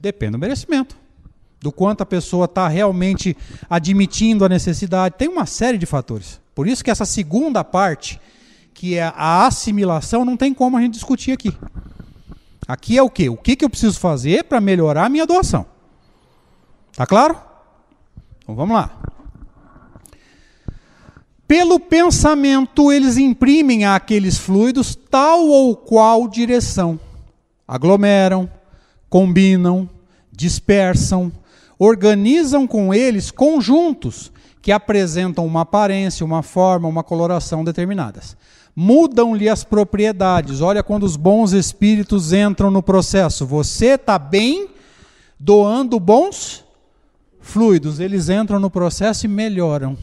Depende 0.00 0.32
do 0.32 0.38
merecimento. 0.38 0.96
Do 1.60 1.70
quanto 1.70 2.02
a 2.02 2.06
pessoa 2.06 2.46
está 2.46 2.66
realmente 2.66 3.36
admitindo 3.70 4.44
a 4.44 4.48
necessidade. 4.48 5.14
Tem 5.16 5.28
uma 5.28 5.46
série 5.46 5.78
de 5.78 5.86
fatores. 5.86 6.40
Por 6.54 6.66
isso 6.66 6.82
que 6.82 6.90
essa 6.90 7.04
segunda 7.04 7.62
parte, 7.62 8.20
que 8.74 8.96
é 8.96 9.12
a 9.14 9.46
assimilação, 9.46 10.24
não 10.24 10.36
tem 10.36 10.52
como 10.52 10.76
a 10.76 10.80
gente 10.80 10.94
discutir 10.94 11.32
aqui. 11.32 11.56
Aqui 12.66 12.98
é 12.98 13.02
o 13.02 13.10
quê? 13.10 13.28
O 13.28 13.36
que, 13.36 13.56
que 13.56 13.64
eu 13.64 13.70
preciso 13.70 13.98
fazer 13.98 14.44
para 14.44 14.60
melhorar 14.60 15.06
a 15.06 15.08
minha 15.08 15.26
doação? 15.26 15.66
Tá 16.96 17.06
claro? 17.06 17.36
Então 18.42 18.54
vamos 18.54 18.74
lá. 18.74 18.90
Pelo 21.46 21.78
pensamento, 21.78 22.90
eles 22.90 23.18
imprimem 23.18 23.84
àqueles 23.84 24.38
fluidos 24.38 24.94
tal 24.94 25.46
ou 25.48 25.76
qual 25.76 26.26
direção. 26.26 26.98
Aglomeram, 27.68 28.48
combinam, 29.12 29.86
dispersam, 30.32 31.30
organizam 31.78 32.66
com 32.66 32.94
eles 32.94 33.30
conjuntos 33.30 34.32
que 34.62 34.72
apresentam 34.72 35.44
uma 35.44 35.60
aparência, 35.60 36.24
uma 36.24 36.42
forma, 36.42 36.88
uma 36.88 37.04
coloração 37.04 37.62
determinadas 37.62 38.34
mudam-lhe 38.74 39.50
as 39.50 39.62
propriedades. 39.64 40.62
Olha 40.62 40.82
quando 40.82 41.02
os 41.02 41.14
bons 41.14 41.52
espíritos 41.52 42.32
entram 42.32 42.70
no 42.70 42.82
processo. 42.82 43.44
Você 43.44 43.96
está 43.96 44.18
bem 44.18 44.66
doando 45.38 46.00
bons 46.00 46.64
fluidos, 47.38 48.00
eles 48.00 48.30
entram 48.30 48.58
no 48.58 48.70
processo 48.70 49.26
e 49.26 49.28
melhoram. 49.28 49.94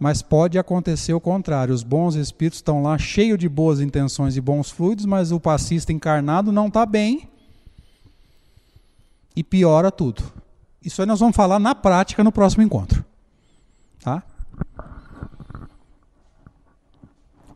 Mas 0.00 0.22
pode 0.22 0.58
acontecer 0.58 1.12
o 1.12 1.20
contrário. 1.20 1.74
Os 1.74 1.82
bons 1.82 2.14
espíritos 2.14 2.58
estão 2.58 2.82
lá 2.82 2.96
cheios 2.96 3.38
de 3.38 3.46
boas 3.50 3.80
intenções 3.80 4.34
e 4.34 4.40
bons 4.40 4.70
fluidos, 4.70 5.04
mas 5.04 5.30
o 5.30 5.38
passista 5.38 5.92
encarnado 5.92 6.50
não 6.50 6.68
está 6.68 6.86
bem 6.86 7.28
e 9.36 9.44
piora 9.44 9.92
tudo. 9.92 10.22
Isso 10.82 11.02
aí 11.02 11.06
nós 11.06 11.20
vamos 11.20 11.36
falar 11.36 11.58
na 11.58 11.74
prática 11.74 12.24
no 12.24 12.32
próximo 12.32 12.62
encontro. 12.62 13.04
Tá? 14.02 14.22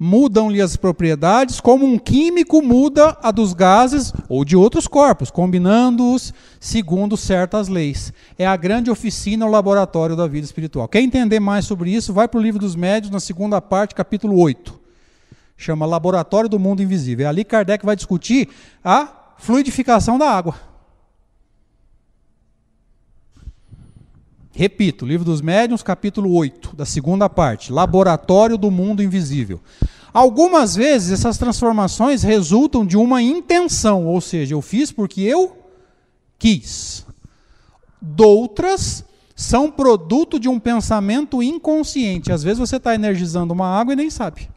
Mudam-lhe 0.05 0.61
as 0.61 0.77
propriedades 0.77 1.61
como 1.61 1.87
um 1.87 1.99
químico 1.99 2.61
muda 2.61 3.17
a 3.23 3.31
dos 3.31 3.55
gases 3.55 4.13
ou 4.29 4.45
de 4.45 4.55
outros 4.55 4.87
corpos, 4.87 5.31
combinando-os 5.31 6.35
segundo 6.61 7.17
certas 7.17 7.69
leis. 7.69 8.13
É 8.39 8.47
a 8.47 8.55
grande 8.55 8.91
oficina, 8.91 9.47
o 9.47 9.51
laboratório 9.51 10.15
da 10.15 10.27
vida 10.27 10.45
espiritual. 10.45 10.87
Quer 10.87 11.01
entender 11.01 11.41
mais 11.41 11.65
sobre 11.65 11.91
isso? 11.91 12.13
Vai 12.13 12.29
para 12.29 12.39
o 12.39 12.43
livro 12.43 12.61
dos 12.61 12.77
médios, 12.77 13.11
na 13.11 13.19
segunda 13.19 13.63
parte, 13.63 13.95
capítulo 13.95 14.39
8. 14.39 14.79
Chama 15.57 15.87
Laboratório 15.87 16.51
do 16.51 16.59
Mundo 16.59 16.83
Invisível. 16.83 17.25
É 17.25 17.29
ali 17.31 17.43
Kardec 17.43 17.87
vai 17.87 17.97
discutir 17.97 18.51
a 18.85 19.09
fluidificação 19.39 20.19
da 20.19 20.29
água. 20.31 20.55
Repito, 24.57 25.05
Livro 25.05 25.25
dos 25.25 25.41
Médiuns, 25.41 25.83
capítulo 25.83 26.33
8, 26.33 26.77
da 26.77 26.87
segunda 26.87 27.29
parte, 27.29 27.73
Laboratório 27.73 28.57
do 28.57 28.71
Mundo 28.71 29.03
Invisível. 29.03 29.61
Algumas 30.15 30.77
vezes 30.77 31.11
essas 31.11 31.37
transformações 31.37 32.23
resultam 32.23 32.87
de 32.87 32.97
uma 32.97 33.21
intenção, 33.21 34.07
ou 34.07 34.21
seja, 34.21 34.55
eu 34.55 34.63
fiz 34.63 34.93
porque 34.93 35.21
eu 35.21 35.59
quis. 36.39 37.05
Doutras 38.01 39.05
são 39.35 39.73
produto 39.73 40.39
de 40.39 40.49
um 40.49 40.61
pensamento 40.61 41.43
inconsciente. 41.43 42.31
Às 42.31 42.45
vezes 42.45 42.61
você 42.61 42.77
está 42.77 42.95
energizando 42.95 43.53
uma 43.53 43.67
água 43.67 43.93
e 43.93 43.97
nem 43.97 44.09
sabe. 44.09 44.49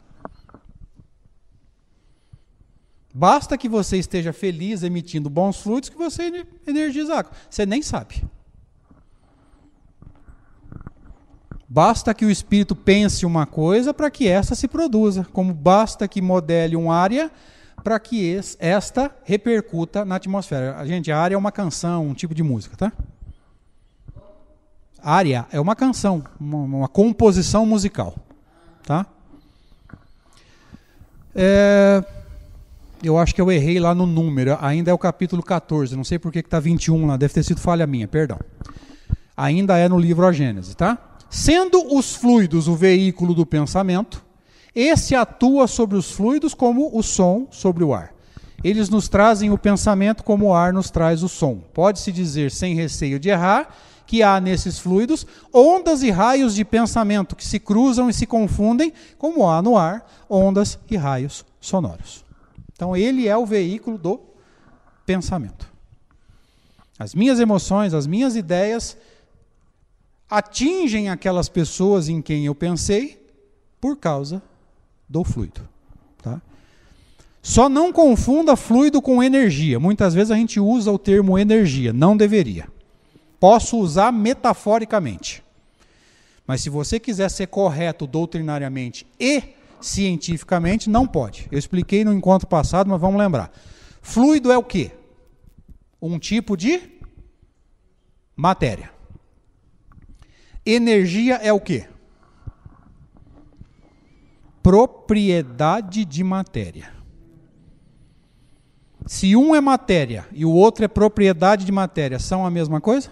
Basta 3.12 3.58
que 3.58 3.68
você 3.68 3.96
esteja 3.96 4.32
feliz 4.32 4.84
emitindo 4.84 5.28
bons 5.28 5.56
fluidos 5.56 5.88
que 5.88 5.98
você 5.98 6.46
energiza 6.68 7.14
a 7.14 7.18
água. 7.18 7.32
Você 7.50 7.66
nem 7.66 7.82
sabe. 7.82 8.22
Basta 11.68 12.14
que 12.14 12.24
o 12.24 12.30
espírito 12.30 12.74
pense 12.74 13.26
uma 13.26 13.44
coisa 13.44 13.92
para 13.92 14.10
que 14.10 14.26
esta 14.26 14.54
se 14.54 14.66
produza, 14.66 15.26
como 15.32 15.52
basta 15.52 16.08
que 16.08 16.22
modele 16.22 16.74
uma 16.76 16.96
área 16.96 17.30
para 17.84 18.00
que 18.00 18.40
esta 18.58 19.14
repercuta 19.22 20.04
na 20.04 20.16
atmosfera. 20.16 20.76
A 20.78 20.86
gente, 20.86 21.12
a 21.12 21.18
área 21.18 21.34
é 21.34 21.38
uma 21.38 21.52
canção, 21.52 22.06
um 22.06 22.14
tipo 22.14 22.34
de 22.34 22.42
música, 22.42 22.76
tá? 22.76 22.92
Área 25.02 25.46
é 25.52 25.60
uma 25.60 25.76
canção, 25.76 26.24
uma, 26.40 26.58
uma 26.58 26.88
composição 26.88 27.66
musical, 27.66 28.16
tá? 28.84 29.06
É, 31.34 32.02
eu 33.02 33.16
acho 33.16 33.34
que 33.34 33.40
eu 33.40 33.52
errei 33.52 33.78
lá 33.78 33.94
no 33.94 34.06
número, 34.06 34.56
ainda 34.60 34.90
é 34.90 34.94
o 34.94 34.98
capítulo 34.98 35.42
14, 35.42 35.94
não 35.94 36.02
sei 36.02 36.18
por 36.18 36.32
que 36.32 36.40
está 36.40 36.58
21 36.58 37.06
lá, 37.06 37.16
deve 37.16 37.32
ter 37.32 37.44
sido 37.44 37.60
falha 37.60 37.86
minha, 37.86 38.08
perdão. 38.08 38.40
Ainda 39.36 39.78
é 39.78 39.88
no 39.88 39.98
livro 39.98 40.26
A 40.26 40.32
Gênese, 40.32 40.74
tá? 40.74 40.98
Sendo 41.30 41.94
os 41.94 42.14
fluidos 42.14 42.68
o 42.68 42.74
veículo 42.74 43.34
do 43.34 43.44
pensamento, 43.44 44.24
esse 44.74 45.14
atua 45.14 45.66
sobre 45.66 45.96
os 45.96 46.10
fluidos 46.10 46.54
como 46.54 46.96
o 46.96 47.02
som 47.02 47.46
sobre 47.50 47.84
o 47.84 47.92
ar. 47.92 48.14
Eles 48.62 48.88
nos 48.88 49.08
trazem 49.08 49.50
o 49.50 49.58
pensamento 49.58 50.24
como 50.24 50.46
o 50.46 50.54
ar 50.54 50.72
nos 50.72 50.90
traz 50.90 51.22
o 51.22 51.28
som. 51.28 51.60
Pode-se 51.72 52.10
dizer, 52.10 52.50
sem 52.50 52.74
receio 52.74 53.18
de 53.18 53.28
errar, 53.28 53.74
que 54.06 54.22
há 54.22 54.40
nesses 54.40 54.78
fluidos 54.78 55.26
ondas 55.52 56.02
e 56.02 56.10
raios 56.10 56.54
de 56.54 56.64
pensamento 56.64 57.36
que 57.36 57.44
se 57.44 57.60
cruzam 57.60 58.08
e 58.08 58.14
se 58.14 58.26
confundem, 58.26 58.92
como 59.18 59.46
há 59.46 59.60
no 59.60 59.76
ar 59.76 60.04
ondas 60.28 60.78
e 60.90 60.96
raios 60.96 61.44
sonoros. 61.60 62.24
Então, 62.72 62.96
ele 62.96 63.28
é 63.28 63.36
o 63.36 63.44
veículo 63.44 63.98
do 63.98 64.20
pensamento. 65.04 65.68
As 66.98 67.14
minhas 67.14 67.38
emoções, 67.38 67.94
as 67.94 68.06
minhas 68.06 68.34
ideias 68.34 68.96
atingem 70.28 71.08
aquelas 71.08 71.48
pessoas 71.48 72.08
em 72.08 72.20
quem 72.20 72.46
eu 72.46 72.54
pensei 72.54 73.24
por 73.80 73.96
causa 73.96 74.42
do 75.08 75.24
fluido. 75.24 75.66
Tá? 76.22 76.40
Só 77.42 77.68
não 77.68 77.92
confunda 77.92 78.56
fluido 78.56 79.00
com 79.00 79.22
energia. 79.22 79.80
Muitas 79.80 80.12
vezes 80.12 80.30
a 80.30 80.36
gente 80.36 80.60
usa 80.60 80.92
o 80.92 80.98
termo 80.98 81.38
energia, 81.38 81.92
não 81.92 82.16
deveria. 82.16 82.68
Posso 83.40 83.78
usar 83.78 84.12
metaforicamente. 84.12 85.42
Mas 86.46 86.62
se 86.62 86.70
você 86.70 86.98
quiser 86.98 87.30
ser 87.30 87.46
correto 87.46 88.06
doutrinariamente 88.06 89.06
e 89.18 89.42
cientificamente, 89.80 90.90
não 90.90 91.06
pode. 91.06 91.46
Eu 91.50 91.58
expliquei 91.58 92.04
no 92.04 92.12
encontro 92.12 92.48
passado, 92.48 92.90
mas 92.90 93.00
vamos 93.00 93.18
lembrar. 93.18 93.52
Fluido 94.02 94.50
é 94.50 94.58
o 94.58 94.64
quê? 94.64 94.90
Um 96.00 96.18
tipo 96.18 96.56
de 96.56 96.80
matéria. 98.34 98.97
Energia 100.70 101.36
é 101.36 101.50
o 101.50 101.58
quê? 101.58 101.86
Propriedade 104.62 106.04
de 106.04 106.22
matéria. 106.22 106.92
Se 109.06 109.34
um 109.34 109.54
é 109.54 109.62
matéria 109.62 110.26
e 110.30 110.44
o 110.44 110.52
outro 110.52 110.84
é 110.84 110.88
propriedade 110.88 111.64
de 111.64 111.72
matéria, 111.72 112.18
são 112.18 112.44
a 112.44 112.50
mesma 112.50 112.82
coisa? 112.82 113.10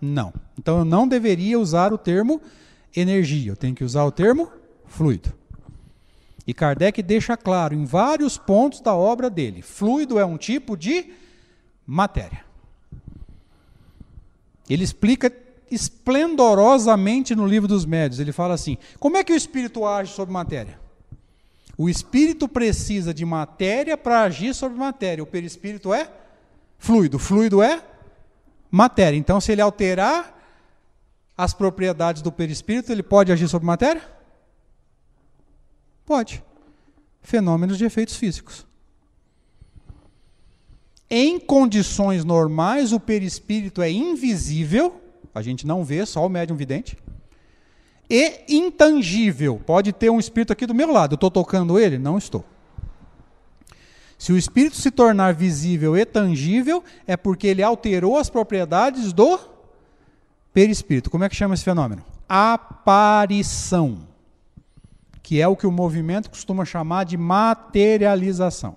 Não. 0.00 0.32
Então 0.58 0.78
eu 0.78 0.86
não 0.86 1.06
deveria 1.06 1.60
usar 1.60 1.92
o 1.92 1.98
termo 1.98 2.40
energia, 2.96 3.52
eu 3.52 3.56
tenho 3.56 3.74
que 3.74 3.84
usar 3.84 4.04
o 4.04 4.10
termo 4.10 4.50
fluido. 4.86 5.34
E 6.46 6.54
Kardec 6.54 7.02
deixa 7.02 7.36
claro 7.36 7.74
em 7.74 7.84
vários 7.84 8.38
pontos 8.38 8.80
da 8.80 8.94
obra 8.94 9.28
dele: 9.28 9.60
fluido 9.60 10.18
é 10.18 10.24
um 10.24 10.38
tipo 10.38 10.78
de 10.78 11.12
matéria. 11.86 12.42
Ele 14.66 14.82
explica 14.82 15.43
esplendorosamente 15.70 17.34
no 17.34 17.46
livro 17.46 17.68
dos 17.68 17.84
médios. 17.84 18.20
Ele 18.20 18.32
fala 18.32 18.54
assim: 18.54 18.76
como 18.98 19.16
é 19.16 19.24
que 19.24 19.32
o 19.32 19.36
espírito 19.36 19.86
age 19.86 20.12
sobre 20.12 20.32
matéria? 20.32 20.78
O 21.76 21.88
espírito 21.88 22.48
precisa 22.48 23.12
de 23.12 23.24
matéria 23.24 23.96
para 23.96 24.22
agir 24.22 24.54
sobre 24.54 24.78
matéria. 24.78 25.24
O 25.24 25.26
perispírito 25.26 25.92
é 25.92 26.08
fluido. 26.78 27.18
Fluido 27.18 27.62
é 27.62 27.82
matéria. 28.70 29.16
Então, 29.16 29.40
se 29.40 29.52
ele 29.52 29.60
alterar 29.60 30.34
as 31.36 31.52
propriedades 31.52 32.22
do 32.22 32.30
perispírito, 32.30 32.92
ele 32.92 33.02
pode 33.02 33.32
agir 33.32 33.48
sobre 33.48 33.66
matéria? 33.66 34.02
Pode. 36.06 36.42
Fenômenos 37.22 37.76
de 37.76 37.84
efeitos 37.84 38.16
físicos. 38.16 38.64
Em 41.10 41.38
condições 41.38 42.24
normais, 42.24 42.92
o 42.92 43.00
perispírito 43.00 43.82
é 43.82 43.90
invisível, 43.90 45.00
a 45.34 45.42
gente 45.42 45.66
não 45.66 45.84
vê, 45.84 46.06
só 46.06 46.24
o 46.24 46.28
médium 46.28 46.56
vidente. 46.56 46.96
E 48.08 48.44
intangível. 48.48 49.60
Pode 49.66 49.92
ter 49.92 50.10
um 50.10 50.20
espírito 50.20 50.52
aqui 50.52 50.66
do 50.66 50.74
meu 50.74 50.92
lado. 50.92 51.14
Eu 51.14 51.16
estou 51.16 51.30
tocando 51.30 51.78
ele? 51.78 51.98
Não 51.98 52.16
estou. 52.16 52.44
Se 54.16 54.32
o 54.32 54.38
espírito 54.38 54.76
se 54.76 54.90
tornar 54.90 55.34
visível 55.34 55.96
e 55.96 56.04
tangível, 56.06 56.84
é 57.06 57.16
porque 57.16 57.46
ele 57.46 57.62
alterou 57.62 58.16
as 58.16 58.30
propriedades 58.30 59.12
do 59.12 59.38
perispírito. 60.52 61.10
Como 61.10 61.24
é 61.24 61.28
que 61.28 61.34
chama 61.34 61.54
esse 61.54 61.64
fenômeno? 61.64 62.04
Aparição. 62.28 64.06
Que 65.22 65.40
é 65.40 65.48
o 65.48 65.56
que 65.56 65.66
o 65.66 65.72
movimento 65.72 66.30
costuma 66.30 66.64
chamar 66.64 67.04
de 67.04 67.16
materialização. 67.16 68.76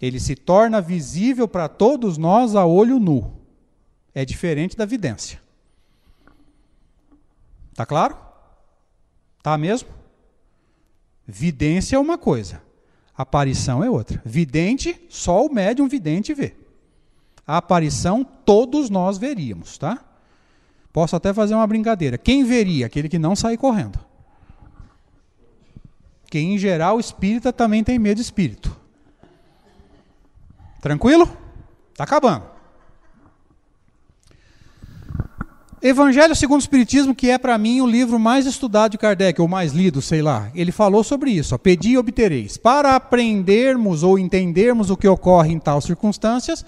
Ele 0.00 0.20
se 0.20 0.36
torna 0.36 0.80
visível 0.80 1.48
para 1.48 1.68
todos 1.68 2.18
nós 2.18 2.54
a 2.54 2.66
olho 2.66 3.00
nu. 3.00 3.37
É 4.18 4.24
diferente 4.24 4.76
da 4.76 4.84
vidência. 4.84 5.40
Tá 7.72 7.86
claro? 7.86 8.18
Tá 9.40 9.56
mesmo? 9.56 9.88
Vidência 11.24 11.94
é 11.94 11.98
uma 12.00 12.18
coisa, 12.18 12.60
aparição 13.16 13.84
é 13.84 13.88
outra. 13.88 14.20
Vidente, 14.24 15.00
só 15.08 15.46
o 15.46 15.54
médium 15.54 15.86
vidente 15.86 16.34
vê. 16.34 16.56
A 17.46 17.58
aparição 17.58 18.24
todos 18.24 18.90
nós 18.90 19.18
veríamos, 19.18 19.78
tá? 19.78 20.04
Posso 20.92 21.14
até 21.14 21.32
fazer 21.32 21.54
uma 21.54 21.66
brincadeira. 21.68 22.18
Quem 22.18 22.42
veria? 22.42 22.86
Aquele 22.86 23.08
que 23.08 23.20
não 23.20 23.36
sai 23.36 23.56
correndo. 23.56 24.00
Que 26.28 26.40
em 26.40 26.58
geral 26.58 26.98
espírita 26.98 27.52
também 27.52 27.84
tem 27.84 28.00
medo 28.00 28.16
de 28.16 28.22
espírito. 28.22 28.76
Tranquilo? 30.80 31.30
Tá 31.94 32.02
acabando. 32.02 32.57
Evangelho 35.80 36.34
segundo 36.34 36.58
o 36.58 36.62
Espiritismo, 36.62 37.14
que 37.14 37.30
é 37.30 37.38
para 37.38 37.56
mim 37.56 37.80
o 37.80 37.86
livro 37.86 38.18
mais 38.18 38.46
estudado 38.46 38.92
de 38.92 38.98
Kardec, 38.98 39.40
ou 39.40 39.46
mais 39.46 39.72
lido, 39.72 40.02
sei 40.02 40.20
lá, 40.20 40.50
ele 40.54 40.72
falou 40.72 41.04
sobre 41.04 41.30
isso. 41.30 41.54
Ó, 41.54 41.58
Pedi 41.58 41.90
e 41.90 41.98
obtereis. 41.98 42.56
Para 42.56 42.96
aprendermos 42.96 44.02
ou 44.02 44.18
entendermos 44.18 44.90
o 44.90 44.96
que 44.96 45.06
ocorre 45.06 45.52
em 45.52 45.58
tais 45.58 45.84
circunstâncias, 45.84 46.64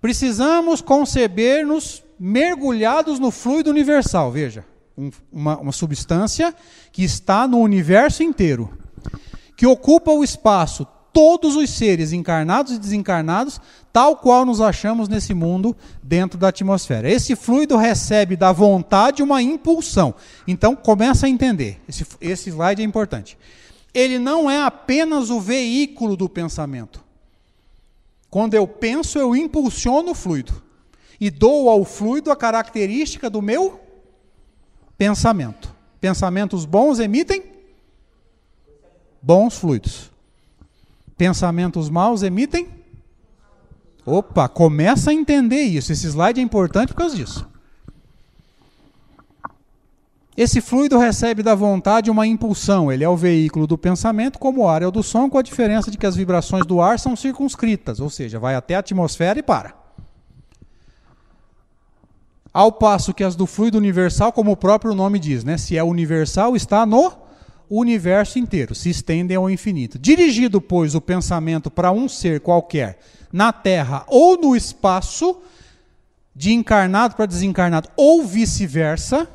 precisamos 0.00 0.80
conceber-nos 0.80 2.02
mergulhados 2.18 3.20
no 3.20 3.30
fluido 3.30 3.70
universal. 3.70 4.32
Veja, 4.32 4.64
um, 4.98 5.10
uma, 5.32 5.58
uma 5.58 5.72
substância 5.72 6.52
que 6.90 7.04
está 7.04 7.46
no 7.46 7.58
universo 7.58 8.24
inteiro, 8.24 8.70
que 9.56 9.66
ocupa 9.66 10.10
o 10.10 10.24
espaço 10.24 10.84
todos 11.12 11.54
os 11.54 11.70
seres 11.70 12.12
encarnados 12.12 12.72
e 12.72 12.78
desencarnados, 12.78 13.60
tal 13.92 14.16
qual 14.16 14.44
nos 14.44 14.60
achamos 14.60 15.08
nesse 15.08 15.34
mundo 15.34 15.76
dentro 16.02 16.38
da 16.38 16.48
atmosfera. 16.48 17.10
Esse 17.10 17.36
fluido 17.36 17.76
recebe 17.76 18.36
da 18.36 18.52
vontade 18.52 19.22
uma 19.22 19.42
impulsão. 19.42 20.14
Então 20.46 20.74
começa 20.74 21.26
a 21.26 21.28
entender. 21.28 21.80
Esse, 21.88 22.06
esse 22.20 22.50
slide 22.50 22.80
é 22.80 22.84
importante. 22.84 23.36
Ele 23.92 24.18
não 24.18 24.50
é 24.50 24.62
apenas 24.62 25.28
o 25.28 25.40
veículo 25.40 26.16
do 26.16 26.28
pensamento. 26.28 27.02
Quando 28.30 28.54
eu 28.54 28.66
penso, 28.66 29.18
eu 29.18 29.36
impulsiono 29.36 30.12
o 30.12 30.14
fluido 30.14 30.62
e 31.20 31.30
dou 31.30 31.68
ao 31.68 31.84
fluido 31.84 32.30
a 32.30 32.36
característica 32.36 33.28
do 33.28 33.42
meu 33.42 33.78
pensamento. 34.96 35.74
Pensamentos 36.00 36.64
bons 36.64 36.98
emitem 36.98 37.52
bons 39.22 39.56
fluidos. 39.56 40.10
Pensamentos 41.16 41.88
maus 41.88 42.22
emitem? 42.22 42.81
Opa, 44.04 44.48
começa 44.48 45.10
a 45.10 45.14
entender 45.14 45.62
isso. 45.62 45.92
Esse 45.92 46.06
slide 46.08 46.40
é 46.40 46.42
importante 46.42 46.88
por 46.88 46.96
causa 46.96 47.16
disso. 47.16 47.48
Esse 50.36 50.60
fluido 50.60 50.98
recebe 50.98 51.42
da 51.42 51.54
vontade 51.54 52.10
uma 52.10 52.26
impulsão. 52.26 52.90
Ele 52.90 53.04
é 53.04 53.08
o 53.08 53.16
veículo 53.16 53.66
do 53.66 53.76
pensamento, 53.76 54.38
como 54.38 54.62
o 54.62 54.68
ar 54.68 54.82
é 54.82 54.86
o 54.86 54.90
do 54.90 55.02
som, 55.02 55.28
com 55.28 55.38
a 55.38 55.42
diferença 55.42 55.90
de 55.90 55.98
que 55.98 56.06
as 56.06 56.16
vibrações 56.16 56.66
do 56.66 56.80
ar 56.80 56.98
são 56.98 57.14
circunscritas, 57.14 58.00
ou 58.00 58.08
seja, 58.08 58.38
vai 58.38 58.54
até 58.54 58.74
a 58.74 58.78
atmosfera 58.78 59.38
e 59.38 59.42
para. 59.42 59.74
Ao 62.52 62.72
passo 62.72 63.14
que 63.14 63.24
as 63.24 63.36
do 63.36 63.46
fluido 63.46 63.78
universal, 63.78 64.32
como 64.32 64.52
o 64.52 64.56
próprio 64.56 64.94
nome 64.94 65.18
diz, 65.18 65.44
né? 65.44 65.56
se 65.56 65.76
é 65.76 65.84
universal, 65.84 66.56
está 66.56 66.84
no 66.84 67.21
universo 67.80 68.38
inteiro, 68.38 68.74
se 68.74 68.90
estendem 68.90 69.36
ao 69.36 69.48
infinito. 69.48 69.98
Dirigido, 69.98 70.60
pois, 70.60 70.94
o 70.94 71.00
pensamento 71.00 71.70
para 71.70 71.90
um 71.92 72.08
ser 72.08 72.40
qualquer 72.40 72.98
na 73.32 73.52
Terra 73.52 74.04
ou 74.08 74.36
no 74.36 74.54
espaço, 74.54 75.38
de 76.34 76.52
encarnado 76.52 77.14
para 77.14 77.26
desencarnado, 77.26 77.88
ou 77.96 78.24
vice-versa, 78.24 79.28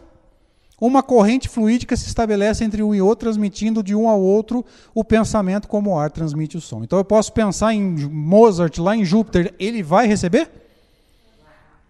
uma 0.79 1.01
corrente 1.01 1.49
fluídica 1.49 1.95
se 1.95 2.07
estabelece 2.07 2.63
entre 2.63 2.83
um 2.83 2.93
e 2.93 3.01
outro, 3.01 3.25
transmitindo 3.25 3.81
de 3.81 3.95
um 3.95 4.07
ao 4.07 4.21
outro 4.21 4.63
o 4.93 5.03
pensamento 5.03 5.67
como 5.67 5.91
o 5.91 5.99
ar 5.99 6.11
transmite 6.11 6.55
o 6.55 6.61
som. 6.61 6.83
Então 6.83 6.99
eu 6.99 7.05
posso 7.05 7.33
pensar 7.33 7.73
em 7.73 7.81
Mozart 7.81 8.77
lá 8.77 8.95
em 8.95 9.03
Júpiter, 9.03 9.53
ele 9.57 9.81
vai 9.81 10.05
receber? 10.05 10.49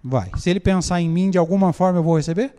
Vai. 0.02 0.32
Se 0.38 0.50
ele 0.50 0.62
pensar 0.62 1.02
em 1.02 1.10
mim 1.10 1.30
de 1.30 1.38
alguma 1.38 1.74
forma, 1.74 2.00
eu 2.00 2.04
vou 2.04 2.16
receber? 2.16 2.54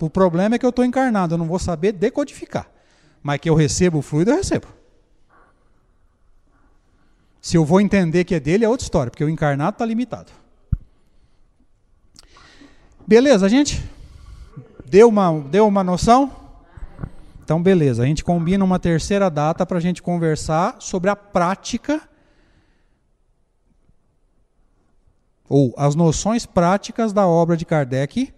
O 0.00 0.10
problema 0.10 0.54
é 0.54 0.58
que 0.58 0.66
eu 0.66 0.70
estou 0.70 0.84
encarnado, 0.84 1.34
eu 1.34 1.38
não 1.38 1.46
vou 1.46 1.58
saber 1.58 1.92
decodificar. 1.92 2.71
Mas 3.22 3.40
que 3.40 3.48
eu 3.48 3.54
recebo 3.54 3.98
o 3.98 4.02
fluido, 4.02 4.30
eu 4.30 4.36
recebo. 4.36 4.66
Se 7.40 7.56
eu 7.56 7.64
vou 7.64 7.80
entender 7.80 8.24
que 8.24 8.34
é 8.34 8.40
dele, 8.40 8.64
é 8.64 8.68
outra 8.68 8.84
história, 8.84 9.10
porque 9.10 9.24
o 9.24 9.28
encarnado 9.28 9.74
está 9.74 9.84
limitado. 9.84 10.32
Beleza, 13.06 13.48
gente? 13.48 13.82
Deu 14.86 15.08
uma, 15.08 15.40
deu 15.40 15.66
uma 15.66 15.82
noção? 15.82 16.30
Então, 17.42 17.60
beleza. 17.60 18.02
A 18.02 18.06
gente 18.06 18.22
combina 18.22 18.64
uma 18.64 18.78
terceira 18.78 19.28
data 19.28 19.66
para 19.66 19.78
a 19.78 19.80
gente 19.80 20.00
conversar 20.00 20.76
sobre 20.78 21.10
a 21.10 21.16
prática 21.16 22.00
ou 25.48 25.74
as 25.76 25.94
noções 25.94 26.46
práticas 26.46 27.12
da 27.12 27.26
obra 27.26 27.56
de 27.56 27.66
Kardec 27.66 28.32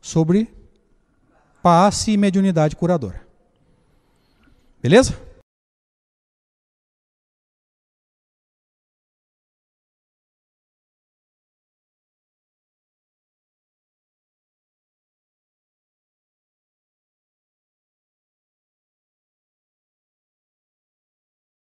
sobre 0.00 0.54
passe 1.62 2.12
e 2.12 2.16
mediunidade 2.16 2.76
curadora. 2.76 3.23
Beleza? 4.84 5.14